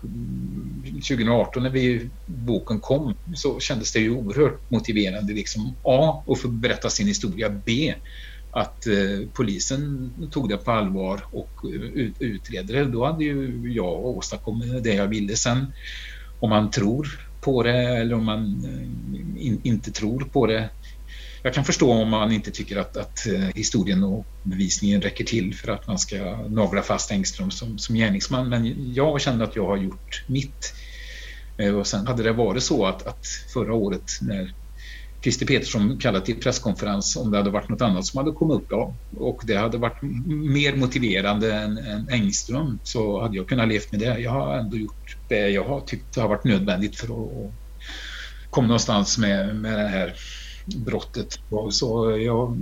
2018 0.85 1.63
när 1.63 1.71
vi, 1.71 2.11
boken 2.27 2.81
kom 2.81 3.15
så 3.35 3.61
kändes 3.61 3.93
det 3.93 4.01
ju 4.01 4.11
oerhört 4.11 4.71
motiverande. 4.71 5.33
Liksom, 5.33 5.75
A. 5.83 6.25
Att 6.27 6.41
få 6.41 6.49
berätta 6.49 6.91
sin 6.91 7.07
historia. 7.07 7.49
B 7.49 7.95
att 8.53 8.87
eh, 8.87 9.29
polisen 9.33 10.13
tog 10.31 10.49
det 10.49 10.57
på 10.57 10.71
allvar 10.71 11.21
och 11.31 11.65
eh, 11.65 11.81
ut, 11.81 12.15
utredde 12.19 12.73
det, 12.73 12.85
då 12.85 13.07
hade 13.07 13.25
ju 13.25 13.63
jag 13.75 14.05
åstadkommit 14.07 14.85
det 14.85 14.95
jag 14.95 15.09
ville. 15.09 15.37
Sen 15.37 15.73
om 16.41 16.51
man 16.51 16.71
tror 16.71 17.21
på 17.41 17.63
det 17.63 17.79
eller 17.79 18.15
om 18.15 18.25
man 18.25 18.65
eh, 18.65 19.47
in, 19.47 19.61
inte 19.63 19.91
tror 19.91 20.21
på 20.21 20.47
det. 20.47 20.69
Jag 21.43 21.55
kan 21.55 21.65
förstå 21.65 21.93
om 21.93 22.09
man 22.09 22.33
inte 22.33 22.51
tycker 22.51 22.77
att, 22.77 22.97
att 22.97 23.27
eh, 23.27 23.49
historien 23.55 24.05
och 24.05 24.27
bevisningen 24.43 25.03
räcker 25.03 25.25
till 25.25 25.55
för 25.55 25.73
att 25.73 25.87
man 25.87 25.99
ska 25.99 26.47
nagla 26.49 26.83
fast 26.83 27.11
Engström 27.11 27.51
som, 27.51 27.79
som 27.79 27.95
gärningsman. 27.95 28.49
Men 28.49 28.93
jag 28.95 29.21
kände 29.21 29.45
att 29.45 29.57
jag 29.57 29.67
har 29.67 29.77
gjort 29.77 30.25
mitt. 30.27 30.75
Och 31.79 31.87
sen 31.87 32.07
hade 32.07 32.23
det 32.23 32.33
varit 32.33 32.63
så 32.63 32.87
att, 32.87 33.07
att 33.07 33.27
förra 33.53 33.75
året 33.75 34.11
när 34.21 34.55
Christer 35.23 35.47
Petersson 35.47 35.99
kallat 35.99 36.25
till 36.25 36.41
presskonferens 36.41 37.17
om 37.17 37.31
det 37.31 37.37
hade 37.37 37.51
varit 37.51 37.69
något 37.69 37.83
annat 37.83 38.07
som 38.07 38.19
hade 38.19 38.33
kommit 38.33 38.57
upp. 38.57 38.67
Ja. 38.71 38.95
Och 39.17 39.43
det 39.47 39.57
hade 39.57 39.79
varit 39.79 40.03
mer 40.53 40.77
motiverande 40.77 41.55
än, 41.55 41.79
än 41.79 42.09
Engström 42.09 42.79
så 42.83 43.23
hade 43.23 43.37
jag 43.37 43.49
kunnat 43.49 43.69
leva 43.69 43.85
med 43.91 44.01
det. 44.01 44.19
Jag 44.19 44.31
har 44.31 44.59
ändå 44.59 44.77
gjort 44.77 45.17
det 45.29 45.49
jag 45.49 45.65
har 45.65 45.81
tyckt 45.81 46.17
har 46.17 46.29
varit 46.29 46.45
nödvändigt 46.45 46.97
för 46.97 47.07
att 47.07 47.53
komma 48.51 48.67
någonstans 48.67 49.19
med, 49.19 49.57
med 49.57 49.79
det 49.79 49.89
här 49.89 50.15
brottet. 50.87 51.29
Så 51.71 52.19
jag, 52.19 52.57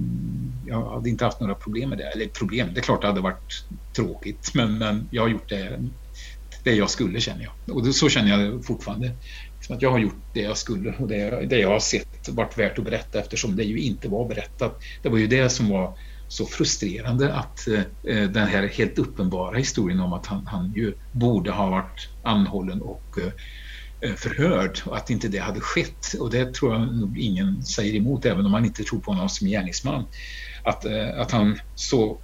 jag 0.66 0.90
hade 0.90 1.09
inte 1.09 1.25
haft 1.25 1.40
några 1.40 1.55
problem 1.55 1.88
med 1.88 1.99
det. 1.99 2.05
Eller 2.05 2.27
problem, 2.27 2.68
det 2.75 2.81
är 2.81 2.83
klart 2.83 3.01
det 3.01 3.07
hade 3.07 3.20
varit 3.20 3.64
tråkigt 3.96 4.51
men, 4.55 4.79
men 4.79 5.09
jag 5.11 5.23
har 5.23 5.29
gjort 5.29 5.49
det, 5.49 5.90
det 6.64 6.75
jag 6.75 6.90
skulle 6.90 7.20
känner 7.20 7.42
jag. 7.42 7.77
Och 7.77 7.94
så 7.94 8.09
känner 8.09 8.38
jag 8.38 8.64
fortfarande 8.64 9.16
att 9.68 9.83
jag 9.83 9.90
har 9.90 9.99
gjort 9.99 10.23
det 10.33 10.40
jag 10.40 10.57
skulle 10.57 10.94
och 10.99 11.09
det, 11.09 11.46
det 11.46 11.59
jag 11.59 11.68
har 11.68 11.81
sett 11.81 12.29
varit 12.29 12.59
värt 12.59 12.79
att 12.79 12.85
berätta 12.85 13.20
eftersom 13.20 13.57
det 13.57 13.64
ju 13.64 13.79
inte 13.79 14.09
var 14.09 14.29
berättat. 14.29 14.81
Det 15.03 15.09
var 15.09 15.18
ju 15.18 15.27
det 15.27 15.49
som 15.49 15.68
var 15.68 15.99
så 16.29 16.46
frustrerande 16.46 17.35
att 17.35 17.68
eh, 17.68 18.29
den 18.29 18.46
här 18.46 18.66
helt 18.68 18.99
uppenbara 18.99 19.59
historien 19.59 20.01
om 20.01 20.12
att 20.12 20.27
han, 20.27 20.46
han 20.46 20.73
ju 20.73 20.94
borde 21.12 21.51
ha 21.51 21.70
varit 21.70 22.09
anhållen 22.23 22.83
och 22.83 23.18
eh, 23.18 23.33
eh 24.11 24.14
förhörd 24.16 24.81
och 24.85 24.96
att 24.96 25.11
inte 25.11 25.29
det 25.29 25.38
hade 25.38 25.61
skett. 25.61 26.14
Och 26.20 26.31
det 26.31 26.55
tror 26.55 26.73
jag 26.73 26.94
nog 26.94 27.18
ingen 27.18 27.62
säger 27.62 27.94
emot, 27.94 28.25
även 28.25 28.46
om 28.46 28.53
man 28.53 28.64
inte 28.64 28.85
tror 28.85 29.01
på 29.01 29.11
honom 29.11 29.29
som 29.29 29.49
gärningsman. 29.49 30.05
Att, 30.64 30.85
eh, 30.85 31.20
att 31.20 31.31
han 31.31 31.59
så 31.75 32.18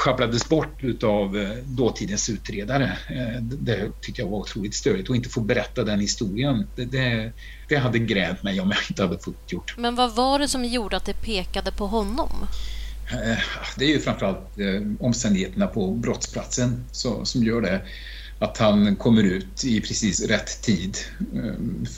sjabblades 0.00 0.48
bort 0.48 1.02
av 1.02 1.38
eh, 1.38 1.50
dåtidens 1.64 2.28
utredare. 2.28 2.98
Eh, 3.08 3.42
det 3.42 3.90
tyckte 4.00 4.22
jag 4.22 4.28
var 4.28 4.38
otroligt 4.38 4.74
störigt 4.74 5.08
och 5.08 5.16
inte 5.16 5.28
få 5.28 5.40
berätta 5.40 5.84
den 5.84 6.00
historien. 6.00 6.66
Det, 6.76 6.84
det, 6.84 7.32
det 7.68 7.76
hade 7.76 7.98
grämt 7.98 8.42
mig 8.42 8.60
om 8.60 8.70
jag 8.70 8.80
inte 8.90 9.02
hade 9.02 9.18
fått 9.18 9.52
gjort. 9.52 9.74
Men 9.78 9.94
vad 9.94 10.14
var 10.14 10.38
det 10.38 10.48
som 10.48 10.64
gjorde 10.64 10.96
att 10.96 11.04
det 11.04 11.22
pekade 11.22 11.72
på 11.72 11.86
honom? 11.86 12.30
Eh, 13.12 13.38
det 13.76 13.84
är 13.84 13.88
ju 13.88 14.00
framförallt 14.00 14.56
omständigheterna 15.00 15.66
på 15.66 15.90
brottsplatsen 15.90 16.84
som 17.24 17.44
gör 17.44 17.60
det. 17.60 17.80
Att 18.38 18.58
han 18.58 18.96
kommer 18.96 19.22
ut 19.22 19.64
i 19.64 19.80
precis 19.80 20.26
rätt 20.26 20.62
tid 20.62 20.96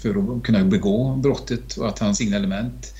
för 0.02 0.36
att 0.36 0.42
kunna 0.42 0.64
begå 0.64 1.16
brottet 1.16 1.76
och 1.76 1.88
att 1.88 1.98
hans 1.98 2.18
signalement 2.18 2.94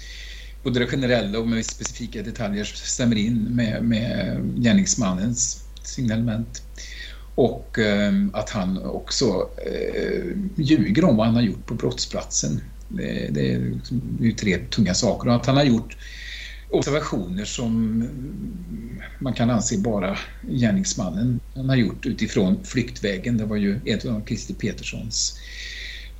både 0.62 0.80
det 0.80 0.86
generella 0.86 1.38
och 1.38 1.48
med 1.48 1.66
specifika 1.66 2.22
detaljer 2.22 2.64
stämmer 2.64 3.16
in 3.16 3.42
med, 3.42 3.84
med 3.84 4.40
gärningsmannens 4.56 5.64
signalement. 5.82 6.62
Och 7.34 7.78
eh, 7.78 8.12
att 8.32 8.50
han 8.50 8.84
också 8.84 9.50
eh, 9.66 10.36
ljuger 10.56 11.04
om 11.04 11.16
vad 11.16 11.26
han 11.26 11.34
har 11.34 11.42
gjort 11.42 11.66
på 11.66 11.74
brottsplatsen. 11.74 12.60
Det, 12.88 13.30
liksom, 13.74 14.02
det, 14.18 14.24
är 14.24 14.26
ju 14.26 14.32
tre 14.32 14.58
tunga 14.58 14.94
saker. 14.94 15.28
Och 15.28 15.34
att 15.34 15.46
han 15.46 15.56
har 15.56 15.64
gjort 15.64 15.96
observationer 16.70 17.44
som 17.44 18.04
man 19.18 19.32
kan 19.32 19.50
anse 19.50 19.78
bara 19.78 20.18
gärningsmannen 20.42 21.40
han 21.54 21.68
har 21.68 21.76
gjort 21.76 22.06
utifrån 22.06 22.64
flyktvägen. 22.64 23.36
Det 23.36 23.44
var 23.44 23.56
ju 23.56 23.80
ett 23.84 24.04
av 24.04 24.26
Christer 24.26 24.54
Peterssons 24.54 25.38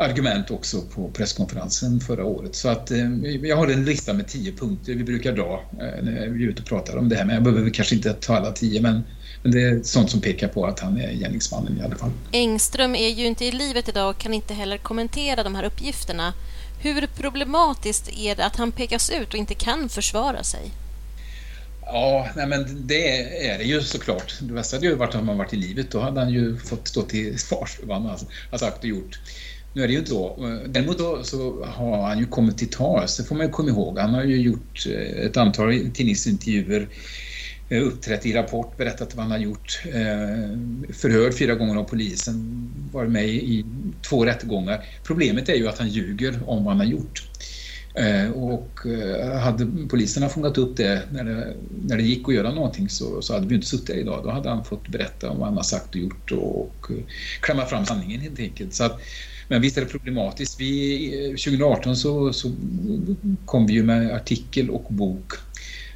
argument 0.02 0.50
också 0.50 0.80
på 0.80 1.10
presskonferensen 1.10 2.00
förra 2.00 2.24
året. 2.24 2.54
Så 2.54 2.68
att 2.68 2.90
eh, 2.90 2.98
jag 3.42 3.56
har 3.56 3.68
en 3.68 3.84
lista 3.84 4.12
med 4.12 4.28
tio 4.28 4.52
punkter 4.52 4.94
vi 4.94 5.04
brukar 5.04 5.32
dra 5.32 5.64
eh, 5.72 6.04
när 6.04 6.28
vi 6.28 6.44
är 6.44 6.48
ute 6.48 6.62
och 6.62 6.68
pratar 6.68 6.96
om 6.96 7.08
det 7.08 7.16
här. 7.16 7.24
Men 7.24 7.34
jag 7.34 7.44
behöver 7.44 7.70
kanske 7.70 7.94
inte 7.94 8.12
ta 8.12 8.36
alla 8.36 8.52
tio 8.52 8.80
men, 8.80 9.02
men 9.42 9.52
det 9.52 9.62
är 9.62 9.82
sånt 9.82 10.10
som 10.10 10.20
pekar 10.20 10.48
på 10.48 10.66
att 10.66 10.80
han 10.80 11.00
är 11.00 11.12
gärningsmannen 11.12 11.78
i 11.78 11.82
alla 11.84 11.96
fall. 11.96 12.10
Engström 12.32 12.94
är 12.94 13.08
ju 13.08 13.26
inte 13.26 13.44
i 13.44 13.52
livet 13.52 13.88
idag 13.88 14.10
och 14.10 14.18
kan 14.18 14.34
inte 14.34 14.54
heller 14.54 14.78
kommentera 14.78 15.42
de 15.42 15.54
här 15.54 15.64
uppgifterna. 15.64 16.32
Hur 16.82 17.06
problematiskt 17.06 18.08
är 18.18 18.36
det 18.36 18.44
att 18.44 18.56
han 18.56 18.72
pekas 18.72 19.10
ut 19.10 19.28
och 19.28 19.38
inte 19.38 19.54
kan 19.54 19.88
försvara 19.88 20.42
sig? 20.42 20.70
Ja, 21.86 22.28
nej 22.36 22.46
men 22.46 22.86
det 22.86 23.22
är 23.46 23.58
det 23.58 23.64
ju 23.64 23.80
såklart. 23.82 24.34
Det 24.40 24.52
bästa 24.52 24.76
hade 24.76 24.86
ju 24.86 24.94
varit 24.94 25.14
om 25.14 25.28
han 25.28 25.38
varit 25.38 25.52
i 25.52 25.56
livet. 25.56 25.90
Då 25.90 26.00
hade 26.00 26.20
han 26.20 26.30
ju 26.32 26.56
fått 26.56 26.88
stå 26.88 27.02
till 27.02 27.38
svars 27.38 27.76
för 27.76 27.86
vad 27.86 28.02
han 28.02 28.18
har 28.50 28.58
sagt 28.58 28.78
och 28.78 28.84
gjort. 28.84 29.18
Nu 29.74 29.82
är 29.82 29.86
det 29.86 29.92
ju 29.92 29.98
inte 29.98 30.10
så. 30.10 30.36
Däremot 30.66 30.98
då, 30.98 31.24
så 31.24 31.64
har 31.64 32.02
han 32.02 32.18
ju 32.18 32.26
kommit 32.26 32.58
till 32.58 32.70
tals, 32.70 33.16
det 33.16 33.24
får 33.24 33.34
man 33.34 33.46
ju 33.46 33.52
komma 33.52 33.68
ihåg. 33.68 33.98
Han 33.98 34.14
har 34.14 34.24
ju 34.24 34.36
gjort 34.36 34.86
eh, 34.86 35.24
ett 35.24 35.36
antal 35.36 35.90
tidningsintervjuer, 35.94 36.88
eh, 37.68 37.82
uppträtt 37.82 38.26
i 38.26 38.32
Rapport, 38.32 38.76
berättat 38.76 39.14
vad 39.14 39.24
han 39.24 39.30
har 39.30 39.38
gjort, 39.38 39.82
eh, 39.86 40.92
förhörd 40.94 41.34
fyra 41.38 41.54
gånger 41.54 41.76
av 41.76 41.84
polisen, 41.84 42.68
varit 42.92 43.10
med 43.10 43.28
i 43.28 43.64
två 44.08 44.24
rättegångar. 44.24 44.84
Problemet 45.06 45.48
är 45.48 45.54
ju 45.54 45.68
att 45.68 45.78
han 45.78 45.88
ljuger 45.88 46.40
om 46.46 46.64
vad 46.64 46.74
han 46.74 46.86
har 46.86 46.92
gjort. 46.92 47.22
Och 48.34 48.78
hade 49.40 49.88
poliserna 49.88 50.28
fångat 50.28 50.58
upp 50.58 50.76
det 50.76 51.02
när, 51.12 51.24
det 51.24 51.56
när 51.70 51.96
det 51.96 52.02
gick 52.02 52.28
att 52.28 52.34
göra 52.34 52.54
någonting 52.54 52.88
så, 52.88 53.22
så 53.22 53.34
hade 53.34 53.46
vi 53.46 53.54
inte 53.54 53.66
suttit 53.66 53.88
här 53.88 53.96
idag. 53.96 54.24
Då 54.24 54.30
hade 54.30 54.48
han 54.48 54.64
fått 54.64 54.88
berätta 54.88 55.30
om 55.30 55.38
vad 55.38 55.48
han 55.48 55.56
har 55.56 55.62
sagt 55.62 55.94
och 55.94 56.00
gjort 56.00 56.32
och 56.32 56.86
klämma 57.40 57.66
fram 57.66 57.86
sanningen 57.86 58.20
helt 58.20 58.38
enkelt. 58.38 58.74
Så 58.74 58.84
att, 58.84 59.00
men 59.48 59.62
visst 59.62 59.76
är 59.76 59.80
det 59.80 59.86
problematiskt. 59.86 60.60
Vi, 60.60 61.04
eh, 61.24 61.30
2018 61.30 61.96
så, 61.96 62.32
så 62.32 62.52
kom 63.44 63.66
vi 63.66 63.72
ju 63.72 63.82
med 63.82 64.12
artikel 64.12 64.70
och 64.70 64.86
bok 64.90 65.32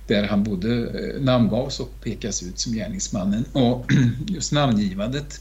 där 0.06 0.22
han 0.22 0.44
både 0.44 0.74
eh, 0.74 1.22
namngavs 1.22 1.80
och 1.80 2.00
pekas 2.00 2.42
ut 2.42 2.58
som 2.58 2.72
gärningsmannen. 2.72 3.44
Och 3.52 3.92
just 4.26 4.52
namngivandet 4.52 5.40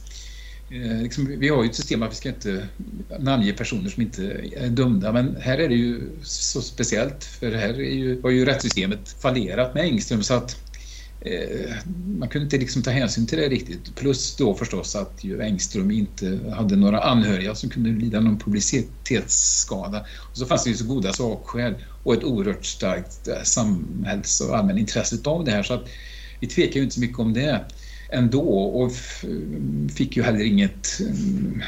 eh, 0.69 1.01
Liksom, 1.01 1.39
vi 1.39 1.49
har 1.49 1.63
ju 1.63 1.69
ett 1.69 1.75
system 1.75 2.03
att 2.03 2.11
vi 2.11 2.15
ska 2.15 2.29
inte 2.29 2.67
namnge 3.19 3.53
personer 3.53 3.89
som 3.89 4.01
inte 4.01 4.23
är 4.55 4.69
dömda 4.69 5.11
men 5.11 5.35
här 5.39 5.57
är 5.57 5.69
det 5.69 5.75
ju 5.75 6.01
så 6.23 6.61
speciellt 6.61 7.23
för 7.23 7.51
här 7.51 7.69
är 7.69 7.95
ju, 7.95 8.21
har 8.21 8.29
ju 8.29 8.45
rättssystemet 8.45 9.15
fallerat 9.19 9.73
med 9.73 9.83
Engström 9.83 10.23
så 10.23 10.33
att 10.33 10.64
Eh, 11.25 11.75
man 12.19 12.29
kunde 12.29 12.45
inte 12.45 12.57
liksom 12.57 12.83
ta 12.83 12.91
hänsyn 12.91 13.27
till 13.27 13.37
det 13.37 13.49
riktigt. 13.49 13.95
Plus 13.95 14.35
då 14.35 14.53
förstås 14.53 14.95
att 14.95 15.23
ju 15.23 15.41
Engström 15.41 15.91
inte 15.91 16.39
hade 16.55 16.75
några 16.75 16.99
anhöriga 16.99 17.55
som 17.55 17.69
kunde 17.69 17.89
lida 17.89 18.19
någon 18.19 18.39
publicitetsskada. 18.39 20.05
Och 20.31 20.37
så 20.37 20.45
fanns 20.45 20.63
det 20.63 20.69
ju 20.69 20.75
så 20.75 20.85
goda 20.85 21.13
sakskäl 21.13 21.75
och 22.03 22.13
ett 22.13 22.23
oerhört 22.23 22.65
starkt 22.65 23.27
eh, 23.27 23.43
samhälls 23.43 24.41
och 24.41 24.57
allmänintresse 24.57 25.17
av 25.23 25.45
det 25.45 25.51
här. 25.51 25.63
Så 25.63 25.73
att 25.73 25.87
vi 26.39 26.47
tvekar 26.47 26.75
ju 26.75 26.83
inte 26.83 26.95
så 26.95 27.01
mycket 27.01 27.19
om 27.19 27.33
det 27.33 27.65
ändå 28.09 28.41
och 28.49 28.91
fick 29.95 30.17
ju 30.17 30.23
heller 30.23 30.45
inget 30.45 30.99
mm, 30.99 31.61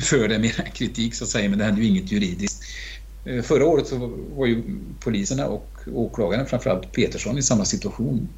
för 0.00 0.28
det 0.28 0.38
mer 0.38 0.72
kritik 0.74 1.14
så 1.14 1.24
att 1.24 1.30
säga, 1.30 1.48
men 1.48 1.58
det 1.58 1.64
hände 1.64 1.80
ju 1.80 1.88
inget 1.88 2.12
juridiskt. 2.12 2.64
Eh, 3.24 3.42
förra 3.42 3.66
året 3.66 3.86
så 3.86 3.96
var 4.36 4.46
ju 4.46 4.62
poliserna 5.00 5.46
och 5.46 5.79
åklagaren, 5.94 6.46
framförallt 6.46 6.92
Petersson, 6.92 7.38
i 7.38 7.42
samma 7.42 7.64
situation. 7.64 8.28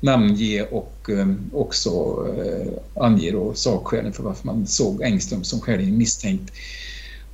Namnge 0.00 0.62
och 0.62 1.10
eh, 1.10 1.34
också 1.52 1.90
eh, 2.38 3.02
ange 3.02 3.30
då 3.30 3.54
sakskälen 3.54 4.12
för 4.12 4.22
varför 4.22 4.46
man 4.46 4.66
såg 4.66 5.02
Engström 5.02 5.44
som 5.44 5.60
skäligen 5.60 5.96
misstänkt. 5.96 6.52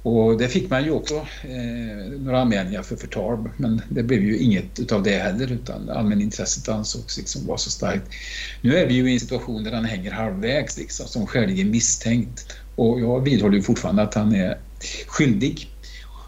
Och 0.03 0.39
det 0.39 0.49
fick 0.49 0.71
man 0.71 0.85
ju 0.85 0.91
också 0.91 1.15
eh, 1.43 2.21
några 2.21 2.41
anmälningar 2.41 2.83
för 2.83 2.97
förtal 2.97 3.51
men 3.57 3.83
det 3.89 4.03
blev 4.03 4.23
ju 4.23 4.39
inget 4.39 4.79
utav 4.79 5.03
det 5.03 5.19
heller 5.19 5.53
utan 5.53 5.91
allmänintresset 5.91 6.69
ansågs 6.69 7.19
liksom 7.19 7.47
vara 7.47 7.59
så 7.59 7.71
starkt. 7.71 8.09
Nu 8.61 8.77
är 8.77 8.87
vi 8.87 8.95
ju 8.95 9.11
i 9.11 9.15
en 9.15 9.21
situation 9.21 9.65
där 9.65 9.73
han 9.73 9.85
hänger 9.85 10.11
halvvägs 10.11 10.79
liksom, 10.79 11.07
som 11.07 11.27
skäligen 11.27 11.71
misstänkt 11.71 12.47
och 12.75 13.01
jag 13.01 13.25
vidhåller 13.25 13.57
ju 13.57 13.62
fortfarande 13.62 14.03
att 14.03 14.15
han 14.15 14.35
är 14.35 14.59
skyldig. 15.07 15.74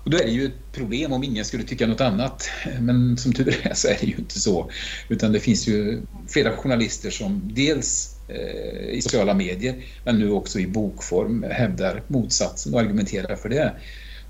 Och 0.07 0.13
då 0.13 0.19
är 0.19 0.25
det 0.25 0.31
ju 0.31 0.47
ett 0.47 0.73
problem 0.73 1.13
om 1.13 1.25
ingen 1.25 1.45
skulle 1.45 1.65
tycka 1.65 1.87
något 1.87 2.01
annat. 2.01 2.49
Men 2.81 3.17
som 3.17 3.33
tur 3.33 3.61
är 3.63 3.75
så 3.75 3.89
är 3.89 3.97
det 4.01 4.07
ju 4.07 4.17
inte 4.17 4.41
så. 4.41 4.71
Utan 5.09 5.33
det 5.33 5.41
finns 5.41 5.69
ju 5.69 6.03
flera 6.29 6.57
journalister 6.57 7.11
som 7.11 7.51
dels 7.55 8.17
eh, 8.29 8.89
i 8.89 9.01
sociala 9.03 9.35
medier 9.35 9.85
men 10.05 10.19
nu 10.19 10.31
också 10.31 10.59
i 10.59 10.67
bokform 10.67 11.43
hävdar 11.51 12.03
motsatsen 12.07 12.75
och 12.75 12.81
argumenterar 12.81 13.37
för 13.37 13.49
det. 13.49 13.75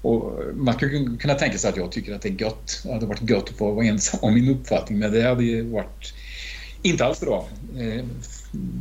Och 0.00 0.40
man 0.54 0.74
skulle 0.74 1.16
kunna 1.16 1.34
tänka 1.34 1.58
sig 1.58 1.70
att 1.70 1.76
jag 1.76 1.92
tycker 1.92 2.14
att 2.14 2.22
det 2.22 2.28
är 2.28 2.42
gött. 2.42 2.80
Det 2.84 2.92
hade 2.92 3.06
varit 3.06 3.30
gött 3.30 3.48
att 3.50 3.56
få 3.56 3.72
vara 3.72 3.86
ensam 3.86 4.20
om 4.22 4.34
min 4.34 4.48
uppfattning 4.48 4.98
men 4.98 5.12
det 5.12 5.22
hade 5.22 5.44
ju 5.44 5.70
varit 5.70 6.14
inte 6.82 7.04
alls 7.04 7.20
bra. 7.20 7.48
Eh, 7.78 8.04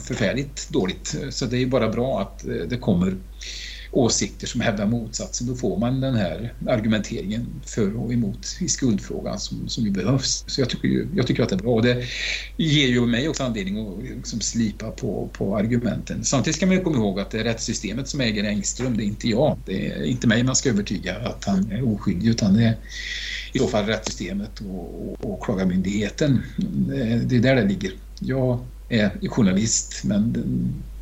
förfärligt 0.03 0.69
dåligt. 0.69 1.15
Så 1.29 1.45
det 1.45 1.57
är 1.57 1.65
bara 1.65 1.89
bra 1.89 2.21
att 2.21 2.47
eh, 2.47 2.53
det 2.53 2.77
kommer 2.77 3.17
åsikter 3.91 4.47
som 4.47 4.61
hävdar 4.61 4.85
motsatsen. 4.85 5.47
Då 5.47 5.55
får 5.55 5.77
man 5.79 6.01
den 6.01 6.15
här 6.15 6.53
argumenteringen 6.67 7.61
för 7.65 7.97
och 7.97 8.13
emot 8.13 8.57
i 8.59 8.67
skuldfrågan 8.67 9.39
som, 9.39 9.69
som 9.69 9.83
ju 9.83 9.91
behövs. 9.91 10.43
Så 10.47 10.61
jag 10.61 10.69
tycker, 10.69 10.87
ju, 10.87 11.07
jag 11.15 11.27
tycker 11.27 11.43
att 11.43 11.49
det 11.49 11.55
är 11.55 11.59
bra. 11.59 11.73
Och 11.73 11.83
det 11.83 12.03
ger 12.57 12.87
ju 12.87 13.05
mig 13.05 13.29
också 13.29 13.43
anledning 13.43 13.87
att 13.87 14.03
liksom 14.03 14.41
slipa 14.41 14.91
på, 14.91 15.29
på 15.33 15.57
argumenten. 15.57 16.23
Samtidigt 16.23 16.55
ska 16.57 16.65
man 16.65 16.83
komma 16.83 16.97
ihåg 16.97 17.19
att 17.19 17.31
det 17.31 17.39
är 17.39 17.43
rättssystemet 17.43 18.07
som 18.07 18.21
äger 18.21 18.43
Engström, 18.43 18.97
det 18.97 19.03
är 19.03 19.05
inte 19.05 19.27
jag. 19.27 19.57
Det 19.65 19.91
är 19.91 20.03
inte 20.03 20.27
mig 20.27 20.43
man 20.43 20.55
ska 20.55 20.69
övertyga 20.69 21.15
att 21.15 21.45
han 21.45 21.71
är 21.71 21.93
oskyldig 21.93 22.27
utan 22.27 22.53
det 22.53 22.63
är 22.63 22.77
i 23.53 23.59
så 23.59 23.67
fall 23.67 23.85
rättssystemet 23.85 24.59
och, 24.59 25.09
och 25.09 25.29
åklagarmyndigheten. 25.29 26.43
Det 27.25 27.35
är 27.35 27.39
där 27.39 27.55
det 27.55 27.67
ligger. 27.67 27.91
Jag 28.19 28.67
är 28.89 29.29
journalist 29.29 30.01
men 30.03 30.33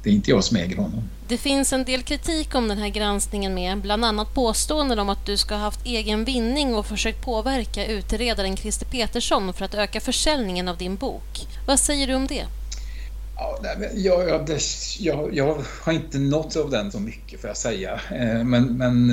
det 0.04 0.10
är 0.10 0.14
inte 0.14 0.32
jag 0.32 0.44
som 0.44 0.58
äger 0.58 0.76
honom. 0.76 1.10
Det 1.28 1.38
finns 1.38 1.74
en 1.74 1.84
del 1.84 2.04
kritik 2.04 2.56
om 2.56 2.68
den 2.68 2.78
här 2.78 2.90
granskningen 2.90 3.54
med 3.54 3.78
bland 3.78 4.06
annat 4.06 4.34
påståenden 4.34 5.00
om 5.00 5.10
att 5.10 5.26
du 5.26 5.38
ska 5.38 5.56
ha 5.56 5.62
haft 5.62 5.86
egen 5.86 6.26
vinning 6.26 6.76
och 6.76 6.86
försökt 6.86 7.26
påverka 7.26 7.86
utredaren 7.86 8.58
Christer 8.58 8.86
Petersson 8.86 9.54
för 9.54 9.66
att 9.66 9.74
öka 9.74 10.00
försäljningen 10.00 10.68
av 10.68 10.78
din 10.78 10.96
bok. 10.96 11.48
Vad 11.68 11.80
säger 11.80 12.08
du 12.08 12.16
om 12.16 12.28
det? 12.28 12.46
Ja, 13.36 13.60
jag, 13.96 14.30
jag, 14.30 14.60
jag, 15.00 15.36
jag, 15.36 15.64
har 15.82 15.94
inte 15.94 16.20
nått 16.20 16.56
av 16.56 16.70
den 16.70 16.92
så 16.92 17.00
mycket 17.00 17.42
får 17.42 17.48
jag 17.48 17.58
säga. 17.58 18.00
Eh, 18.12 18.44
men, 18.44 18.78
men 18.78 19.10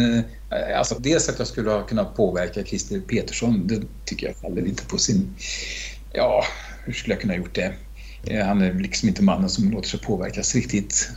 eh, 0.51 0.79
alltså, 0.79 0.95
dels 0.99 1.29
att 1.29 1.39
jag 1.39 1.49
skulle 1.49 1.71
ha 1.71 1.83
kunnat 1.83 2.17
påverka 2.17 2.65
Christer 2.65 3.01
Petersson, 3.01 3.67
det 3.67 3.83
tycker 4.05 4.27
jag 4.27 4.37
faller 4.37 4.67
inte 4.67 4.87
på 4.87 4.99
sin... 4.99 5.35
Ja, 6.13 6.45
hur 6.85 6.93
skulle 6.93 7.15
jag 7.15 7.21
kunna 7.21 7.37
gjort 7.37 7.55
det? 7.55 7.73
Eh, 8.23 8.47
han 8.47 8.63
är 8.63 8.75
liksom 8.75 9.09
inte 9.09 9.23
mannen 9.23 9.49
som 9.49 9.71
låter 9.71 9.89
sig 9.89 10.01
påverkas 10.01 10.55
riktigt. 10.55 11.11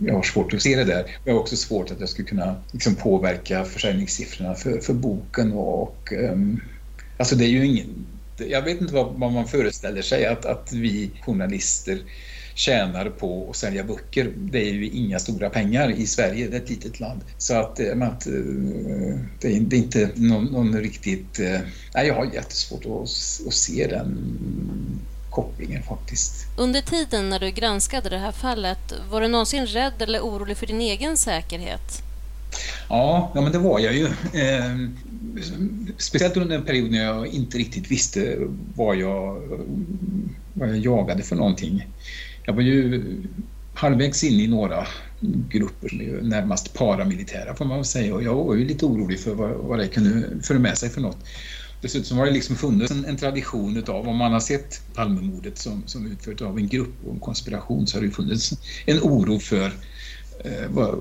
Jag 0.00 0.14
har 0.14 0.22
svårt 0.22 0.54
att 0.54 0.62
se 0.62 0.76
det 0.76 0.84
där. 0.84 1.16
Jag 1.24 1.32
har 1.32 1.40
också 1.40 1.56
svårt 1.56 1.90
att 1.90 2.00
jag 2.00 2.08
skulle 2.08 2.28
kunna 2.28 2.56
liksom 2.72 2.94
påverka 2.94 3.64
försäljningssiffrorna 3.64 4.54
för, 4.54 4.80
för 4.80 4.94
boken. 4.94 5.52
Och, 5.52 6.12
um, 6.12 6.60
alltså 7.16 7.36
det 7.36 7.44
är 7.44 7.48
ju 7.48 7.66
ingen... 7.66 8.06
Jag 8.36 8.62
vet 8.62 8.80
inte 8.80 8.94
vad, 8.94 9.14
vad, 9.14 9.32
man 9.32 9.48
föreställer 9.48 10.02
sig 10.02 10.26
att, 10.26 10.44
att 10.44 10.72
vi 10.72 11.10
journalister 11.20 11.98
tjänar 12.54 13.10
på 13.10 13.50
att 13.50 13.56
sälja 13.56 13.84
böcker. 13.84 14.32
Det 14.36 14.58
är 14.58 14.72
ju 14.72 14.88
inga 14.88 15.18
stora 15.18 15.50
pengar 15.50 15.90
i 15.90 16.06
Sverige, 16.06 16.48
det 16.48 16.56
är 16.56 16.60
ett 16.60 16.70
litet 16.70 17.00
land. 17.00 17.20
Så 17.38 17.54
att, 17.54 17.80
eh, 17.80 18.02
att 18.02 18.26
eh, 18.26 18.32
det, 19.40 19.56
är, 19.56 19.60
det 19.60 19.76
är 19.76 19.78
inte 19.78 20.10
någon, 20.14 20.44
någon 20.44 20.80
riktigt... 20.80 21.40
Nej, 21.94 22.06
jag 22.06 22.14
har 22.14 22.34
jättesvårt 22.34 22.84
att, 22.86 23.46
att 23.46 23.54
se 23.54 23.86
den 23.86 24.18
kopplingen 25.38 25.82
faktiskt. 25.82 26.46
Under 26.56 26.80
tiden 26.80 27.28
när 27.28 27.38
du 27.38 27.50
granskade 27.50 28.08
det 28.08 28.18
här 28.18 28.32
fallet, 28.32 28.92
var 29.10 29.20
du 29.20 29.28
någonsin 29.28 29.66
rädd 29.66 30.02
eller 30.02 30.20
orolig 30.20 30.56
för 30.56 30.66
din 30.66 30.80
egen 30.80 31.16
säkerhet? 31.16 32.02
Ja, 32.88 33.32
ja 33.34 33.40
men 33.40 33.52
det 33.52 33.58
var 33.58 33.78
jag 33.78 33.94
ju. 33.94 34.04
Eh, 34.42 34.76
speciellt 35.98 36.36
under 36.36 36.56
en 36.56 36.64
period 36.64 36.90
när 36.90 37.04
jag 37.04 37.26
inte 37.26 37.58
riktigt 37.58 37.90
visste 37.90 38.36
vad 38.74 38.96
jag, 38.96 39.42
vad 40.52 40.68
jag 40.68 40.78
jagade 40.78 41.22
för 41.22 41.36
någonting. 41.36 41.86
Jag 42.44 42.52
var 42.52 42.62
ju 42.62 43.04
halvvägs 43.74 44.24
in 44.24 44.40
i 44.40 44.46
några 44.46 44.86
grupper 45.48 46.18
närmast 46.22 46.74
paramilitära 46.74 47.54
får 47.54 47.64
man 47.64 47.76
väl 47.76 47.84
säga 47.84 48.14
och 48.14 48.22
jag 48.22 48.34
var 48.34 48.54
ju 48.54 48.64
lite 48.64 48.86
orolig 48.86 49.20
för 49.20 49.34
vad, 49.34 49.50
vad 49.50 49.78
det 49.78 49.88
kunde 49.88 50.42
föra 50.42 50.58
med 50.58 50.78
sig 50.78 50.90
för 50.90 51.00
något. 51.00 51.18
Dessutom 51.80 52.18
har 52.18 52.26
det 52.26 52.32
liksom 52.32 52.56
funnits 52.56 52.90
en, 52.90 53.04
en 53.04 53.16
tradition 53.16 53.76
utav, 53.76 54.08
om 54.08 54.16
man 54.16 54.32
har 54.32 54.40
sett 54.40 54.82
Palmemordet 54.94 55.58
som, 55.58 55.88
som 55.88 56.06
utfört 56.06 56.40
av 56.40 56.58
en 56.58 56.68
grupp 56.68 57.04
och 57.04 57.14
en 57.14 57.20
konspiration 57.20 57.86
så 57.86 57.96
har 57.96 58.02
det 58.02 58.10
funnits 58.10 58.52
en 58.86 58.98
oro 59.00 59.38
för 59.38 59.66
eh, 60.44 60.68
vad, 60.68 60.98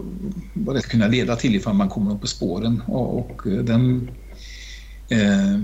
vad 0.53 0.75
det 0.75 0.81
ska 0.81 0.91
kunna 0.91 1.07
leda 1.07 1.35
till 1.35 1.55
ifall 1.55 1.73
man 1.73 1.89
kommer 1.89 2.13
upp 2.13 2.21
på 2.21 2.27
spåren 2.27 2.81
och, 2.87 3.19
och 3.19 3.41
den 3.63 4.11
eh, 5.09 5.57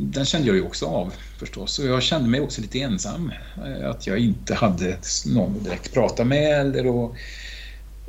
den 0.00 0.24
kände 0.24 0.46
jag 0.46 0.56
ju 0.56 0.62
också 0.62 0.86
av 0.86 1.12
förstås 1.38 1.78
och 1.78 1.86
jag 1.86 2.02
kände 2.02 2.28
mig 2.28 2.40
också 2.40 2.60
lite 2.60 2.80
ensam. 2.80 3.32
Eh, 3.66 3.90
att 3.90 4.06
jag 4.06 4.18
inte 4.18 4.54
hade 4.54 4.98
någon 5.26 5.56
att 5.56 5.64
direkt 5.64 5.94
prata 5.94 6.24
med 6.24 6.60
eller 6.60 6.86
och, 6.86 7.16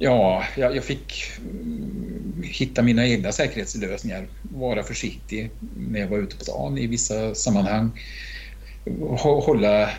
Ja, 0.02 0.44
jag, 0.58 0.76
jag, 0.76 0.84
fick 0.84 1.14
mm, 1.38 2.44
hitta 2.44 2.82
mina 2.82 3.08
egna 3.08 3.32
säkerhetslösningar. 3.32 4.28
Vara 4.42 4.84
försiktig 4.84 5.52
när 5.60 6.00
jag 6.00 6.08
var 6.08 6.18
ute 6.18 6.38
på 6.38 6.44
stan 6.44 6.78
i 6.78 6.88
vissa 6.88 7.36
sammanhang. 7.36 7.92
Hålla 9.20 9.90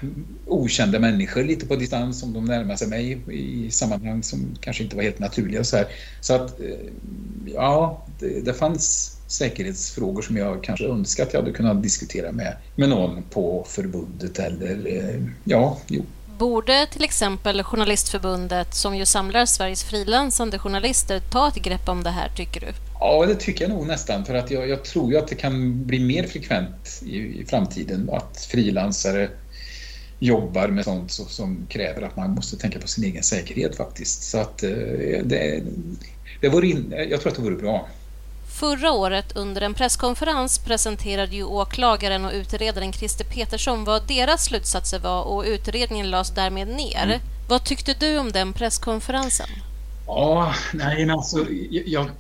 okända 0.47 0.99
människor 0.99 1.45
lite 1.45 1.67
på 1.67 1.77
distans 1.77 2.23
om 2.23 2.33
de 2.33 2.45
närmar 2.45 2.77
sig 2.77 2.89
mig 2.89 3.25
i 3.33 3.71
sammanhang 3.71 4.23
som 4.23 4.57
kanske 4.61 4.83
inte 4.83 4.97
var 4.97 5.03
helt 5.03 5.19
naturliga. 5.19 5.65
Så, 5.65 5.77
här. 5.77 5.87
så 6.21 6.35
att, 6.35 6.61
eh, 6.61 6.67
ja, 7.47 8.07
det, 8.19 8.45
det 8.45 8.55
fanns 8.55 9.17
säkerhetsfrågor 9.27 10.23
som 10.23 10.37
jag 10.37 10.65
kanske 10.65 10.87
önskat 10.87 11.33
jag 11.33 11.41
hade 11.41 11.53
kunnat 11.53 11.83
diskutera 11.83 12.33
med, 12.33 12.57
med 12.75 12.89
någon 12.89 13.23
på 13.23 13.67
förbundet 13.69 14.39
eller 14.39 14.87
eh, 14.87 15.23
ja, 15.45 15.81
jo, 15.89 16.07
Borde 16.41 16.87
till 16.87 17.05
exempel 17.05 17.63
Journalistförbundet, 17.63 18.75
som 18.75 18.97
ju 18.97 19.07
samlar 19.07 19.47
Sveriges 19.47 19.85
frilansande 19.85 20.59
journalister, 20.59 21.21
ta 21.21 21.49
ett 21.49 21.55
grepp 21.55 21.89
om 21.89 22.03
det 22.03 22.11
här, 22.11 22.29
tycker 22.37 22.61
du? 22.61 22.67
Ja, 23.01 23.27
det 23.27 23.35
tycker 23.35 23.65
jag 23.65 23.71
nog 23.71 23.87
nästan. 23.87 24.25
För 24.25 24.35
att 24.35 24.51
jag, 24.51 24.69
jag 24.69 24.85
tror 24.85 25.13
ju 25.13 25.19
att 25.19 25.29
det 25.29 25.35
kan 25.35 25.87
bli 25.87 26.01
mer 26.01 26.27
frekvent 26.27 27.03
i, 27.05 27.17
i 27.17 27.47
framtiden 27.49 28.11
att 28.13 28.49
frilansare 28.51 29.29
jobbar 30.19 30.69
med 30.69 30.85
sånt 30.85 31.11
så, 31.11 31.25
som 31.25 31.67
kräver 31.69 32.03
att 32.03 32.17
man 32.17 32.31
måste 32.31 32.57
tänka 32.57 32.79
på 32.79 32.89
sin 32.89 33.05
egen 33.05 33.23
säkerhet 33.23 33.77
faktiskt. 33.77 34.23
Så 34.23 34.39
att 34.39 34.63
eh, 34.63 34.71
det, 35.25 35.63
det 36.41 36.49
vore 36.49 36.67
in, 36.67 36.95
jag 37.11 37.21
tror 37.21 37.31
att 37.31 37.37
det 37.37 37.43
vore 37.43 37.57
bra. 37.57 37.89
Förra 38.61 38.93
året 38.93 39.37
under 39.37 39.61
en 39.61 39.75
presskonferens 39.75 40.59
presenterade 40.59 41.37
ju 41.37 41.45
åklagaren 41.45 42.25
och 42.25 42.33
utredaren 42.33 42.93
Christer 42.93 43.25
Petersson 43.25 43.85
vad 43.85 44.07
deras 44.09 44.45
slutsatser 44.45 44.99
var 44.99 45.23
och 45.23 45.45
utredningen 45.47 46.11
lades 46.11 46.31
därmed 46.31 46.69
ner. 46.69 47.03
Mm. 47.05 47.21
Vad 47.49 47.65
tyckte 47.65 47.95
du 47.95 48.19
om 48.19 48.33
den 48.33 48.53
presskonferensen? 48.53 49.47
Ja, 50.07 50.55
nej, 50.73 51.11
alltså, 51.11 51.47
jag, 51.71 52.11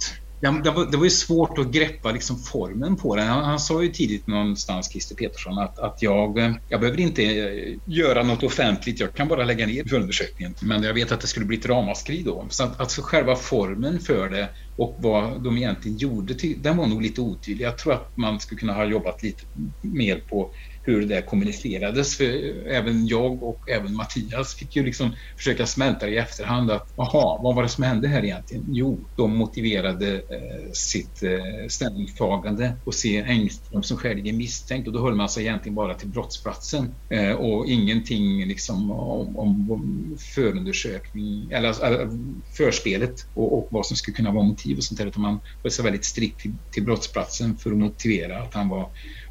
det 0.40 0.70
var, 0.70 0.90
det 0.90 0.96
var 0.96 1.04
ju 1.04 1.10
svårt 1.10 1.58
att 1.58 1.72
greppa 1.72 2.12
liksom 2.12 2.38
formen 2.38 2.96
på 2.96 3.16
den. 3.16 3.26
Han, 3.26 3.44
han 3.44 3.60
sa 3.60 3.82
ju 3.82 3.88
tidigt 3.88 4.26
någonstans, 4.26 4.90
Christer 4.92 5.14
Petersson, 5.14 5.58
att, 5.58 5.78
att 5.78 6.02
jag, 6.02 6.38
eh, 6.38 6.52
jag 6.68 6.80
behöver 6.80 7.00
inte 7.00 7.22
eh, 7.22 7.76
göra 7.86 8.22
något 8.22 8.42
offentligt, 8.42 9.00
jag 9.00 9.14
kan 9.14 9.28
bara 9.28 9.44
lägga 9.44 9.66
ner 9.66 9.84
förundersökningen. 9.88 10.54
Men 10.62 10.82
jag 10.82 10.94
vet 10.94 11.12
att 11.12 11.20
det 11.20 11.26
skulle 11.26 11.46
bli 11.46 11.58
ett 11.58 11.66
ramaskri 11.66 12.22
då. 12.22 12.46
Så 12.50 12.64
att, 12.64 12.80
alltså 12.80 13.02
själva 13.02 13.36
formen 13.36 14.00
för 14.00 14.28
det 14.28 14.50
och 14.76 14.96
vad 14.98 15.44
de 15.44 15.56
egentligen 15.56 15.98
gjorde, 15.98 16.34
den 16.56 16.76
var 16.76 16.86
nog 16.86 17.02
lite 17.02 17.20
otydlig. 17.20 17.64
Jag 17.64 17.78
tror 17.78 17.92
att 17.92 18.12
man 18.16 18.40
skulle 18.40 18.58
kunna 18.58 18.72
ha 18.72 18.84
jobbat 18.84 19.22
lite 19.22 19.42
mer 19.82 20.16
på 20.16 20.52
hur 20.90 21.00
det 21.00 21.14
där 21.14 21.20
kommunicerades. 21.20 22.16
För 22.16 22.24
även 22.66 23.06
jag 23.06 23.42
och 23.42 23.70
även 23.70 23.94
Mattias 23.94 24.54
fick 24.54 24.76
ju 24.76 24.84
liksom 24.84 25.12
försöka 25.36 25.66
smälta 25.66 26.06
det 26.06 26.12
i 26.12 26.16
efterhand 26.16 26.70
att 26.70 26.92
jaha, 26.96 27.42
vad 27.42 27.54
var 27.54 27.62
det 27.62 27.68
som 27.68 27.84
hände 27.84 28.08
här 28.08 28.24
egentligen? 28.24 28.64
Jo, 28.68 29.00
de 29.16 29.36
motiverade 29.36 30.14
eh, 30.14 30.72
sitt 30.72 31.22
eh, 31.22 31.68
ställningstagande 31.68 32.76
och 32.84 32.94
se 32.94 33.22
Engström 33.22 33.82
som 33.82 33.96
skäligen 33.96 34.36
misstänkt 34.36 34.86
och 34.86 34.92
då 34.92 35.00
höll 35.00 35.14
man 35.14 35.28
sig 35.28 35.44
egentligen 35.44 35.74
bara 35.74 35.94
till 35.94 36.08
brottsplatsen 36.08 36.94
eh, 37.08 37.32
och 37.32 37.66
ingenting 37.66 38.46
liksom 38.46 38.90
om, 38.90 39.36
om 39.36 40.16
förundersökning 40.34 41.50
eller 41.50 41.68
alltså, 41.68 41.84
eh, 41.84 42.08
förspelet 42.56 43.26
och, 43.34 43.58
och, 43.58 43.68
vad 43.70 43.86
som 43.86 43.96
skulle 43.96 44.14
kunna 44.14 44.32
vara 44.32 44.44
motiv 44.44 44.76
och 44.76 44.84
sånt 44.84 44.98
där 44.98 45.06
utan 45.06 45.22
man 45.22 45.40
höll 45.62 45.72
sig 45.72 45.84
väldigt 45.84 46.04
strikt 46.04 46.40
till, 46.40 46.52
till 46.70 46.84
brottsplatsen 46.84 47.56
för 47.56 47.70
att 47.70 47.78
motivera 47.78 48.42
att 48.42 48.54
han 48.54 48.68
var 48.68 48.90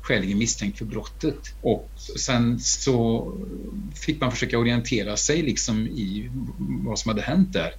skäligen 0.10 0.38
misstänkt 0.38 0.78
för 0.78 0.86
brottet. 0.86 1.40
Och 1.62 1.90
sen 2.20 2.60
så 2.60 3.34
fick 3.96 4.22
man 4.22 4.32
försöka 4.32 4.60
orientera 4.60 5.18
sig 5.18 5.42
liksom 5.42 5.88
i 5.88 6.30
vad 6.86 7.00
som 7.00 7.10
hade 7.10 7.22
hänt 7.22 7.54
där. 7.54 7.74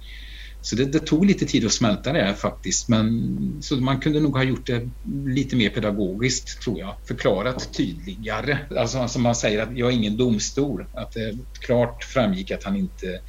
Så 0.61 0.75
det, 0.75 0.85
det, 0.85 0.99
tog 0.99 1.25
lite 1.25 1.45
tid 1.45 1.65
att 1.65 1.71
smälta 1.71 2.13
det 2.13 2.35
faktiskt. 2.35 2.89
Men, 2.89 3.57
så 3.61 3.75
man 3.75 3.99
kunde 3.99 4.19
nog 4.19 4.37
ha 4.37 4.43
gjort 4.43 4.67
det 4.67 4.89
lite 5.25 5.55
mer 5.55 5.69
pedagogiskt 5.69 6.61
tror 6.61 6.79
jag. 6.79 6.95
Förklarat 7.05 7.73
tydligare. 7.73 8.57
Alltså 8.77 9.07
som 9.07 9.21
man 9.21 9.35
säger 9.35 9.63
att 9.63 9.77
jag 9.77 9.89
är 9.89 9.93
ingen 9.93 10.17
domstol. 10.17 10.85
Att 10.93 11.11
det 11.11 11.37
klart 11.59 12.03
framgick 12.03 12.51
att 12.51 12.63
han 12.63 12.75
inte 12.75 13.21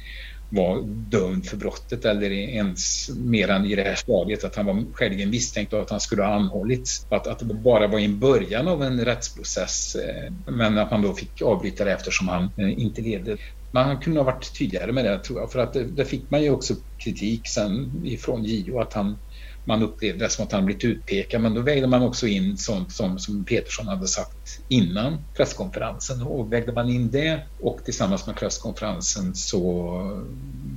var 0.53 0.81
dömd 0.85 1.45
för 1.45 1.57
brottet 1.57 2.05
eller 2.05 2.31
ens 2.31 3.09
mer 3.09 3.49
än 3.49 3.65
i 3.65 3.75
det 3.75 3.83
här 3.83 3.95
stadiet 3.95 4.43
att 4.43 4.55
han 4.55 4.65
var 4.65 4.93
skäligen 4.93 5.29
misstänkt 5.29 5.73
och 5.73 5.81
att 5.81 5.89
han 5.89 5.99
skulle 5.99 6.23
ha 6.23 6.33
anhållits. 6.33 7.05
Att, 7.09 7.27
att 7.27 7.39
det 7.39 7.45
bara 7.45 7.87
var 7.87 7.99
i 7.99 8.09
början 8.09 8.67
av 8.67 8.83
en 8.83 9.05
rättsprocess 9.05 9.95
eh, 9.95 10.53
men 10.53 10.77
att 10.77 10.91
man 10.91 11.01
då 11.01 11.13
fick 11.13 11.41
avbryta 11.41 11.85
det 11.85 11.91
eftersom 11.91 12.27
han 12.27 12.43
eh, 12.43 12.79
inte 12.79 13.01
levde. 13.01 13.37
Man 13.73 13.99
kunde 13.99 14.19
ha 14.19 14.25
varit 14.25 14.57
tydligare 14.57 14.91
med 14.91 15.05
det 15.05 15.19
tror 15.19 15.39
jag 15.39 15.51
för 15.51 15.59
att 15.59 15.73
det, 15.73 15.83
det 15.83 16.05
fick 16.05 16.31
man 16.31 16.43
ju 16.43 16.49
också 16.49 16.73
kritik 17.03 17.47
sen 17.47 18.05
ifrån 18.05 18.43
JO 18.43 18.79
att 18.79 18.93
han 18.93 19.17
man 19.65 19.83
upplevde 19.83 20.25
det 20.25 20.29
som 20.29 20.45
att 20.45 20.51
han 20.51 20.65
blivit 20.65 20.83
utpekad. 20.83 21.41
Men 21.41 21.53
då 21.53 21.61
vägde 21.61 21.87
man 21.87 22.01
också 22.01 22.27
in 22.27 22.57
sånt 22.57 22.91
som, 22.91 23.19
som 23.19 23.43
Petersson 23.43 23.87
hade 23.87 24.07
sagt 24.07 24.59
innan 24.67 25.17
presskonferensen. 25.35 26.21
Och 26.21 26.53
vägde 26.53 26.71
man 26.71 26.89
in 26.89 27.11
det 27.11 27.41
och 27.61 27.79
tillsammans 27.85 28.27
med 28.27 28.35
presskonferensen 28.35 29.35
så 29.35 30.23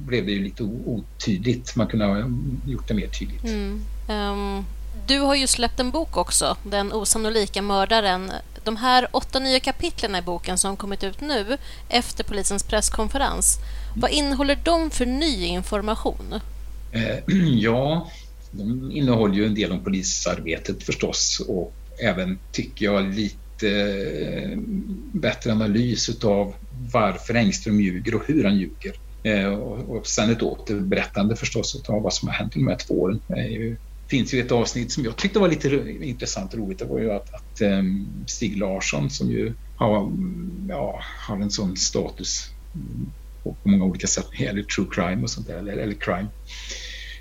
blev 0.06 0.26
det 0.26 0.32
ju 0.32 0.44
lite 0.44 0.62
otydligt. 0.62 1.76
Man 1.76 1.86
kunde 1.86 2.04
ha 2.04 2.30
gjort 2.66 2.88
det 2.88 2.94
mer 2.94 3.08
tydligt. 3.08 3.44
Mm. 3.44 3.80
Um, 4.08 4.64
du 5.06 5.18
har 5.18 5.34
ju 5.34 5.46
släppt 5.46 5.80
en 5.80 5.90
bok 5.90 6.16
också, 6.16 6.56
Den 6.62 6.92
osannolika 6.92 7.62
mördaren. 7.62 8.32
De 8.64 8.76
här 8.76 9.08
åtta 9.12 9.38
nya 9.38 9.60
kapitlen 9.60 10.16
i 10.16 10.22
boken 10.22 10.58
som 10.58 10.76
kommit 10.76 11.04
ut 11.04 11.20
nu 11.20 11.58
efter 11.88 12.24
polisens 12.24 12.62
presskonferens. 12.62 13.58
Vad 13.96 14.10
innehåller 14.10 14.58
de 14.64 14.90
för 14.90 15.06
ny 15.06 15.44
information? 15.44 16.40
Eh, 16.92 17.18
ja, 17.58 18.08
de 18.58 18.92
innehåller 18.92 19.34
ju 19.34 19.46
en 19.46 19.54
del 19.54 19.72
om 19.72 19.84
polisarbetet 19.84 20.82
förstås 20.82 21.42
och 21.48 21.72
även, 22.02 22.38
tycker 22.52 22.84
jag, 22.84 23.14
lite 23.14 23.68
eh, 23.68 24.58
bättre 25.12 25.52
analys 25.52 26.08
utav 26.08 26.54
varför 26.92 27.34
Engström 27.34 27.80
ljuger 27.80 28.14
och 28.14 28.22
hur 28.26 28.44
han 28.44 28.58
ljuger. 28.58 28.92
Eh, 29.22 29.54
och 29.54 30.06
sen 30.06 30.30
ett 30.30 30.42
återberättande 30.42 31.36
förstås 31.36 31.82
av 31.88 32.02
vad 32.02 32.14
som 32.14 32.28
har 32.28 32.34
hänt 32.34 32.56
under 32.56 32.66
de 32.66 32.72
här 32.72 32.86
två 32.86 33.00
åren. 33.00 33.20
Det 33.28 33.76
finns 34.10 34.34
ju 34.34 34.40
ett 34.40 34.52
avsnitt 34.52 34.92
som 34.92 35.04
jag 35.04 35.16
tyckte 35.16 35.38
var 35.38 35.48
lite 35.48 35.68
intressant 36.00 36.52
och 36.52 36.58
roligt. 36.58 36.78
Det 36.78 36.84
var 36.84 36.98
ju 36.98 37.12
att, 37.12 37.34
att 37.34 37.60
eh, 37.60 37.82
Stig 38.26 38.56
Larsson 38.56 39.10
som 39.10 39.30
ju 39.30 39.54
har, 39.76 40.12
ja, 40.68 41.00
har 41.28 41.36
en 41.36 41.50
sån 41.50 41.76
status 41.76 42.50
på 43.42 43.56
många 43.62 43.84
olika 43.84 44.06
sätt 44.06 44.26
när 44.32 44.38
det 44.38 44.44
gäller 44.44 44.62
true 44.62 44.86
crime 44.90 45.22
och 45.22 45.30
sånt 45.30 45.46
där, 45.46 45.58
eller, 45.58 45.72
eller 45.72 45.94
crime. 45.94 46.28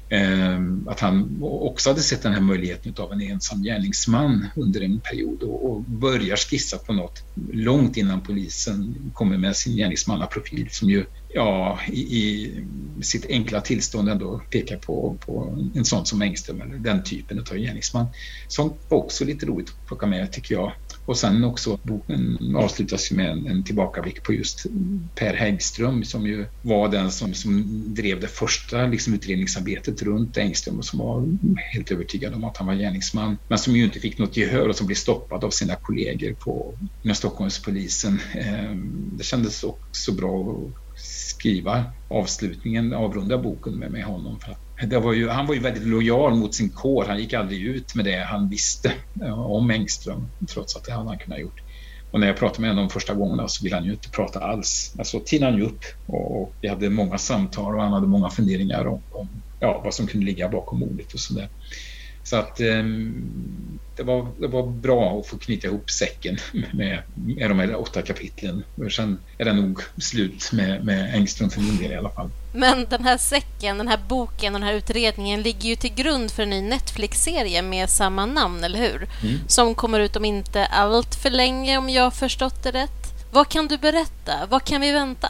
Ehm, 0.10 0.88
att 0.88 1.00
han 1.00 1.38
också 1.42 1.90
hade 1.90 2.02
sett 2.02 2.24
den 2.24 2.34
här 2.34 2.42
möjligheten 2.42 2.94
av 2.98 3.12
en 3.14 3.22
ensam 3.22 3.64
gärningsman 3.64 4.48
under 4.56 4.82
en 4.82 5.02
period 5.02 5.44
och, 5.44 5.72
och 5.72 5.84
börjar 5.84 6.36
skissa 6.36 6.78
på 6.78 6.94
något 6.94 7.24
långt 7.54 7.98
innan 7.98 8.24
polisen 8.24 9.12
kommer 9.14 9.38
med 9.38 9.56
sin 9.56 9.76
gärningsmannaprofil 9.76 10.68
som 10.72 10.90
ju 10.90 11.06
ja, 11.34 11.80
i, 11.88 12.00
i 12.00 12.54
sitt 13.02 13.26
enkla 13.30 13.62
tillstånd 13.62 14.10
ändå 14.10 14.42
pekar 14.52 14.78
på, 14.78 15.18
på 15.26 15.58
en 15.76 15.86
sån 15.86 16.06
som 16.06 16.22
Engström 16.22 16.62
eller 16.62 16.76
den 16.76 17.04
typen 17.04 17.40
av 17.40 17.58
gärningsman. 17.58 18.08
Sånt 18.48 18.82
var 18.90 18.98
också 18.98 19.26
lite 19.26 19.46
roligt 19.46 19.70
att 19.70 19.88
plocka 19.88 20.06
med 20.06 20.32
tycker 20.32 20.56
jag. 20.56 20.74
Och 21.08 21.18
sen 21.18 21.44
också 21.44 21.80
boken 21.84 22.38
avslutas 22.56 23.12
med 23.12 23.32
en, 23.32 23.48
en 23.48 23.64
tillbakablick 23.64 24.24
på 24.24 24.34
just 24.34 24.64
Per 25.16 25.34
Häggström 25.34 26.04
som 26.04 26.28
ju 26.28 26.46
var 26.62 26.90
den 26.90 27.12
som, 27.12 27.34
som 27.34 27.84
drev 27.94 28.20
det 28.20 28.28
första 28.28 28.88
liksom, 28.88 29.14
utredningsarbetet 29.14 30.02
runt 30.02 30.38
Engström 30.38 30.78
och 30.78 30.86
som 30.86 31.00
var 31.00 31.28
helt 31.74 31.92
övertygad 31.92 32.34
om 32.34 32.44
att 32.44 32.58
han 32.58 32.68
var 32.68 32.74
gärningsman. 32.76 33.38
Men 33.50 33.58
som 33.58 33.76
ju 33.76 33.84
inte 33.84 34.00
fick 34.00 34.20
något 34.20 34.38
gehör 34.38 34.70
och 34.70 34.76
som 34.76 34.88
blev 34.88 34.96
stoppad 34.96 35.44
av 35.44 35.50
sina 35.50 35.76
kollegor 35.82 36.36
på 36.46 36.78
Stockholmspolisen. 37.14 38.20
Ehm, 38.34 39.18
det 39.18 39.24
kändes 39.24 39.64
också 39.64 40.12
bra 40.12 40.42
att 40.42 40.74
skriva 41.40 41.86
avslutningen, 42.08 42.94
avrunda 42.94 43.38
boken 43.38 43.80
med, 43.80 43.92
med 43.92 44.04
honom. 44.04 44.40
För 44.40 44.52
att 44.52 44.65
var 44.82 45.14
ju, 45.14 45.30
han 45.30 45.48
var 45.48 45.54
ju 45.54 45.60
väldigt 45.60 45.88
lojal 45.88 46.36
mot 46.36 46.56
sin 46.56 46.70
kår. 46.70 47.06
Han 47.06 47.20
gick 47.20 47.34
aldrig 47.34 47.62
ut 47.62 47.96
med 47.96 48.06
det 48.06 48.24
han 48.24 48.50
visste 48.50 48.94
om 49.36 49.72
Engström, 49.72 50.28
trots 50.48 50.76
att 50.76 50.84
det 50.84 50.92
hade 50.92 51.10
han 51.10 51.18
kunnat 51.18 51.40
gjort. 51.40 51.62
Och 52.12 52.20
när 52.20 52.28
jag 52.28 52.38
pratade 52.38 52.62
med 52.62 52.70
honom 52.70 52.90
första 52.90 53.14
gången 53.14 53.50
så 53.50 53.64
ville 53.64 53.76
han 53.76 53.86
ju 53.86 53.92
inte 53.92 54.10
prata 54.10 54.40
alls. 54.40 54.96
Alltså 54.98 55.20
tinade 55.26 55.52
han 55.52 55.62
ju 55.62 55.66
upp 55.66 55.84
och, 56.06 56.42
och 56.42 56.54
vi 56.62 56.68
hade 56.68 56.90
många 56.90 57.18
samtal 57.18 57.76
och 57.76 57.82
han 57.82 57.94
hade 57.94 58.08
många 58.08 58.30
funderingar 58.30 58.88
om, 58.88 59.02
om 59.12 59.28
ja, 59.60 59.82
vad 59.84 59.94
som 59.94 60.08
kunde 60.08 60.26
ligga 60.26 60.50
bakom 60.50 60.80
mordet 60.80 61.14
och 61.14 61.20
sådär. 61.20 61.50
Så 62.24 62.36
att 62.36 62.60
eh, 62.60 62.84
det, 63.96 64.04
var, 64.04 64.28
det 64.40 64.48
var 64.48 64.68
bra 64.68 65.20
att 65.20 65.28
få 65.28 65.38
knyta 65.38 65.68
ihop 65.68 65.90
säcken 65.90 66.38
med, 66.74 67.02
med 67.14 67.50
de 67.50 67.60
här 67.60 67.76
åtta 67.76 68.02
kapitlen. 68.02 68.64
Sen 68.96 69.18
är 69.38 69.46
det 69.46 69.54
nog 69.54 69.80
slut 69.98 70.52
med, 70.54 70.86
med 70.86 71.16
Engström 71.16 71.50
för 71.50 71.62
min 71.62 71.78
del 71.78 71.92
i 71.92 71.96
alla 71.96 72.10
fall. 72.10 72.30
Men 72.56 72.86
den 72.90 73.04
här 73.04 73.18
säcken, 73.18 73.78
den 73.78 73.88
här 73.88 74.00
boken 74.10 74.56
och 74.56 74.62
den 74.62 74.68
här 74.68 74.76
utredningen 74.76 75.42
ligger 75.42 75.70
ju 75.70 75.76
till 75.76 75.94
grund 75.94 76.32
för 76.32 76.44
en 76.44 76.50
ny 76.50 76.62
Netflix-serie 76.62 77.62
med 77.62 77.90
samma 77.90 78.26
namn, 78.26 78.64
eller 78.64 78.80
hur? 78.80 79.08
Mm. 79.24 79.40
Som 79.48 79.76
kommer 79.76 80.00
ut 80.00 80.16
om 80.16 80.26
inte 80.26 80.66
allt 80.66 81.16
för 81.16 81.30
länge, 81.30 81.78
om 81.78 81.90
jag 81.90 82.04
har 82.04 82.12
förstått 82.12 82.64
det 82.64 82.72
rätt. 82.72 83.30
Vad 83.32 83.50
kan 83.50 83.68
du 83.68 83.78
berätta? 83.78 84.34
Vad 84.50 84.64
kan 84.64 84.82
vi 84.82 84.92
vänta? 84.92 85.28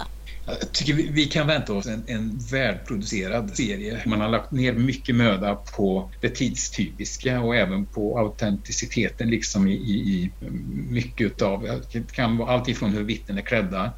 Jag 0.48 0.72
tycker 0.72 0.94
vi, 0.94 1.08
vi 1.12 1.26
kan 1.26 1.48
vänta 1.48 1.74
oss 1.74 1.86
en, 1.86 2.04
en 2.08 2.40
välproducerad 2.52 3.56
serie. 3.56 4.02
Man 4.06 4.22
har 4.22 4.30
lagt 4.30 4.52
ner 4.52 4.74
mycket 4.74 5.16
möda 5.16 5.56
på 5.56 6.12
det 6.22 6.30
tidstypiska 6.30 7.42
och 7.42 7.56
även 7.56 7.86
på 7.86 8.20
autenticiteten 8.20 9.30
liksom 9.30 9.68
i, 9.68 9.74
i, 9.74 9.94
i 9.94 10.32
mycket 10.90 11.42
av, 11.42 11.82
det 11.92 12.12
kan 12.12 12.38
vara 12.38 12.52
allt 12.52 12.68
ifrån 12.68 12.92
hur 12.92 13.04
vittnen 13.04 13.38
är 13.38 13.42
klädda 13.42 13.92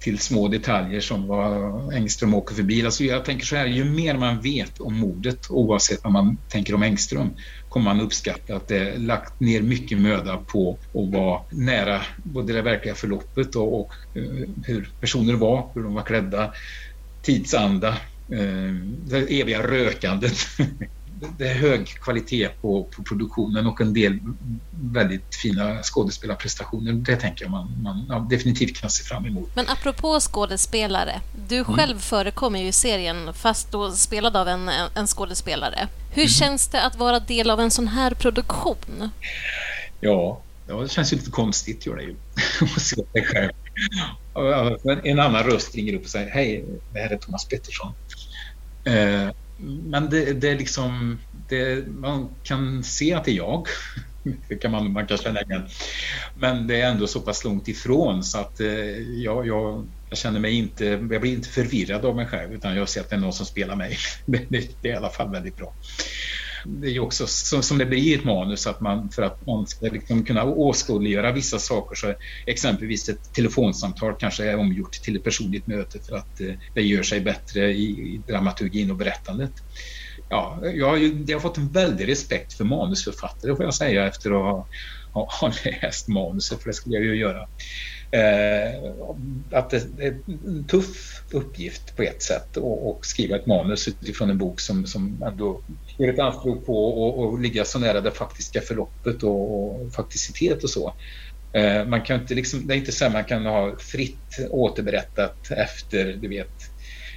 till 0.00 0.18
små 0.18 0.48
detaljer 0.48 1.00
som 1.00 1.26
vad 1.26 1.94
Engström 1.94 2.34
åker 2.34 2.54
förbi. 2.54 2.84
Alltså 2.84 3.04
jag 3.04 3.24
tänker 3.24 3.46
så 3.46 3.56
här, 3.56 3.66
ju 3.66 3.84
mer 3.84 4.14
man 4.14 4.40
vet 4.40 4.80
om 4.80 4.94
mordet, 4.94 5.38
oavsett 5.50 6.00
vad 6.02 6.12
man 6.12 6.36
tänker 6.48 6.74
om 6.74 6.82
Engström, 6.82 7.30
kommer 7.68 7.94
man 7.94 8.00
uppskatta 8.00 8.56
att 8.56 8.68
det 8.68 8.98
lagt 8.98 9.40
ner 9.40 9.62
mycket 9.62 9.98
möda 9.98 10.36
på 10.36 10.72
att 10.72 11.14
vara 11.14 11.40
nära 11.50 12.02
både 12.24 12.52
det 12.52 12.62
verkliga 12.62 12.94
förloppet 12.94 13.56
och, 13.56 13.80
och 13.80 13.90
eh, 14.14 14.48
hur 14.66 14.88
personer 15.00 15.34
var, 15.34 15.70
hur 15.74 15.82
de 15.82 15.94
var 15.94 16.02
klädda, 16.02 16.52
tidsanda, 17.22 17.88
eh, 18.32 18.74
det 19.08 19.40
eviga 19.40 19.62
rökandet. 19.62 20.36
det 21.38 21.48
är 21.48 21.54
hög 21.54 21.86
kvalitet 21.88 22.48
på, 22.60 22.84
på, 22.84 23.02
produktionen 23.02 23.66
och 23.66 23.80
en 23.80 23.94
del 23.94 24.18
väldigt 24.70 25.34
fina 25.34 25.82
skådespelarprestationer. 25.82 26.92
Det 26.92 27.16
tänker 27.16 27.44
jag 27.44 27.50
man, 27.50 27.82
man 27.82 28.06
ja, 28.08 28.26
definitivt 28.30 28.80
kan 28.80 28.90
se 28.90 29.04
fram 29.04 29.26
emot. 29.26 29.50
Men 29.54 29.68
apropå 29.68 30.20
skådespelare, 30.20 31.20
du 31.48 31.56
mm. 31.56 31.74
själv 31.74 31.98
förekommer 31.98 32.60
ju 32.60 32.66
i 32.66 32.72
serien 32.72 33.34
fast 33.34 33.72
då 33.72 33.90
spelad 33.90 34.36
av 34.36 34.48
en, 34.48 34.70
en 34.94 35.06
skådespelare. 35.06 35.88
Hur 36.10 36.22
mm. 36.22 36.28
känns 36.28 36.68
det 36.68 36.82
att 36.82 36.96
vara 36.96 37.20
del 37.20 37.50
av 37.50 37.60
en 37.60 37.70
sån 37.70 37.88
här 37.88 38.10
produktion? 38.10 39.10
Ja, 40.00 40.40
ja 40.66 40.74
det 40.74 40.88
känns 40.88 41.12
ju 41.12 41.16
lite 41.16 41.30
konstigt 41.30 41.86
gör 41.86 41.96
det 41.96 42.02
ju. 42.02 42.16
att 42.76 42.82
se 42.82 42.96
sig 43.12 43.24
själv. 43.24 43.52
En 45.04 45.20
annan 45.20 45.44
röst 45.44 45.74
ringer 45.74 45.94
upp 45.94 46.04
och 46.04 46.10
säger 46.10 46.30
Hej, 46.30 46.64
det 46.92 46.98
här 46.98 47.10
är 47.10 47.16
Thomas 47.16 47.44
Pettersson. 47.44 47.92
Eh, 48.84 49.28
men 49.60 50.10
det, 50.10 50.32
det, 50.32 50.48
är 50.48 50.56
liksom, 50.56 51.18
det, 51.30 51.88
man 51.88 52.34
kan 52.42 52.84
se 52.84 53.14
att 53.14 53.24
det 53.24 53.30
är 53.30 53.36
jag. 53.36 53.66
Det 54.48 54.56
kan 54.56 54.70
man, 54.70 54.92
man 54.92 55.06
kan 55.06 55.18
känna 55.18 55.42
igen. 55.42 55.68
Men 56.34 56.66
det 56.66 56.80
är 56.80 56.90
ändå 56.90 57.06
så 57.06 57.20
pass 57.20 57.44
långt 57.44 57.68
ifrån 57.68 58.24
så 58.24 58.38
att 58.38 58.60
eh, 58.60 58.68
jag, 58.98 59.46
jag, 59.46 59.90
jag, 60.08 60.18
känner 60.18 60.40
mig 60.40 60.54
inte, 60.54 60.84
jag 60.84 61.20
blir 61.20 61.32
inte 61.32 61.48
förvirrad 61.48 62.04
av 62.04 62.16
mig 62.16 62.26
själv 62.26 62.52
utan 62.52 62.76
jag 62.76 62.88
ser 62.88 63.00
att 63.00 63.10
det 63.10 63.16
är 63.16 63.20
någon 63.20 63.32
som 63.32 63.46
spelar 63.46 63.76
mig. 63.76 63.96
Det, 64.26 64.48
det 64.50 64.88
är 64.88 64.92
i 64.92 64.96
alla 64.96 65.10
fall 65.10 65.32
väldigt 65.32 65.56
bra 65.56 65.74
det 66.64 66.86
är 66.86 66.90
ju 66.90 67.00
också 67.00 67.26
som, 67.26 67.62
som 67.62 67.78
det 67.78 67.86
blir 67.86 67.98
i 67.98 68.14
ett 68.14 68.24
manus 68.24 68.66
att 68.66 68.80
man 68.80 69.10
för 69.10 69.22
att 69.22 69.46
man 69.46 69.66
ska 69.66 69.86
liksom 69.86 70.24
kunna 70.24 70.44
åskådliggöra 70.44 71.32
vissa 71.32 71.58
saker 71.58 71.96
så 71.96 72.14
exempelvis 72.46 73.08
ett 73.08 73.32
telefonsamtal 73.32 74.14
kanske 74.18 74.44
är 74.44 74.56
omgjort 74.56 74.92
till 74.92 75.16
ett 75.16 75.24
personligt 75.24 75.66
möte 75.66 75.98
för 76.08 76.16
att 76.16 76.40
eh, 76.40 76.54
det 76.74 76.82
gör 76.82 77.02
sig 77.02 77.20
bättre 77.20 77.72
i, 77.72 77.84
i 77.84 78.22
dramaturgin 78.26 78.90
och 78.90 78.96
berättandet. 78.96 79.52
Ja, 80.28 80.60
jag 80.74 80.88
har, 80.88 80.96
ju, 80.96 81.24
jag 81.26 81.36
har 81.36 81.40
fått 81.40 81.56
en 81.56 81.72
väldig 81.72 82.08
respekt 82.08 82.52
för 82.52 82.64
manusförfattare 82.64 83.56
får 83.56 83.64
jag 83.64 83.74
säga 83.74 84.06
efter 84.06 84.30
att 84.30 84.42
ha, 84.42 84.68
ha, 85.12 85.28
ha 85.40 85.52
läst 85.64 86.08
manuset, 86.08 86.62
för 86.62 86.70
det 86.70 86.74
skulle 86.74 86.96
jag 86.96 87.04
ju 87.04 87.16
göra. 87.16 87.46
Eh, 88.10 88.92
att 89.52 89.70
det 89.70 89.76
är 89.76 90.20
en 90.28 90.66
tuff 90.66 91.24
uppgift 91.32 91.96
på 91.96 92.02
ett 92.02 92.22
sätt 92.22 92.56
att 92.56 93.04
skriva 93.04 93.36
ett 93.36 93.46
manus 93.46 93.88
utifrån 93.88 94.30
en 94.30 94.38
bok 94.38 94.60
som, 94.60 94.86
som 94.86 95.22
ändå 95.22 95.62
gör 95.98 96.08
ett 96.08 96.18
anspråk 96.18 96.66
på 96.66 97.34
att 97.34 97.42
ligga 97.42 97.64
så 97.64 97.78
nära 97.78 98.00
det 98.00 98.10
faktiska 98.10 98.60
förloppet 98.60 99.22
och, 99.22 99.82
och 99.82 99.92
fakticitet 99.92 100.64
och 100.64 100.70
så. 100.70 100.94
Eh, 101.52 101.84
man 101.86 102.02
kan 102.02 102.20
inte 102.20 102.34
liksom, 102.34 102.66
det 102.66 102.74
är 102.74 102.78
inte 102.78 102.92
så 102.92 103.06
att 103.06 103.12
man 103.12 103.24
kan 103.24 103.46
ha 103.46 103.76
fritt 103.78 104.48
återberättat 104.50 105.50
efter, 105.50 106.12
du 106.12 106.28
vet, 106.28 106.52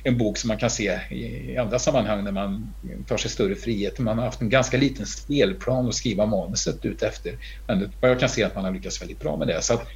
en 0.04 0.18
bok 0.18 0.38
som 0.38 0.48
man 0.48 0.58
kan 0.58 0.70
se 0.70 1.00
i 1.10 1.58
andra 1.58 1.80
sammanhang 1.80 2.24
när 2.24 2.32
man 2.32 2.74
tar 3.08 3.18
sig 3.18 3.32
större 3.32 3.56
frihet. 3.56 4.00
Man 4.00 4.18
har 4.18 4.26
haft 4.26 4.42
en 4.42 4.50
ganska 4.50 4.78
liten 4.78 5.06
spelplan 5.06 5.88
att 5.88 5.96
skriva 5.96 6.26
manuset 6.26 6.86
ut 6.86 7.04
efter. 7.04 7.38
Men 7.68 7.92
jag 8.02 8.20
kan 8.20 8.30
se 8.30 8.44
att 8.44 8.56
man 8.56 8.64
har 8.64 8.72
lyckats 8.72 9.02
väldigt 9.02 9.20
bra 9.20 9.38
med 9.38 9.48
det. 9.48 9.62
Så 9.62 9.74
att, 9.74 9.88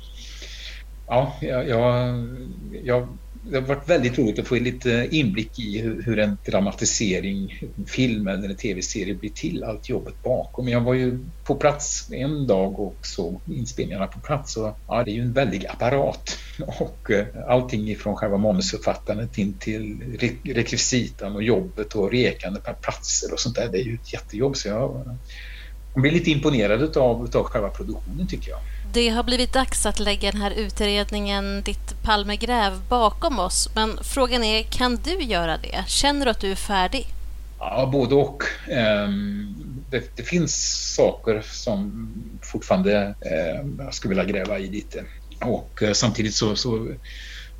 ja, 1.07 1.37
jag, 1.41 1.69
jag, 2.83 3.07
det 3.49 3.59
har 3.59 3.67
varit 3.67 3.89
väldigt 3.89 4.17
roligt 4.17 4.39
att 4.39 4.47
få 4.47 4.55
lite 4.55 5.07
inblick 5.11 5.59
i 5.59 5.79
hur, 5.79 6.03
hur 6.03 6.19
en 6.19 6.37
dramatisering, 6.45 7.63
en 7.77 7.85
film 7.85 8.27
eller 8.27 8.49
en 8.49 8.55
tv-serie 8.55 9.15
blir 9.15 9.29
till, 9.29 9.63
allt 9.63 9.89
jobbet 9.89 10.23
bakom. 10.23 10.67
Jag 10.67 10.81
var 10.81 10.93
ju 10.93 11.19
på 11.43 11.55
plats 11.55 12.07
en 12.11 12.47
dag 12.47 12.79
och 12.79 12.95
såg 13.01 13.41
inspelningarna 13.45 14.07
på 14.07 14.19
plats 14.19 14.57
och 14.57 14.77
ja, 14.87 15.03
det 15.03 15.11
är 15.11 15.15
ju 15.15 15.21
en 15.21 15.33
väldig 15.33 15.65
apparat 15.65 16.37
och 16.67 17.11
eh, 17.11 17.25
allting 17.47 17.89
ifrån 17.89 18.15
själva 18.15 18.37
manusförfattandet 18.37 19.37
in 19.37 19.53
till 19.53 20.17
rekvisitan 20.43 21.35
och 21.35 21.43
jobbet 21.43 21.93
och 21.93 22.11
rekande 22.11 22.59
per 22.59 22.73
platser 22.73 23.33
och 23.33 23.39
sånt 23.39 23.55
där. 23.55 23.69
Det 23.71 23.77
är 23.77 23.83
ju 23.83 23.93
ett 23.93 24.13
jättejobb 24.13 24.57
så 24.57 24.67
jag, 24.67 25.17
jag 25.93 26.01
blir 26.01 26.11
lite 26.11 26.31
imponerad 26.31 26.97
av, 26.97 27.29
av 27.33 27.43
själva 27.43 27.69
produktionen 27.69 28.27
tycker 28.27 28.49
jag. 28.49 28.59
Det 28.95 29.09
har 29.09 29.23
blivit 29.23 29.53
dags 29.53 29.85
att 29.85 29.99
lägga 29.99 30.31
den 30.31 30.41
här 30.41 30.51
utredningen 30.51 31.61
Ditt 31.61 32.03
Palmegräv 32.03 32.81
bakom 32.89 33.39
oss. 33.39 33.69
Men 33.75 33.99
frågan 34.03 34.43
är, 34.43 34.63
kan 34.63 34.95
du 34.95 35.21
göra 35.21 35.57
det? 35.57 35.83
Känner 35.87 36.25
du 36.25 36.31
att 36.31 36.39
du 36.39 36.51
är 36.51 36.55
färdig? 36.55 37.07
Ja, 37.59 37.89
både 37.91 38.15
och. 38.15 38.43
Ehm, 38.69 39.55
det, 39.89 40.17
det 40.17 40.23
finns 40.23 40.55
saker 40.95 41.41
som 41.45 42.07
fortfarande 42.41 43.15
ehm, 43.21 43.81
jag 43.83 43.93
skulle 43.93 44.15
vilja 44.15 44.39
gräva 44.39 44.59
i 44.59 44.67
lite. 44.67 45.03
Och 45.41 45.83
eh, 45.83 45.93
samtidigt 45.93 46.35
så, 46.35 46.55
så, 46.55 46.95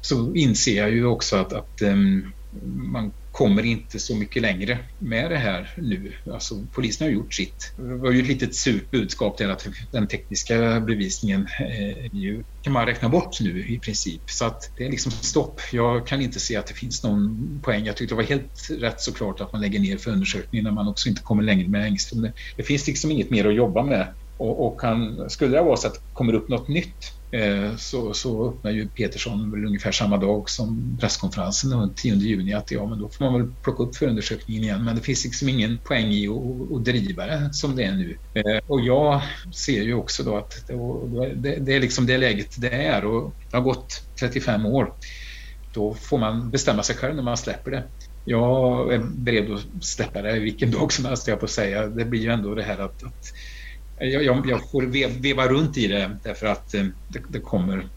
så 0.02 0.34
inser 0.34 0.78
jag 0.78 0.92
ju 0.92 1.06
också 1.06 1.36
att, 1.36 1.54
att 1.54 1.82
ehm, 1.82 2.32
man 2.66 3.12
kommer 3.36 3.66
inte 3.66 4.00
så 4.00 4.16
mycket 4.16 4.42
längre 4.42 4.78
med 5.00 5.32
det 5.32 5.38
här 5.38 5.74
nu. 5.78 6.14
Alltså, 6.34 6.56
polisen 6.72 7.08
har 7.08 7.12
gjort 7.12 7.34
sitt. 7.34 7.74
Det 7.78 7.96
var 7.96 8.12
ju 8.12 8.22
ett 8.22 8.28
litet 8.28 8.56
surt 8.56 8.92
budskap 8.92 9.38
till 9.38 9.52
att 9.52 9.68
den 9.92 10.08
tekniska 10.08 10.80
bevisningen 10.80 11.48
eh, 11.60 12.16
ju, 12.16 12.44
kan 12.62 12.74
man 12.74 12.86
räkna 12.86 13.10
bort 13.10 13.42
nu 13.42 13.68
i 13.68 13.80
princip. 13.80 14.22
Så 14.30 14.46
att 14.46 14.72
det 14.78 14.86
är 14.86 14.92
liksom 14.92 15.12
stopp. 15.12 15.62
Jag 15.72 16.08
kan 16.08 16.22
inte 16.22 16.40
se 16.40 16.56
att 16.56 16.68
det 16.68 16.74
finns 16.74 17.04
någon 17.04 17.60
poäng. 17.64 17.86
Jag 17.86 17.98
tyckte 17.98 18.16
det 18.16 18.18
var 18.18 18.24
helt 18.24 18.70
rätt 18.70 19.02
såklart 19.02 19.42
att 19.42 19.54
man 19.54 19.62
lägger 19.62 19.80
ner 19.80 19.98
förundersökningen 19.98 20.64
när 20.64 20.72
man 20.72 20.88
också 20.88 21.10
inte 21.10 21.22
kommer 21.22 21.44
längre 21.44 21.68
med 21.68 21.86
Engström. 21.86 22.28
Det, 22.58 22.64
finns 22.64 22.88
liksom 22.88 23.12
inget 23.12 23.30
mer 23.30 23.48
att 23.48 23.56
jobba 23.56 23.84
med. 23.84 24.08
Och, 24.38 24.68
och 24.68 24.82
han, 24.82 25.30
skulle 25.30 25.58
det 25.58 25.64
vara 25.64 25.78
så 25.78 25.88
att 25.88 25.94
det 25.94 26.00
kommer 26.14 26.34
upp 26.34 26.50
något 26.50 26.68
nytt 26.68 27.15
Eh, 27.32 27.76
så, 27.76 28.14
så 28.14 28.50
öppnar 28.50 28.72
ju 28.72 28.90
Petersson 28.90 29.52
väl 29.52 29.66
ungefär 29.66 29.92
samma 29.92 30.18
dag 30.18 30.50
som 30.50 30.98
presskonferensen 31.02 31.70
den 31.70 31.96
10 31.96 32.16
juni 32.16 32.54
att 32.54 32.72
ja, 32.72 32.90
men 32.90 33.00
då 33.00 33.10
får 33.10 33.26
man 33.26 33.42
väl 33.42 33.56
plocka 33.64 33.84
upp 33.84 33.96
förundersökningen 33.96 34.64
igen. 34.64 34.84
Men 34.84 34.96
det 34.96 35.02
finns 35.02 35.24
liksom 35.26 35.50
ingen 35.50 35.80
poäng 35.84 36.12
i 36.12 36.28
att, 36.28 36.78
att 36.78 36.86
driva 36.86 37.26
det 37.26 37.50
som 37.54 37.76
det 37.76 37.84
är 37.84 37.94
nu. 37.96 38.18
Eh, 38.34 38.60
och 38.68 38.82
jag 38.82 39.22
ser 39.56 39.84
ju 39.84 39.94
också 39.94 40.24
då 40.24 40.38
att 40.38 40.52
det, 41.36 41.60
det 41.60 41.74
är 41.74 41.80
liksom 41.80 42.06
det 42.06 42.18
läget 42.18 42.48
det 42.58 42.70
är 42.70 43.06
och 43.06 43.36
det 43.52 43.58
har 43.58 43.64
gått 43.64 43.88
35 44.20 44.66
år. 44.66 44.94
Då 45.74 45.94
får 45.94 46.18
man 46.18 46.52
bestämma 46.52 46.84
sig 46.84 46.96
själv 46.96 47.16
när 47.16 47.24
man 47.24 47.38
släpper 47.38 47.72
det. 47.72 47.84
Jag 48.24 48.94
är 48.94 49.00
beredd 49.00 49.52
att 49.52 49.84
släppa 49.84 50.22
det 50.22 50.40
vilken 50.40 50.72
dag 50.72 50.94
som 50.94 51.06
helst, 51.06 51.28
jag 51.28 51.40
på 51.40 51.46
att 51.46 51.52
säga. 51.52 51.88
Det 51.88 52.06
blir 52.06 52.22
ju 52.22 52.32
ändå 52.32 52.56
det 52.56 52.64
här 52.64 52.78
att, 52.78 53.04
att 53.04 53.20
jag, 54.00 54.24
jag, 54.24 54.50
jag 54.50 54.70
får 54.72 54.84
veva 55.22 55.48
runt 55.48 55.78
i 55.78 55.88
det 55.88 56.18
därför 56.24 56.48
att 56.48 56.74
eh, 56.74 56.86
det, 57.08 57.22
det 57.30 57.40
kommer 57.40 57.88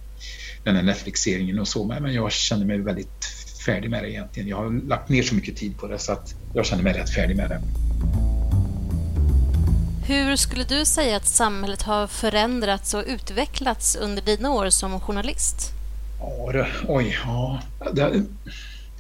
den 0.65 0.77
här 0.77 0.83
Netflixeringen 0.83 1.59
och 1.59 1.69
så, 1.69 1.85
men 1.85 2.15
jag 2.15 2.33
känner 2.33 2.65
mig 2.65 2.79
väldigt 2.79 3.25
färdig 3.67 3.91
med 3.91 4.03
det 4.03 4.11
egentligen. 4.11 4.49
Jag 4.49 4.57
har 4.57 4.89
lagt 4.89 5.09
ner 5.09 5.23
så 5.23 5.35
mycket 5.35 5.57
tid 5.57 5.79
på 5.79 5.87
det 5.87 5.99
så 5.99 6.13
att 6.13 6.35
jag 6.55 6.67
känner 6.67 6.83
mig 6.83 6.93
rätt 6.93 7.15
färdig 7.15 7.37
med 7.37 7.49
det. 7.49 7.61
Hur 10.07 10.37
skulle 10.37 10.65
du 10.65 10.85
säga 10.85 11.17
att 11.17 11.27
samhället 11.27 11.83
har 11.83 12.07
förändrats 12.07 12.95
och 12.95 13.05
utvecklats 13.07 13.97
under 13.97 14.23
dina 14.23 14.51
år 14.51 14.71
som 14.71 15.01
journalist? 15.01 15.73
Ja, 16.21 16.53
det, 16.53 16.67
oj, 16.89 17.19
ja. 17.25 17.63
Det, 17.93 18.25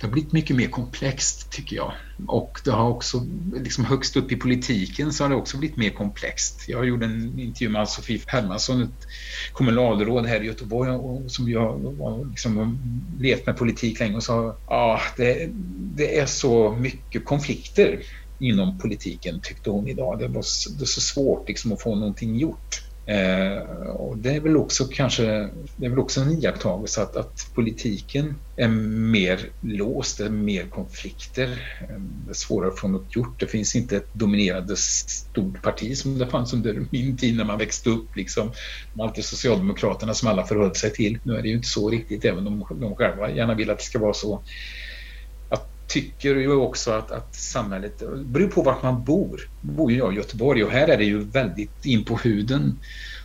det 0.01 0.07
har 0.07 0.13
blivit 0.13 0.33
mycket 0.33 0.57
mer 0.57 0.69
komplext 0.69 1.51
tycker 1.51 1.77
jag. 1.77 1.93
Och 2.27 2.61
det 2.65 2.71
har 2.71 2.91
också, 2.91 3.27
liksom 3.55 3.85
högst 3.85 4.17
upp 4.17 4.33
i 4.33 4.37
politiken 4.37 5.13
så 5.13 5.25
har 5.25 5.29
det 5.29 5.37
också 5.37 5.59
blivit 5.59 5.77
mer 5.77 5.91
komplext. 5.91 6.65
Jag 6.69 6.87
gjorde 6.87 7.07
en 7.07 7.39
intervju 7.39 7.69
med 7.69 7.81
Ann-Sofie 7.81 8.21
Hermansson, 8.27 8.83
ett 8.83 9.07
kommunalråd 9.53 10.27
här 10.27 10.43
i 10.43 10.47
Göteborg 10.47 10.91
och, 10.91 11.31
som 11.31 11.49
jag 11.49 11.97
liksom 12.31 12.79
levt 13.21 13.47
med 13.47 13.57
politik 13.57 14.01
länge 14.01 14.17
och 14.17 14.23
sa 14.23 14.59
ja, 14.67 15.01
det, 15.17 15.51
det 15.97 16.19
är 16.19 16.27
så 16.27 16.73
mycket 16.73 17.25
konflikter 17.25 18.03
inom 18.41 18.79
politiken 18.79 19.41
tyckte 19.43 19.71
hon 19.71 19.89
idag. 19.89 20.19
Det 20.19 20.29
var, 20.29 20.45
det 20.79 20.85
är 20.85 20.87
så 20.87 21.01
svårt 21.01 21.49
liksom 21.49 21.73
att 21.73 21.83
få 21.83 21.95
någonting 21.95 22.37
gjort. 22.37 22.88
Eh, 23.09 23.63
och 23.89 24.19
det 24.19 24.31
är 24.31 24.41
väl 24.41 24.57
också 24.57 24.85
kanske 24.85 25.23
det 25.77 25.87
är 25.87 25.91
väl 25.91 25.99
också 25.99 26.21
en 26.21 26.31
iakttagelse 26.31 27.03
att, 27.03 27.17
att 27.17 27.51
politiken 27.55 28.35
är 28.57 28.69
mer 28.69 29.51
låst, 29.61 30.19
det 30.19 30.25
är 30.25 30.31
mer 30.31 30.67
konflikter, 30.67 31.49
eh, 31.81 32.01
det 32.27 32.31
är 32.31 32.35
svårare 32.35 32.71
att 32.71 32.79
få 32.79 32.89
något 32.89 33.17
gjort. 33.17 33.41
Det 33.41 33.47
finns 33.47 33.77
inte 33.77 33.97
ett 33.97 34.15
dominerande 34.15 34.77
stort 34.77 35.63
parti 35.63 35.97
som 35.97 36.19
det 36.19 36.27
fanns 36.27 36.53
under 36.53 36.87
min 36.91 37.17
tid 37.17 37.37
när 37.37 37.45
man 37.45 37.59
växte 37.59 37.91
upp. 37.91 38.17
Liksom. 38.17 38.53
Alltid 38.99 39.25
Socialdemokraterna 39.25 40.15
som 40.15 40.29
alla 40.29 40.47
förhöll 40.47 40.75
sig 40.75 40.93
till. 40.93 41.19
Nu 41.23 41.37
är 41.37 41.43
det 41.43 41.49
ju 41.49 41.55
inte 41.55 41.69
så 41.69 41.91
riktigt, 41.91 42.25
även 42.25 42.47
om 42.47 42.67
de 42.81 42.97
själva 42.97 43.31
gärna 43.31 43.55
vill 43.55 43.71
att 43.71 43.79
det 43.79 43.85
ska 43.85 43.99
vara 43.99 44.15
så 44.15 44.43
tycker 45.89 46.37
ju 46.37 46.55
också 46.55 46.91
att, 46.91 47.11
att 47.11 47.35
samhället, 47.35 47.99
det 47.99 48.25
beror 48.25 48.49
på 48.49 48.63
vart 48.63 48.83
man 48.83 49.05
bor. 49.05 49.51
Nu 49.61 49.73
bor 49.73 49.93
ju 49.93 49.99
jag 49.99 50.13
i 50.13 50.17
Göteborg 50.17 50.65
och 50.65 50.71
här 50.71 50.89
är 50.89 50.99
det 50.99 51.05
ju 51.05 51.19
väldigt 51.19 51.87
in 51.87 52.05
på 52.05 52.17
huden 52.17 52.79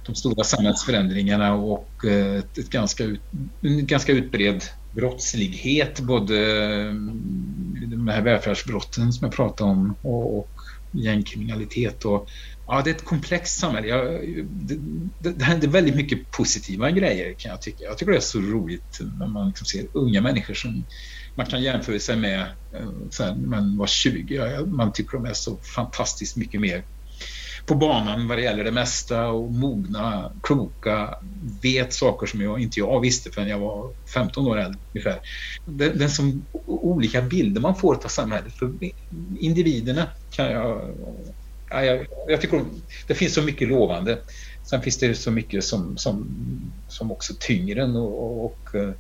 de 0.06 0.16
stora 0.16 0.44
samhällsförändringarna 0.44 1.54
och 1.54 2.06
ett, 2.06 2.58
ett 2.58 2.70
ganska, 2.70 3.04
ut, 3.04 3.22
en 3.62 3.86
ganska 3.86 4.12
utbredd 4.12 4.64
brottslighet, 4.96 6.00
både 6.00 6.38
eh, 6.38 6.94
de 7.88 8.08
här 8.08 8.22
välfärdsbrotten 8.22 9.14
som 9.14 9.26
jag 9.26 9.36
pratade 9.36 9.70
om 9.72 9.96
och, 10.02 10.38
och 10.38 10.50
gängkriminalitet. 10.92 12.06
Och, 12.06 12.30
ja, 12.68 12.82
det 12.84 12.90
är 12.90 12.96
ett 12.96 13.06
komplext 13.06 13.60
samhälle. 13.60 13.88
Jag, 13.88 14.06
det, 14.50 14.76
det, 15.20 15.32
det, 15.32 15.44
händer 15.44 15.68
väldigt 15.68 15.96
mycket 15.96 16.32
positiva 16.32 16.92
grejer 16.92 17.34
kan 17.34 17.52
jag 17.52 17.62
tycka. 17.62 17.84
Jag 17.84 17.98
tycker 17.98 18.12
det 18.12 18.18
är 18.18 18.22
så 18.22 18.40
roligt 18.40 19.00
när 19.20 19.28
man 19.28 19.48
liksom 19.48 19.66
ser 19.66 19.86
unga 19.94 20.22
människor 20.22 20.54
som 20.54 20.84
man 21.36 21.46
kan 21.46 21.62
jämföra 21.62 22.00
sig 22.00 22.16
med 22.16 22.42
eh, 22.74 22.88
sen 23.10 23.50
man 23.50 23.78
var 23.78 23.88
20. 23.88 24.66
Man 24.66 24.94
tycker 24.94 25.18
de 25.18 25.26
är 25.26 25.34
så 25.34 25.58
fantastiskt 25.76 26.36
mycket 26.36 26.62
mer 26.62 26.84
på 27.66 27.76
banan 27.76 28.28
vad 28.28 28.38
det 28.38 28.42
gäller 28.42 28.64
det 28.64 28.72
mesta 28.72 29.28
och 29.28 29.52
mogna, 29.52 30.32
kloka, 30.44 31.16
vet 31.62 31.94
saker 31.94 32.28
som 32.28 32.42
jag, 32.42 32.60
inte 32.60 32.80
jag 32.80 33.00
visste 33.00 33.32
förrän 33.32 33.48
jag 33.48 33.60
var 33.60 33.94
15 34.14 34.48
år 34.48 34.60
äldre 34.60 34.80
ungefär. 34.94 35.20
Det, 35.66 35.90
det 35.90 36.04
är 36.04 36.08
som 36.08 36.46
olika 36.66 37.22
bilder 37.22 37.62
man 37.62 37.76
får 37.76 37.96
av 37.96 38.08
samhället. 38.08 38.54
För 38.54 38.74
individerna 39.40 40.08
kan 40.32 40.46
jag... 40.46 40.96
Ja, 41.70 41.86
jag, 41.86 42.06
jag 42.28 42.42
tycker 42.42 42.62
det 43.08 43.16
finns 43.16 43.34
så 43.34 43.42
mycket 43.42 43.68
lovande. 43.68 44.20
Sen 44.64 44.82
finns 44.82 44.98
det 44.98 45.16
så 45.16 45.32
mycket 45.32 45.64
som, 45.64 45.98
som, 45.98 46.28
som 46.88 47.12
också 47.12 47.34
tynger 47.40 47.76
en 47.76 47.96
och, 47.96 48.46
och 48.46 48.76
eh, 48.76 48.94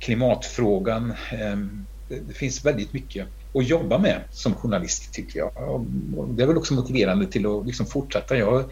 klimatfrågan. 0.00 1.14
Ehm, 1.30 1.86
det 2.08 2.34
finns 2.34 2.64
väldigt 2.64 2.92
mycket 2.92 3.26
att 3.54 3.68
jobba 3.68 3.98
med 3.98 4.20
som 4.30 4.54
journalist 4.54 5.12
tycker 5.12 5.38
jag. 5.38 5.86
Det 6.28 6.42
är 6.42 6.46
väl 6.46 6.56
också 6.56 6.74
motiverande 6.74 7.26
till 7.26 7.46
att 7.46 7.66
liksom 7.66 7.86
fortsätta. 7.86 8.36
Jag 8.36 8.64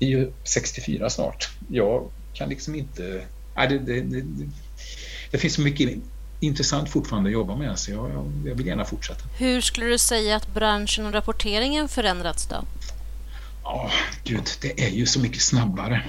är 0.00 0.06
ju 0.06 0.32
64 0.44 1.10
snart. 1.10 1.50
Jag 1.68 2.10
kan 2.32 2.48
liksom 2.48 2.74
inte... 2.74 3.22
Nej, 3.56 3.68
det, 3.68 3.78
det, 3.78 4.00
det, 4.00 4.24
det 5.30 5.38
finns 5.38 5.54
så 5.54 5.60
mycket 5.60 5.90
intressant 6.40 6.88
fortfarande 6.90 7.28
att 7.28 7.32
jobba 7.32 7.56
med 7.56 7.78
så 7.78 7.90
jag, 7.90 8.32
jag 8.46 8.54
vill 8.54 8.66
gärna 8.66 8.84
fortsätta. 8.84 9.24
Hur 9.38 9.60
skulle 9.60 9.86
du 9.86 9.98
säga 9.98 10.36
att 10.36 10.54
branschen 10.54 11.06
och 11.06 11.12
rapporteringen 11.12 11.88
förändrats 11.88 12.46
då? 12.46 12.64
Ja, 13.64 13.90
gud, 14.24 14.48
det 14.62 14.80
är 14.86 14.90
ju 14.90 15.06
så 15.06 15.20
mycket 15.20 15.42
snabbare 15.42 16.04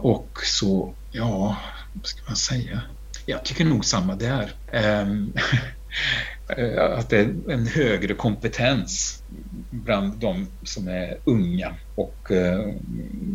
och 0.00 0.38
så, 0.44 0.94
ja, 1.12 1.56
vad 1.92 2.06
ska 2.06 2.20
man 2.26 2.36
säga? 2.36 2.82
Jag 3.28 3.44
tycker 3.44 3.64
nog 3.64 3.84
samma 3.84 4.16
där. 4.16 4.52
Ehm, 4.72 5.32
eh, 6.56 6.98
att 6.98 7.10
det 7.10 7.18
är 7.18 7.50
en 7.50 7.66
högre 7.66 8.14
kompetens 8.14 9.22
bland 9.70 10.20
de 10.20 10.46
som 10.62 10.88
är 10.88 11.18
unga 11.24 11.74
och 11.94 12.30
eh, 12.30 12.74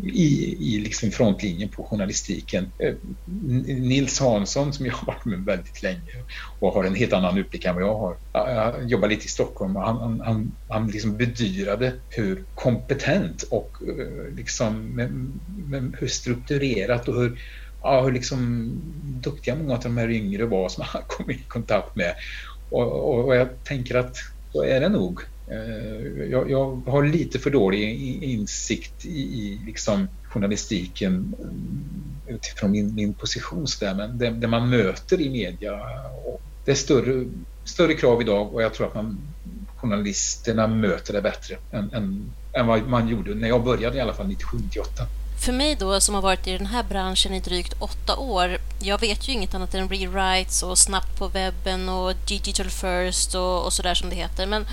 i, 0.04 0.58
i 0.60 0.80
liksom 0.80 1.12
frontlinjen 1.12 1.70
på 1.70 1.84
journalistiken. 1.84 2.72
Eh, 2.84 2.94
Nils 3.66 4.20
Hansson 4.20 4.74
som 4.74 4.86
jag 4.86 4.94
har 4.94 5.08
varit 5.08 5.26
med 5.26 5.46
väldigt 5.46 5.84
länge 5.84 6.12
och 6.60 6.74
har 6.74 6.84
en 6.84 6.96
helt 6.96 7.14
annan 7.14 7.38
utblick 7.38 7.66
än 7.66 7.76
vad 7.76 7.84
jag 7.84 7.98
har. 7.98 8.18
Jag 8.32 8.90
jobbar 8.90 9.08
lite 9.08 9.26
i 9.26 9.30
Stockholm 9.30 9.76
och 9.76 9.84
han, 9.84 9.98
han, 9.98 10.22
han, 10.22 10.52
han 10.68 10.88
liksom 10.88 11.18
bedyrade 11.18 11.94
hur 12.10 12.46
kompetent 12.54 13.44
och 13.44 13.78
liksom 14.32 14.96
med, 14.96 15.12
med 15.68 15.96
hur 16.00 16.08
strukturerat 16.08 17.08
och 17.08 17.16
hur 17.16 17.40
ja, 17.84 18.02
hur 18.02 18.12
liksom 18.12 18.72
duktiga 19.04 19.56
många 19.56 19.74
av 19.74 19.80
de 19.80 19.98
här 19.98 20.12
yngre 20.12 20.46
var 20.46 20.70
som 20.70 20.84
han 20.88 21.02
kom 21.08 21.32
i 21.32 21.38
kontakt 21.48 21.96
med. 21.96 22.14
Och, 22.70 22.92
och, 22.92 23.26
och 23.26 23.36
jag 23.36 23.48
tänker 23.64 23.96
att 23.96 24.18
så 24.52 24.64
är 24.64 24.80
det 24.80 24.90
nog. 24.90 25.22
Eh, 25.48 26.24
jag, 26.32 26.52
jag, 26.52 26.82
har 26.88 27.04
lite 27.04 27.40
för 27.40 27.50
dålig 27.50 28.04
insikt 28.24 29.06
i, 29.06 29.20
i 29.20 29.60
liksom 29.66 30.08
journalistiken 30.24 31.36
mm, 31.40 31.84
utifrån 32.28 32.72
min, 32.72 32.96
min 32.96 33.14
position. 33.14 33.66
Där. 33.80 33.96
Men 33.96 34.18
det, 34.18 34.30
det, 34.30 34.48
man 34.48 34.70
möter 34.70 35.22
i 35.22 35.30
media, 35.30 35.74
och 36.26 36.42
det 36.66 36.72
är 36.72 36.76
större, 36.76 37.26
större 37.64 37.94
krav 37.94 38.22
idag 38.22 38.54
och 38.54 38.64
jag 38.64 38.74
tror 38.74 38.88
att 38.88 38.96
man, 38.96 39.18
journalisterna 39.76 40.68
möter 40.68 41.14
det 41.14 41.22
bättre 41.22 41.56
än, 41.72 41.94
än, 41.94 42.32
än 42.54 42.68
vad 42.68 42.88
man 42.88 43.08
gjorde 43.08 43.36
när 43.36 43.48
jag 43.48 43.64
började 43.64 43.98
i 43.98 44.02
alla 44.02 44.14
fall 44.14 44.28
97-98. 44.28 44.84
För 45.44 45.54
mig 45.54 45.76
då 45.80 46.02
som 46.02 46.16
har 46.16 46.22
varit 46.22 46.48
i 46.48 46.58
den 46.58 46.66
här 46.66 46.84
branschen 46.84 47.34
i 47.34 47.40
drygt 47.40 47.74
åtta 47.80 48.16
år, 48.16 48.58
jag 48.82 49.02
vet 49.02 49.28
ju 49.30 49.34
inget 49.34 49.54
annat 49.54 49.74
än 49.74 49.90
rewrites 49.90 50.64
och 50.64 50.78
snabbt 50.78 51.20
på 51.20 51.28
webben 51.28 51.90
och 51.90 52.14
digital 52.28 52.70
first 52.70 53.36
och, 53.36 53.66
och 53.66 53.74
sådär 53.74 53.94
som 53.94 54.10
det 54.10 54.16
heter. 54.16 54.48
Men 54.48 54.66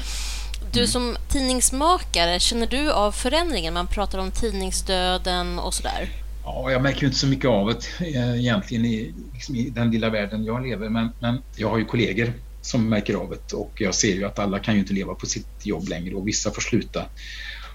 du 0.72 0.86
som 0.86 1.16
tidningsmakare, 1.28 2.40
känner 2.40 2.66
du 2.66 2.92
av 2.92 3.12
förändringen? 3.12 3.74
Man 3.74 3.86
pratar 3.86 4.18
om 4.18 4.30
tidningsdöden 4.30 5.58
och 5.58 5.74
sådär. 5.74 6.08
Ja, 6.44 6.70
jag 6.70 6.82
märker 6.82 7.00
ju 7.00 7.06
inte 7.06 7.18
så 7.18 7.26
mycket 7.26 7.50
av 7.50 7.66
det 7.66 8.06
eh, 8.16 8.40
egentligen 8.40 8.84
i, 8.84 9.14
liksom 9.34 9.56
i 9.56 9.70
den 9.70 9.90
lilla 9.90 10.10
världen 10.10 10.44
jag 10.44 10.66
lever 10.66 10.88
men, 10.88 11.08
men 11.20 11.42
jag 11.56 11.70
har 11.70 11.78
ju 11.78 11.84
kollegor 11.84 12.32
som 12.62 12.88
märker 12.88 13.14
av 13.14 13.30
det 13.30 13.56
och 13.56 13.72
jag 13.74 13.94
ser 13.94 14.14
ju 14.14 14.24
att 14.24 14.38
alla 14.38 14.58
kan 14.58 14.74
ju 14.74 14.80
inte 14.80 14.92
leva 14.92 15.14
på 15.14 15.26
sitt 15.26 15.66
jobb 15.66 15.88
längre 15.88 16.14
och 16.14 16.28
vissa 16.28 16.50
får 16.50 16.62
sluta 16.62 17.04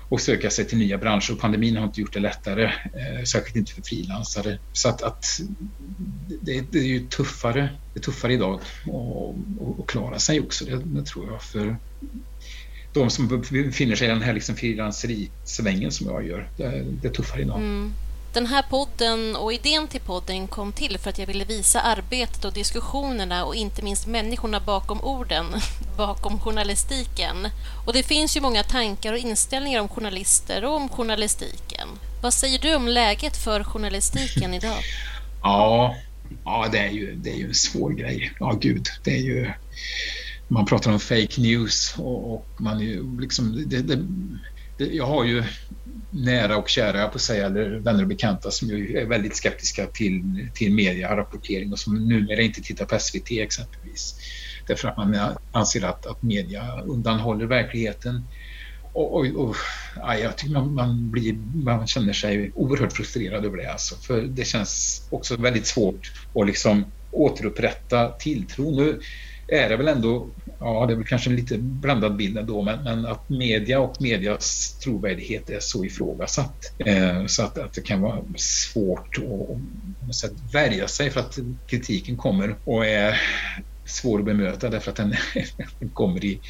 och 0.09 0.21
söka 0.21 0.49
sig 0.49 0.65
till 0.65 0.77
nya 0.77 0.97
branscher. 0.97 1.31
Och 1.31 1.39
pandemin 1.39 1.77
har 1.77 1.83
inte 1.83 2.01
gjort 2.01 2.13
det 2.13 2.19
lättare, 2.19 2.63
eh, 2.65 3.23
särskilt 3.23 3.55
inte 3.55 3.71
för 3.71 3.81
frilansare. 3.81 4.59
Så 4.73 4.89
att, 4.89 5.01
att 5.01 5.25
det, 6.41 6.61
det, 6.71 6.79
är 6.79 6.83
ju 6.83 7.07
tuffare, 7.07 7.69
det 7.93 7.99
är 7.99 8.03
tuffare 8.03 8.33
idag 8.33 8.59
att 9.79 9.87
klara 9.87 10.19
sig 10.19 10.39
också, 10.39 10.65
det, 10.65 10.81
det, 10.85 11.05
tror 11.05 11.31
jag. 11.31 11.41
För 11.43 11.77
de 12.93 13.09
som 13.09 13.27
befinner 13.51 13.95
sig 13.95 14.07
i 14.07 14.11
den 14.11 14.21
här 14.21 14.33
liksom 14.33 14.55
frilanserisvängen 14.55 15.91
som 15.91 16.07
jag 16.07 16.27
gör, 16.27 16.49
det, 16.57 16.85
det 17.01 17.07
är 17.07 17.11
tuffare 17.11 17.41
idag. 17.41 17.57
Mm. 17.57 17.93
Den 18.35 18.45
här 18.45 18.61
podden 18.69 19.35
och 19.35 19.53
idén 19.53 19.87
till 19.87 20.01
podden 20.01 20.47
kom 20.47 20.71
till 20.71 20.97
för 20.97 21.09
att 21.09 21.19
jag 21.19 21.27
ville 21.27 21.45
visa 21.45 21.81
arbetet 21.81 22.45
och 22.45 22.53
diskussionerna 22.53 23.45
och 23.45 23.55
inte 23.55 23.81
minst 23.81 24.07
människorna 24.07 24.59
bakom 24.59 25.01
orden, 25.01 25.45
bakom 25.97 26.39
journalistiken. 26.39 27.35
Och 27.85 27.93
det 27.93 28.03
finns 28.03 28.37
ju 28.37 28.41
många 28.41 28.63
tankar 28.63 29.13
och 29.13 29.19
inställningar 29.19 29.81
om 29.81 29.89
journalister 29.89 30.65
och 30.65 30.75
om 30.75 30.89
journalistiken. 30.89 31.87
Vad 32.21 32.33
säger 32.33 32.59
du 32.59 32.75
om 32.75 32.87
läget 32.87 33.37
för 33.37 33.63
journalistiken 33.63 34.53
idag? 34.59 34.83
Ja, 35.41 35.95
ja 36.45 36.67
det, 36.71 36.79
är 36.79 36.91
ju, 36.91 37.15
det 37.15 37.29
är 37.29 37.35
ju 37.35 37.47
en 37.47 37.53
svår 37.53 37.91
grej. 37.91 38.33
Ja, 38.39 38.57
gud, 38.61 38.87
det 39.03 39.11
är 39.11 39.21
ju... 39.21 39.51
Man 40.47 40.65
pratar 40.65 40.91
om 40.91 40.99
fake 40.99 41.41
news 41.41 41.95
och, 41.97 42.33
och 42.33 42.47
man 42.57 42.77
är 42.77 42.83
ju 42.83 43.19
liksom... 43.19 43.63
Det, 43.67 43.81
det, 43.81 43.99
jag 44.77 45.05
har 45.05 45.23
ju 45.23 45.43
nära 46.15 46.57
och 46.57 46.69
kära, 46.69 46.99
jag 46.99 47.11
på 47.11 47.19
säga, 47.19 47.45
eller 47.45 47.69
vänner 47.69 48.01
och 48.01 48.07
bekanta 48.07 48.51
som 48.51 48.67
ju 48.67 48.97
är 48.97 49.05
väldigt 49.05 49.35
skeptiska 49.35 49.85
till, 49.85 50.47
till 50.53 50.73
medierapportering 50.73 51.71
och 51.71 51.79
som 51.79 52.07
numera 52.07 52.41
inte 52.41 52.61
tittar 52.61 52.85
på 52.85 52.99
SVT 52.99 53.31
exempelvis. 53.31 54.15
Därför 54.67 54.87
att 54.87 54.97
man 54.97 55.19
anser 55.51 55.85
att, 55.85 56.05
att 56.05 56.23
media 56.23 56.81
undanhåller 56.81 57.45
verkligheten. 57.45 58.27
Och, 58.93 59.15
och, 59.15 59.25
och 59.25 59.55
ja, 59.95 60.17
jag 60.17 60.37
tycker 60.37 60.53
man, 60.53 60.73
man, 60.73 61.11
blir, 61.11 61.33
man 61.63 61.87
känner 61.87 62.13
sig 62.13 62.51
oerhört 62.55 62.93
frustrerad 62.93 63.45
över 63.45 63.57
det. 63.57 63.71
Alltså. 63.71 63.95
För 63.95 64.21
det 64.21 64.45
känns 64.45 65.01
också 65.09 65.35
väldigt 65.35 65.67
svårt 65.67 66.11
att 66.35 66.47
liksom 66.47 66.85
återupprätta 67.11 68.09
tilltron. 68.09 68.75
Nu 68.75 68.99
är 69.47 69.69
det 69.69 69.77
väl 69.77 69.87
ändå 69.87 70.29
ja, 70.59 70.85
det 70.85 70.93
är 70.93 70.97
väl 70.97 71.05
kanske 71.05 71.29
en 71.29 71.35
lite 71.35 71.57
blandad 71.57 72.15
bild 72.15 72.37
ändå, 72.37 72.61
men, 72.61 72.83
men 72.83 73.05
att 73.05 73.29
media 73.29 73.79
och 73.79 73.95
medias 73.99 74.77
trovärdighet 74.83 75.49
är 75.49 75.59
så 75.59 75.85
ifrågasatt 75.85 76.57
eh, 76.85 77.25
så 77.25 77.43
att, 77.43 77.57
att 77.57 77.73
det 77.73 77.81
kan 77.81 78.01
vara 78.01 78.23
svårt 78.37 79.17
att, 79.17 80.31
att 80.31 80.53
värja 80.53 80.87
sig 80.87 81.09
för 81.09 81.19
att 81.19 81.37
kritiken 81.65 82.17
kommer 82.17 82.55
och 82.63 82.85
är 82.85 83.21
svår 83.87 84.19
att 84.19 84.25
bemöta 84.25 84.69
därför 84.69 84.91
att 84.91 84.97
den, 84.97 85.09
den 85.79 85.89
kommer 85.89 86.25
i 86.25 86.41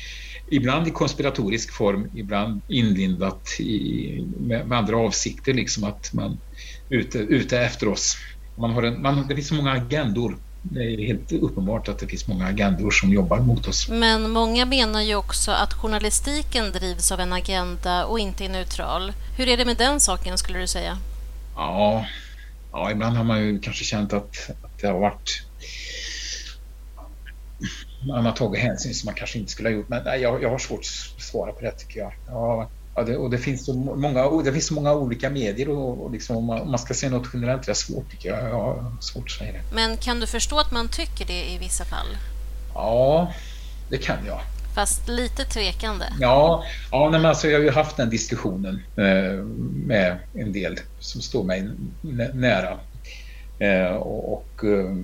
ibland 0.52 0.88
i 0.88 0.92
konspiratorisk 0.92 1.74
form, 1.74 2.10
ibland 2.16 2.62
inlindat 2.68 3.60
i, 3.60 4.28
med, 4.40 4.68
med 4.68 4.78
andra 4.78 4.98
avsikter, 4.98 5.54
liksom 5.54 5.84
att 5.84 6.10
man 6.14 6.42
är 6.90 6.98
ute, 6.98 7.18
ute 7.18 7.60
efter 7.60 7.88
oss. 7.88 8.18
Man 8.58 8.72
har 8.72 8.84
en, 8.84 9.02
man, 9.02 9.28
det 9.28 9.36
finns 9.36 9.48
så 9.48 9.56
många 9.56 9.72
agendor 9.72 10.38
det 10.72 10.84
är 10.84 11.08
helt 11.08 11.32
uppenbart 11.32 11.88
att 11.88 12.00
det 12.00 12.08
finns 12.08 12.28
många 12.28 12.46
agendor 12.46 12.92
som 12.92 13.10
jobbar 13.10 13.40
mot 13.40 13.68
oss. 13.68 13.90
Men 13.90 14.30
många 14.30 14.66
menar 14.66 15.02
ju 15.02 15.16
också 15.16 15.52
att 15.52 15.74
journalistiken 15.74 16.72
drivs 16.72 17.12
av 17.12 17.20
en 17.20 17.34
agenda 17.34 18.06
och 18.06 18.20
inte 18.20 18.46
är 18.46 18.50
neutral. 18.50 19.14
Hur 19.38 19.48
är 19.48 19.58
det 19.58 19.66
med 19.66 19.78
den 19.78 20.00
saken 20.00 20.38
skulle 20.38 20.60
du 20.60 20.68
säga? 20.68 20.98
Ja, 21.56 22.06
ja 22.72 22.92
ibland 22.92 23.18
har 23.18 23.24
man 23.24 23.40
ju 23.40 23.60
kanske 23.60 23.84
känt 23.84 24.14
att, 24.14 24.50
att 24.64 24.80
det 24.82 24.88
har 24.88 25.00
varit 25.00 25.42
man 28.08 28.26
har 28.26 28.32
tagit 28.32 28.62
hänsyn 28.62 28.94
som 28.94 29.08
man 29.08 29.16
kanske 29.16 29.40
inte 29.40 29.52
skulle 29.52 29.70
ha 29.70 29.74
gjort. 29.74 29.90
Men 29.90 30.04
nej, 30.04 30.22
jag, 30.22 30.44
jag 30.44 30.50
har 30.50 30.58
svårt 30.58 30.80
att 30.80 31.22
svara 31.22 31.52
på 31.52 31.62
det 31.62 31.72
tycker 31.72 32.00
jag. 32.00 32.14
jag 32.28 32.68
Ja, 32.96 33.04
det, 33.04 33.18
och 33.18 33.30
det 33.30 33.38
finns, 33.38 33.66
så 33.66 33.74
många, 33.74 34.42
det 34.44 34.54
finns 34.54 34.68
så 34.68 34.74
många 34.74 34.94
olika 34.94 35.30
medier 35.30 35.70
och, 35.70 36.04
och 36.04 36.12
liksom, 36.12 36.38
om, 36.38 36.46
man, 36.46 36.62
om 36.62 36.70
man 36.70 36.80
ska 36.80 36.94
säga 36.94 37.10
något 37.10 37.28
generellt 37.34 37.66
det 37.66 37.72
är 37.72 37.74
svårt 37.74 38.12
tycker 38.12 38.30
jag. 38.30 38.52
Har 38.52 38.96
svårt 39.02 39.26
att 39.26 39.32
säga 39.32 39.52
det. 39.52 39.62
Men 39.76 39.98
kan 39.98 40.20
du 40.20 40.28
förstå 40.28 40.60
att 40.60 40.72
man 40.72 40.88
tycker 40.88 41.26
det 41.26 41.54
i 41.54 41.58
vissa 41.58 41.86
fall? 41.86 42.18
Ja, 42.74 43.34
det 43.90 43.98
kan 43.98 44.18
jag. 44.28 44.40
Fast 44.76 45.08
lite 45.08 45.44
tvekande? 45.46 46.06
Ja, 46.20 46.64
ja 46.92 47.10
men 47.10 47.26
alltså, 47.26 47.48
jag 47.48 47.60
har 47.60 47.64
ju 47.64 47.72
haft 47.72 47.98
den 47.98 48.10
diskussionen 48.10 48.82
eh, 48.98 49.44
med 49.86 50.18
en 50.34 50.54
del 50.54 50.80
som 51.00 51.22
står 51.22 51.44
mig 51.44 51.70
nära. 52.34 52.80
Eh, 53.60 53.96
och, 53.96 54.34
och 54.34 54.64
eh, 54.64 54.96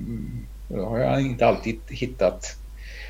då 0.68 0.86
har 0.86 1.00
jag 1.00 1.22
inte 1.22 1.48
alltid 1.48 1.80
hittat 1.90 2.58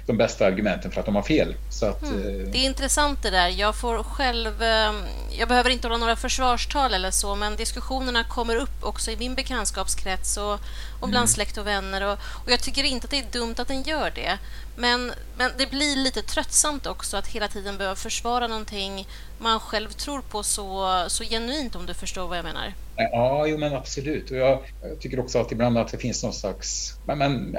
de 0.05 0.17
bästa 0.17 0.45
argumenten 0.45 0.91
för 0.91 0.99
att 0.99 1.05
de 1.05 1.15
har 1.15 1.23
fel. 1.23 1.55
Så 1.69 1.85
att, 1.85 2.03
mm. 2.03 2.19
Eh, 2.19 2.51
det 2.51 2.57
är 2.57 2.65
intressant 2.65 3.23
det 3.23 3.29
där. 3.29 3.47
Jag 3.47 3.75
får 3.75 4.03
själv... 4.03 4.61
Ehm, 4.61 4.95
jag 5.39 5.47
behöver 5.47 5.69
inte 5.69 5.87
hålla 5.87 5.97
några 5.97 6.15
försvarstal 6.15 6.93
eller 6.93 7.11
så, 7.11 7.35
men 7.35 7.55
diskussionerna 7.55 8.23
kommer 8.23 8.55
upp 8.55 8.83
också 8.83 9.11
i 9.11 9.17
min 9.17 9.35
bekantskapskrets 9.35 10.37
och, 10.37 10.53
och 10.99 11.09
bland 11.09 11.15
mm. 11.15 11.27
släkt 11.27 11.57
och 11.57 11.67
vänner. 11.67 12.01
Och, 12.01 12.13
och, 12.13 12.51
jag 12.51 12.59
tycker 12.59 12.83
inte 12.83 13.05
att 13.05 13.11
det 13.11 13.19
är 13.19 13.31
dumt 13.31 13.55
att 13.57 13.67
den 13.67 13.83
gör 13.83 14.11
det. 14.15 14.37
Men, 14.75 15.11
men 15.37 15.51
det 15.57 15.69
blir 15.69 15.95
lite 15.95 16.21
tröttsamt 16.21 16.87
också 16.87 17.17
att 17.17 17.27
hela 17.27 17.47
tiden 17.47 17.77
behöva 17.77 17.95
försvara 17.95 18.47
någonting 18.47 19.07
man 19.39 19.59
själv 19.59 19.89
tror 19.89 20.21
på 20.21 20.43
så, 20.43 20.89
så 21.07 21.23
genuint, 21.23 21.75
om 21.75 21.85
du 21.85 21.93
förstår 21.93 22.27
vad 22.27 22.37
jag 22.37 22.45
menar. 22.45 22.73
Ja, 22.95 23.47
jo, 23.47 23.57
men 23.57 23.73
absolut. 23.73 24.31
Och 24.31 24.37
jag, 24.37 24.59
jag, 24.81 24.99
tycker 24.99 25.19
också 25.19 25.39
att 25.39 25.51
ibland 25.51 25.77
att 25.77 25.91
det 25.91 25.97
finns 25.97 26.23
någon 26.23 26.33
slags... 26.33 26.97
Men, 27.05 27.17
men 27.17 27.55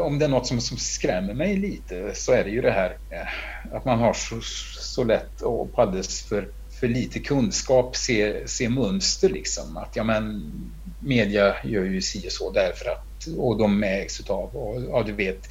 om 0.00 0.18
det 0.18 0.24
är 0.24 0.28
något 0.28 0.46
som, 0.46 0.60
som 0.60 0.76
skrämmer 0.76 1.34
mig 1.34 1.56
lite 1.56 2.14
så 2.14 2.32
är 2.32 2.44
det 2.44 2.50
ju 2.50 2.60
det 2.60 2.70
här 2.70 2.96
eh, 3.10 3.76
att 3.76 3.84
man 3.84 3.98
har 3.98 4.12
så, 4.12 4.40
så 4.80 5.04
lätt 5.04 5.40
och 5.40 5.72
på 5.72 5.82
alldeles 5.82 6.22
för, 6.22 6.48
för 6.80 6.88
lite 6.88 7.18
kunskap 7.18 7.96
se, 7.96 8.48
se 8.48 8.68
mönster 8.68 9.28
liksom. 9.28 9.76
Att 9.76 9.96
ja, 9.96 10.04
men 10.04 10.52
media 11.00 11.54
gör 11.64 11.84
ju 11.84 12.00
si 12.02 12.28
och 12.28 12.32
så 12.32 12.50
därför 12.50 12.90
att 12.90 13.04
och 13.36 13.58
de 13.58 13.82
ägs 13.82 14.20
utav 14.20 14.56
och 14.56 14.82
ja, 14.82 15.02
du 15.06 15.12
vet 15.12 15.48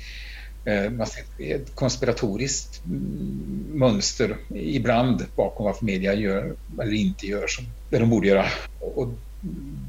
Eh, 0.68 0.92
man 0.92 1.08
ser 1.08 1.24
ett 1.38 1.76
konspiratoriskt 1.76 2.86
mm, 2.86 3.66
mönster 3.74 4.38
ibland 4.50 5.26
bakom 5.36 5.66
vad 5.66 5.84
media 5.84 6.14
gör 6.14 6.56
eller 6.82 6.94
inte 6.94 7.28
gör 7.28 7.48
som 7.48 7.66
det 7.90 8.00
de 8.00 8.10
borde 8.10 8.28
göra. 8.28 8.46
Och 8.80 9.10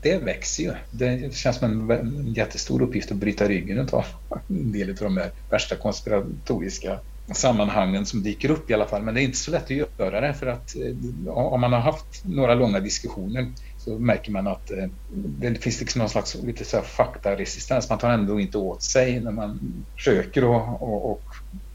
det 0.02 0.18
växer 0.18 0.62
ju. 0.62 0.72
Det 0.90 1.34
känns 1.34 1.56
som 1.56 1.90
en 1.90 2.32
jättestor 2.36 2.82
uppgift 2.82 3.10
att 3.10 3.16
bryta 3.16 3.48
ryggen 3.48 3.88
av 3.92 4.04
en 4.48 4.72
del 4.72 4.90
av 4.90 4.96
de 4.96 5.16
här 5.16 5.30
värsta 5.50 5.76
konspiratoriska 5.76 6.98
sammanhangen 7.32 8.06
som 8.06 8.22
dyker 8.22 8.50
upp 8.50 8.70
i 8.70 8.74
alla 8.74 8.86
fall. 8.86 9.02
Men 9.02 9.14
det 9.14 9.20
är 9.20 9.24
inte 9.24 9.38
så 9.38 9.50
lätt 9.50 9.64
att 9.64 9.70
göra 9.70 10.20
det 10.20 10.34
för 10.34 10.46
att 10.46 10.76
eh, 10.76 11.28
om 11.28 11.60
man 11.60 11.72
har 11.72 11.80
haft 11.80 12.24
några 12.24 12.54
långa 12.54 12.80
diskussioner 12.80 13.52
så 13.88 13.98
märker 13.98 14.30
man 14.32 14.46
att 14.46 14.70
eh, 14.70 14.86
det 15.12 15.54
finns 15.54 15.80
liksom 15.80 15.98
någon 15.98 16.08
slags 16.08 16.34
lite 16.34 16.64
så 16.64 16.76
här 16.76 16.84
faktaresistens. 16.84 17.88
Man 17.88 17.98
tar 17.98 18.10
ändå 18.10 18.40
inte 18.40 18.58
åt 18.58 18.82
sig 18.82 19.20
när 19.20 19.30
man 19.30 19.60
försöker 19.96 20.44
och, 20.44 20.82
och, 20.82 21.10
och 21.10 21.22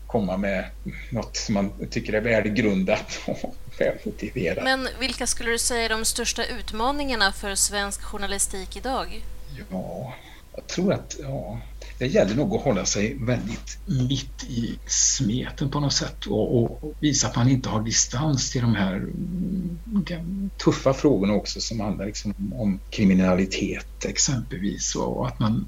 komma 0.07 0.37
med 0.37 0.65
något 1.09 1.37
som 1.37 1.53
man 1.53 1.71
tycker 1.89 2.13
är 2.13 2.21
välgrundat 2.21 3.19
och 3.27 3.55
välmotiverat. 3.79 4.63
Men 4.63 4.87
vilka 4.99 5.27
skulle 5.27 5.51
du 5.51 5.57
säga 5.57 5.85
är 5.85 5.89
de 5.89 6.05
största 6.05 6.45
utmaningarna 6.45 7.31
för 7.31 7.55
svensk 7.55 8.01
journalistik 8.01 8.77
idag? 8.77 9.25
Ja, 9.71 10.13
jag 10.55 10.67
tror 10.67 10.93
att 10.93 11.15
ja, 11.21 11.59
det 12.03 12.09
gäller 12.09 12.35
nog 12.35 12.55
att 12.55 12.61
hålla 12.61 12.85
sig 12.85 13.17
väldigt 13.19 13.77
mitt 13.85 14.43
i 14.43 14.79
smeten 14.87 15.69
på 15.69 15.79
något 15.79 15.93
sätt 15.93 16.25
och, 16.25 16.63
och, 16.63 16.93
visa 16.99 17.27
att 17.27 17.35
man 17.35 17.49
inte 17.49 17.69
har 17.69 17.81
distans 17.81 18.51
till 18.51 18.61
de 18.61 18.75
här 18.75 18.95
mm, 18.95 20.49
tuffa 20.63 20.93
frågorna 20.93 21.33
också 21.33 21.59
som 21.59 21.79
handlar 21.79 22.05
liksom 22.05 22.33
om 22.53 22.79
kriminalitet 22.89 24.05
exempelvis 24.05 24.95
och 24.95 25.27
att 25.27 25.39
man 25.39 25.65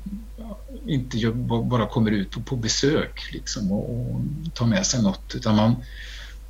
inte 0.87 1.31
bara 1.69 1.87
kommer 1.87 2.11
ut 2.11 2.45
på 2.45 2.55
besök 2.55 3.33
liksom 3.33 3.71
och, 3.71 3.89
och 3.89 4.21
tar 4.53 4.65
med 4.65 4.85
sig 4.85 5.03
något 5.03 5.35
utan 5.35 5.55
man 5.55 5.75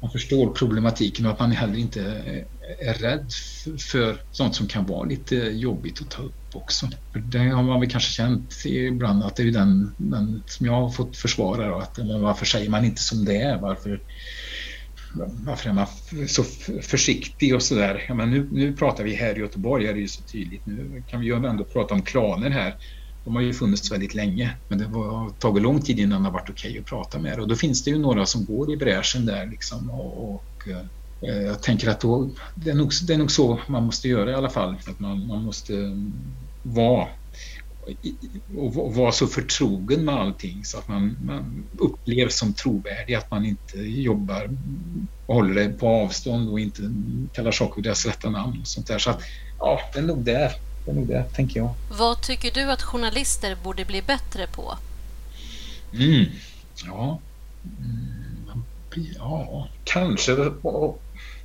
man 0.02 0.12
förstår 0.12 0.54
problematiken 0.54 1.26
och 1.26 1.32
att 1.32 1.40
man 1.40 1.52
heller 1.52 1.78
inte 1.78 2.02
är 2.80 2.94
rädd 2.94 3.32
för 3.92 4.22
sånt 4.32 4.56
som 4.56 4.68
kan 4.68 4.86
vara 4.86 5.04
lite 5.04 5.36
jobbigt 5.36 6.02
att 6.02 6.10
ta 6.10 6.22
upp 6.22 6.34
också. 6.56 6.90
För 7.14 7.20
det 7.20 7.40
har 7.40 7.64
man 7.64 7.80
väl 7.80 7.90
kanske 7.90 8.12
känt 8.12 8.54
ibland 8.66 9.24
att 9.24 9.36
det 9.36 9.44
är 9.44 9.52
den, 9.52 9.96
den 9.98 10.44
som 10.46 10.66
jag 10.66 10.74
har 10.74 10.90
fått 10.90 11.18
försvara 11.18 11.68
då, 11.70 11.76
att 11.76 12.00
varför 12.22 12.46
säger 12.46 12.70
man 12.70 12.86
inte 12.86 13.02
som 13.02 13.26
det 13.26 13.38
är? 13.38 13.58
Varför, 13.58 14.00
varför 15.46 15.70
är 15.70 15.74
man 15.74 15.88
så 16.28 16.44
försiktig 16.82 17.56
och 17.56 17.64
sådär? 17.64 18.06
Ja, 18.08 18.14
men 18.14 18.32
nu, 18.32 18.50
nu 18.52 18.74
pratar 18.74 19.04
vi 19.04 19.16
här 19.16 19.38
i 19.38 19.40
Göteborg, 19.40 19.88
är 19.88 19.94
det 19.94 20.00
ju 20.00 20.08
så 20.08 20.24
tydligt. 20.24 20.66
Nu 20.66 21.04
kan 21.08 21.20
vi 21.20 21.26
ju 21.26 21.46
ändå 21.46 21.64
prata 21.64 21.94
om 21.94 22.02
klaner 22.02 22.50
här 22.50 22.76
de 23.26 23.36
har 23.36 23.42
ju 23.42 23.54
funnits 23.54 23.92
väldigt 23.92 24.14
länge 24.14 24.58
men 24.68 24.78
det 24.78 24.86
har 24.86 25.30
tagit 25.30 25.64
lång 25.64 25.82
tid 25.82 26.00
innan 26.00 26.24
det 26.24 26.28
har 26.28 26.34
varit 26.34 26.50
okej 26.50 26.70
okay 26.72 26.80
att 26.80 26.86
prata 26.86 27.20
med 27.20 27.40
och 27.40 27.48
då 27.48 27.56
finns 27.56 27.84
det 27.84 27.92
ju 27.92 28.00
några 28.00 28.26
som 28.26 28.46
går 28.46 28.74
i 28.74 28.78
bräschen 28.78 29.26
där 29.26 29.46
liksom 29.46 29.90
och, 29.90 30.36
och 30.36 30.68
eh, 30.68 30.86
jag 31.22 31.64
tänker 31.64 31.90
att 31.90 32.02
då, 32.02 32.30
det, 32.56 32.70
är 32.70 32.76
nog, 32.76 32.92
det 33.08 33.14
är 33.14 33.18
nog 33.18 33.32
så 33.32 33.60
man 33.68 33.84
måste 33.84 34.08
göra 34.08 34.32
i 34.32 34.34
alla 34.34 34.50
fall. 34.50 34.76
Att 34.88 35.00
man, 35.00 35.28
man 35.28 35.44
måste 35.44 35.74
vara 36.66 37.08
och 38.58 38.96
vara 38.96 39.12
så 39.12 39.28
förtrogen 39.28 40.06
med 40.06 40.16
allting 40.16 40.66
så 40.66 40.78
att 40.78 40.88
man, 40.88 41.18
man 41.22 41.64
upplevs 41.78 42.38
som 42.38 42.54
trovärdig, 42.54 43.14
att 43.14 43.32
man 43.32 43.46
inte 43.46 43.78
jobbar 43.78 44.50
och 45.26 45.36
håller 45.36 45.54
det 45.54 45.70
på 45.70 45.88
avstånd 45.88 46.50
och 46.50 46.60
inte 46.60 46.82
kallar 47.34 47.52
saker 47.52 47.76
vid 47.76 47.84
deras 47.84 48.06
rätta 48.06 48.30
namn 48.30 48.62
och 48.62 48.68
sånt 48.68 48.88
där. 48.88 49.00
Så 49.00 49.10
att, 49.10 49.22
ja, 49.60 49.80
det 49.94 50.00
är 50.00 50.04
nog 50.04 50.24
där 50.24 50.52
det 50.86 50.92
är 50.92 50.96
nog 50.96 51.08
det, 51.08 51.24
tänker 51.34 51.60
jag. 51.60 51.74
Vad 51.90 52.22
tycker 52.22 52.52
du 52.52 52.72
att 52.72 52.82
journalister 52.82 53.58
borde 53.64 53.86
bli 53.86 54.02
bättre 54.02 54.48
på? 54.48 54.78
Mm. 55.94 56.26
Ja. 56.86 57.20
Mm. 57.64 58.64
ja, 59.16 59.70
kanske 59.84 60.32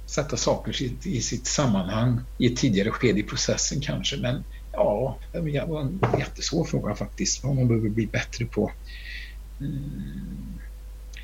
sätta 0.07 0.37
saker 0.37 0.83
i 1.07 1.21
sitt 1.21 1.47
sammanhang 1.47 2.21
i 2.39 2.47
ett 2.47 2.57
tidigare 2.57 2.91
skede 2.91 3.21
i 3.21 3.23
processen 3.23 3.81
kanske. 3.81 4.17
Men 4.17 4.45
ja, 4.81 5.19
det 5.33 5.65
var 5.69 5.81
en 5.81 6.01
jättesvår 6.19 6.65
fråga 6.65 6.95
faktiskt. 6.95 7.45
Vad 7.45 7.57
man 7.57 7.69
behöver 7.69 7.89
bli 7.89 8.07
bättre 8.07 8.45
på. 8.45 8.73
Mm. 9.61 10.61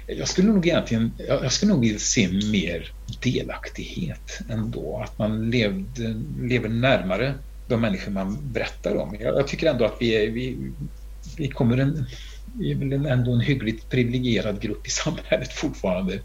Jag 0.07 0.28
skulle 0.28 0.48
nog 0.48 0.66
egentligen, 0.66 1.12
jag 1.18 1.52
skulle 1.52 1.72
nog 1.72 1.80
vilja 1.80 1.98
se 1.98 2.28
mer 2.28 2.92
delaktighet 3.22 4.40
ändå. 4.50 5.00
Att 5.04 5.18
man 5.18 5.50
levde, 5.50 6.22
lever 6.40 6.68
närmare 6.68 7.34
de 7.68 7.80
människor 7.80 8.12
man 8.12 8.52
berättar 8.52 8.96
om. 8.96 9.16
Jag, 9.20 9.36
jag 9.36 9.48
tycker 9.48 9.70
ändå 9.70 9.84
att 9.84 9.96
vi, 10.00 10.14
är, 10.14 10.30
vi, 10.30 10.72
vi 11.36 11.48
kommer 11.48 11.78
en, 11.78 12.07
vi 12.59 12.70
är 12.70 12.76
väl 12.76 13.07
ändå 13.07 13.32
en 13.32 13.40
hyggligt 13.40 13.90
privilegierad 13.90 14.61
grupp 14.61 14.86
i 14.86 14.90
samhället 15.04 15.52
fortfarande. 15.52 16.20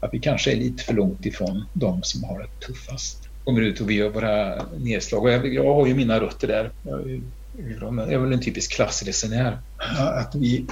Att 0.00 0.14
vi 0.14 0.18
kanske 0.18 0.52
är 0.52 0.56
lite 0.56 0.84
för 0.84 0.94
långt 0.94 1.26
ifrån 1.26 1.64
de 1.72 2.02
som 2.02 2.24
har 2.24 2.38
det 2.38 2.66
tuffast. 2.66 3.28
Kommer 3.44 3.60
ut 3.60 3.80
och 3.80 3.90
vi 3.90 3.94
gör 3.94 4.08
våra 4.08 4.66
nedslag. 4.78 5.22
Och 5.22 5.30
jag, 5.30 5.54
jag 5.54 5.74
har 5.74 5.86
ju 5.86 5.94
mina 5.94 6.20
rötter 6.20 6.48
där. 6.48 6.70
Jag, 6.82 7.22
jag 7.80 8.12
är 8.12 8.18
väl 8.18 8.32
en 8.32 8.40
typisk 8.40 8.72
klassresenär. 8.72 9.58
Att 9.98 10.34
vi 10.34 10.66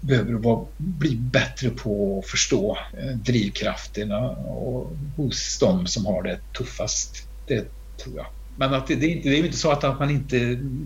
behöver 0.00 0.32
vara, 0.32 0.66
bli 0.76 1.16
bättre 1.16 1.70
på 1.70 2.18
att 2.18 2.30
förstå 2.30 2.78
eh, 2.98 3.16
drivkrafterna 3.16 4.30
och 4.30 4.92
hos 5.16 5.58
de 5.58 5.86
som 5.86 6.06
har 6.06 6.22
det 6.22 6.38
tuffast. 6.58 7.28
Det 7.46 7.66
tror 7.96 8.16
jag. 8.16 8.26
Men 8.56 8.74
att 8.74 8.86
det, 8.86 8.94
det, 8.94 9.28
är 9.28 9.36
ju 9.36 9.46
inte 9.46 9.58
så 9.58 9.70
att, 9.70 9.98
man 9.98 10.10
inte 10.10 10.38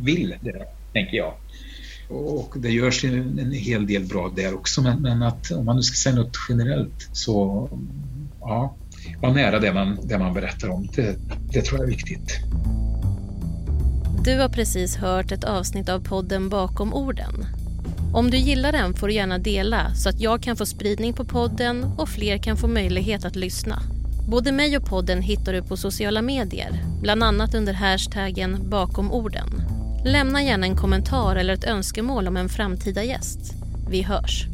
vill 0.02 0.34
det, 0.40 0.64
tänker 0.92 1.16
jag. 1.16 1.34
Och 2.08 2.54
det 2.56 2.70
görs 2.70 3.04
en, 3.04 3.38
en 3.38 3.52
hel 3.52 3.86
del 3.86 4.04
bra 4.04 4.32
där 4.36 4.54
också, 4.54 4.82
men, 4.82 5.02
men, 5.02 5.22
att 5.22 5.50
om 5.50 5.64
man 5.64 5.76
nu 5.76 5.82
ska 5.82 5.94
säga 5.94 6.22
något 6.22 6.36
generellt 6.48 7.08
så 7.12 7.68
ja, 8.40 8.76
var 9.20 9.30
nära 9.30 9.58
det 9.58 9.72
man, 9.72 9.98
det 10.02 10.18
man 10.18 10.34
berättar 10.34 10.68
om. 10.68 10.88
Det, 10.96 11.16
det 11.52 11.62
tror 11.62 11.80
jag 11.80 11.88
är 11.88 11.90
viktigt. 11.90 12.38
Du 14.24 14.38
har 14.38 14.48
precis 14.48 14.96
hört 14.96 15.32
ett 15.32 15.44
avsnitt 15.44 15.88
av 15.88 16.00
podden 16.00 16.48
Bakom 16.48 16.94
orden. 16.94 17.46
Om 18.12 18.30
du 18.30 18.36
gillar 18.36 18.72
den 18.72 18.94
får 18.94 19.08
du 19.08 19.14
gärna 19.14 19.38
dela 19.38 19.94
så 19.94 20.08
att 20.08 20.20
jag 20.20 20.42
kan 20.42 20.56
få 20.56 20.66
spridning 20.66 21.12
på 21.12 21.24
podden 21.24 21.84
och 21.98 22.08
fler 22.08 22.38
kan 22.38 22.56
få 22.56 22.68
möjlighet 22.68 23.24
att 23.24 23.36
lyssna. 23.36 23.82
Både 24.28 24.52
mig 24.52 24.76
och 24.76 24.84
podden 24.84 25.22
hittar 25.22 25.52
du 25.52 25.62
på 25.62 25.76
sociala 25.76 26.22
medier, 26.22 26.72
bland 27.00 27.22
annat 27.22 27.54
under 27.54 27.72
hashtaggen 27.72 28.70
bakom 28.70 29.12
orden. 29.12 29.62
Lämna 30.04 30.42
gärna 30.42 30.66
en 30.66 30.76
kommentar 30.76 31.36
eller 31.36 31.54
ett 31.54 31.64
önskemål 31.64 32.28
om 32.28 32.36
en 32.36 32.48
framtida 32.48 33.04
gäst. 33.04 33.54
Vi 33.90 34.02
hörs! 34.02 34.46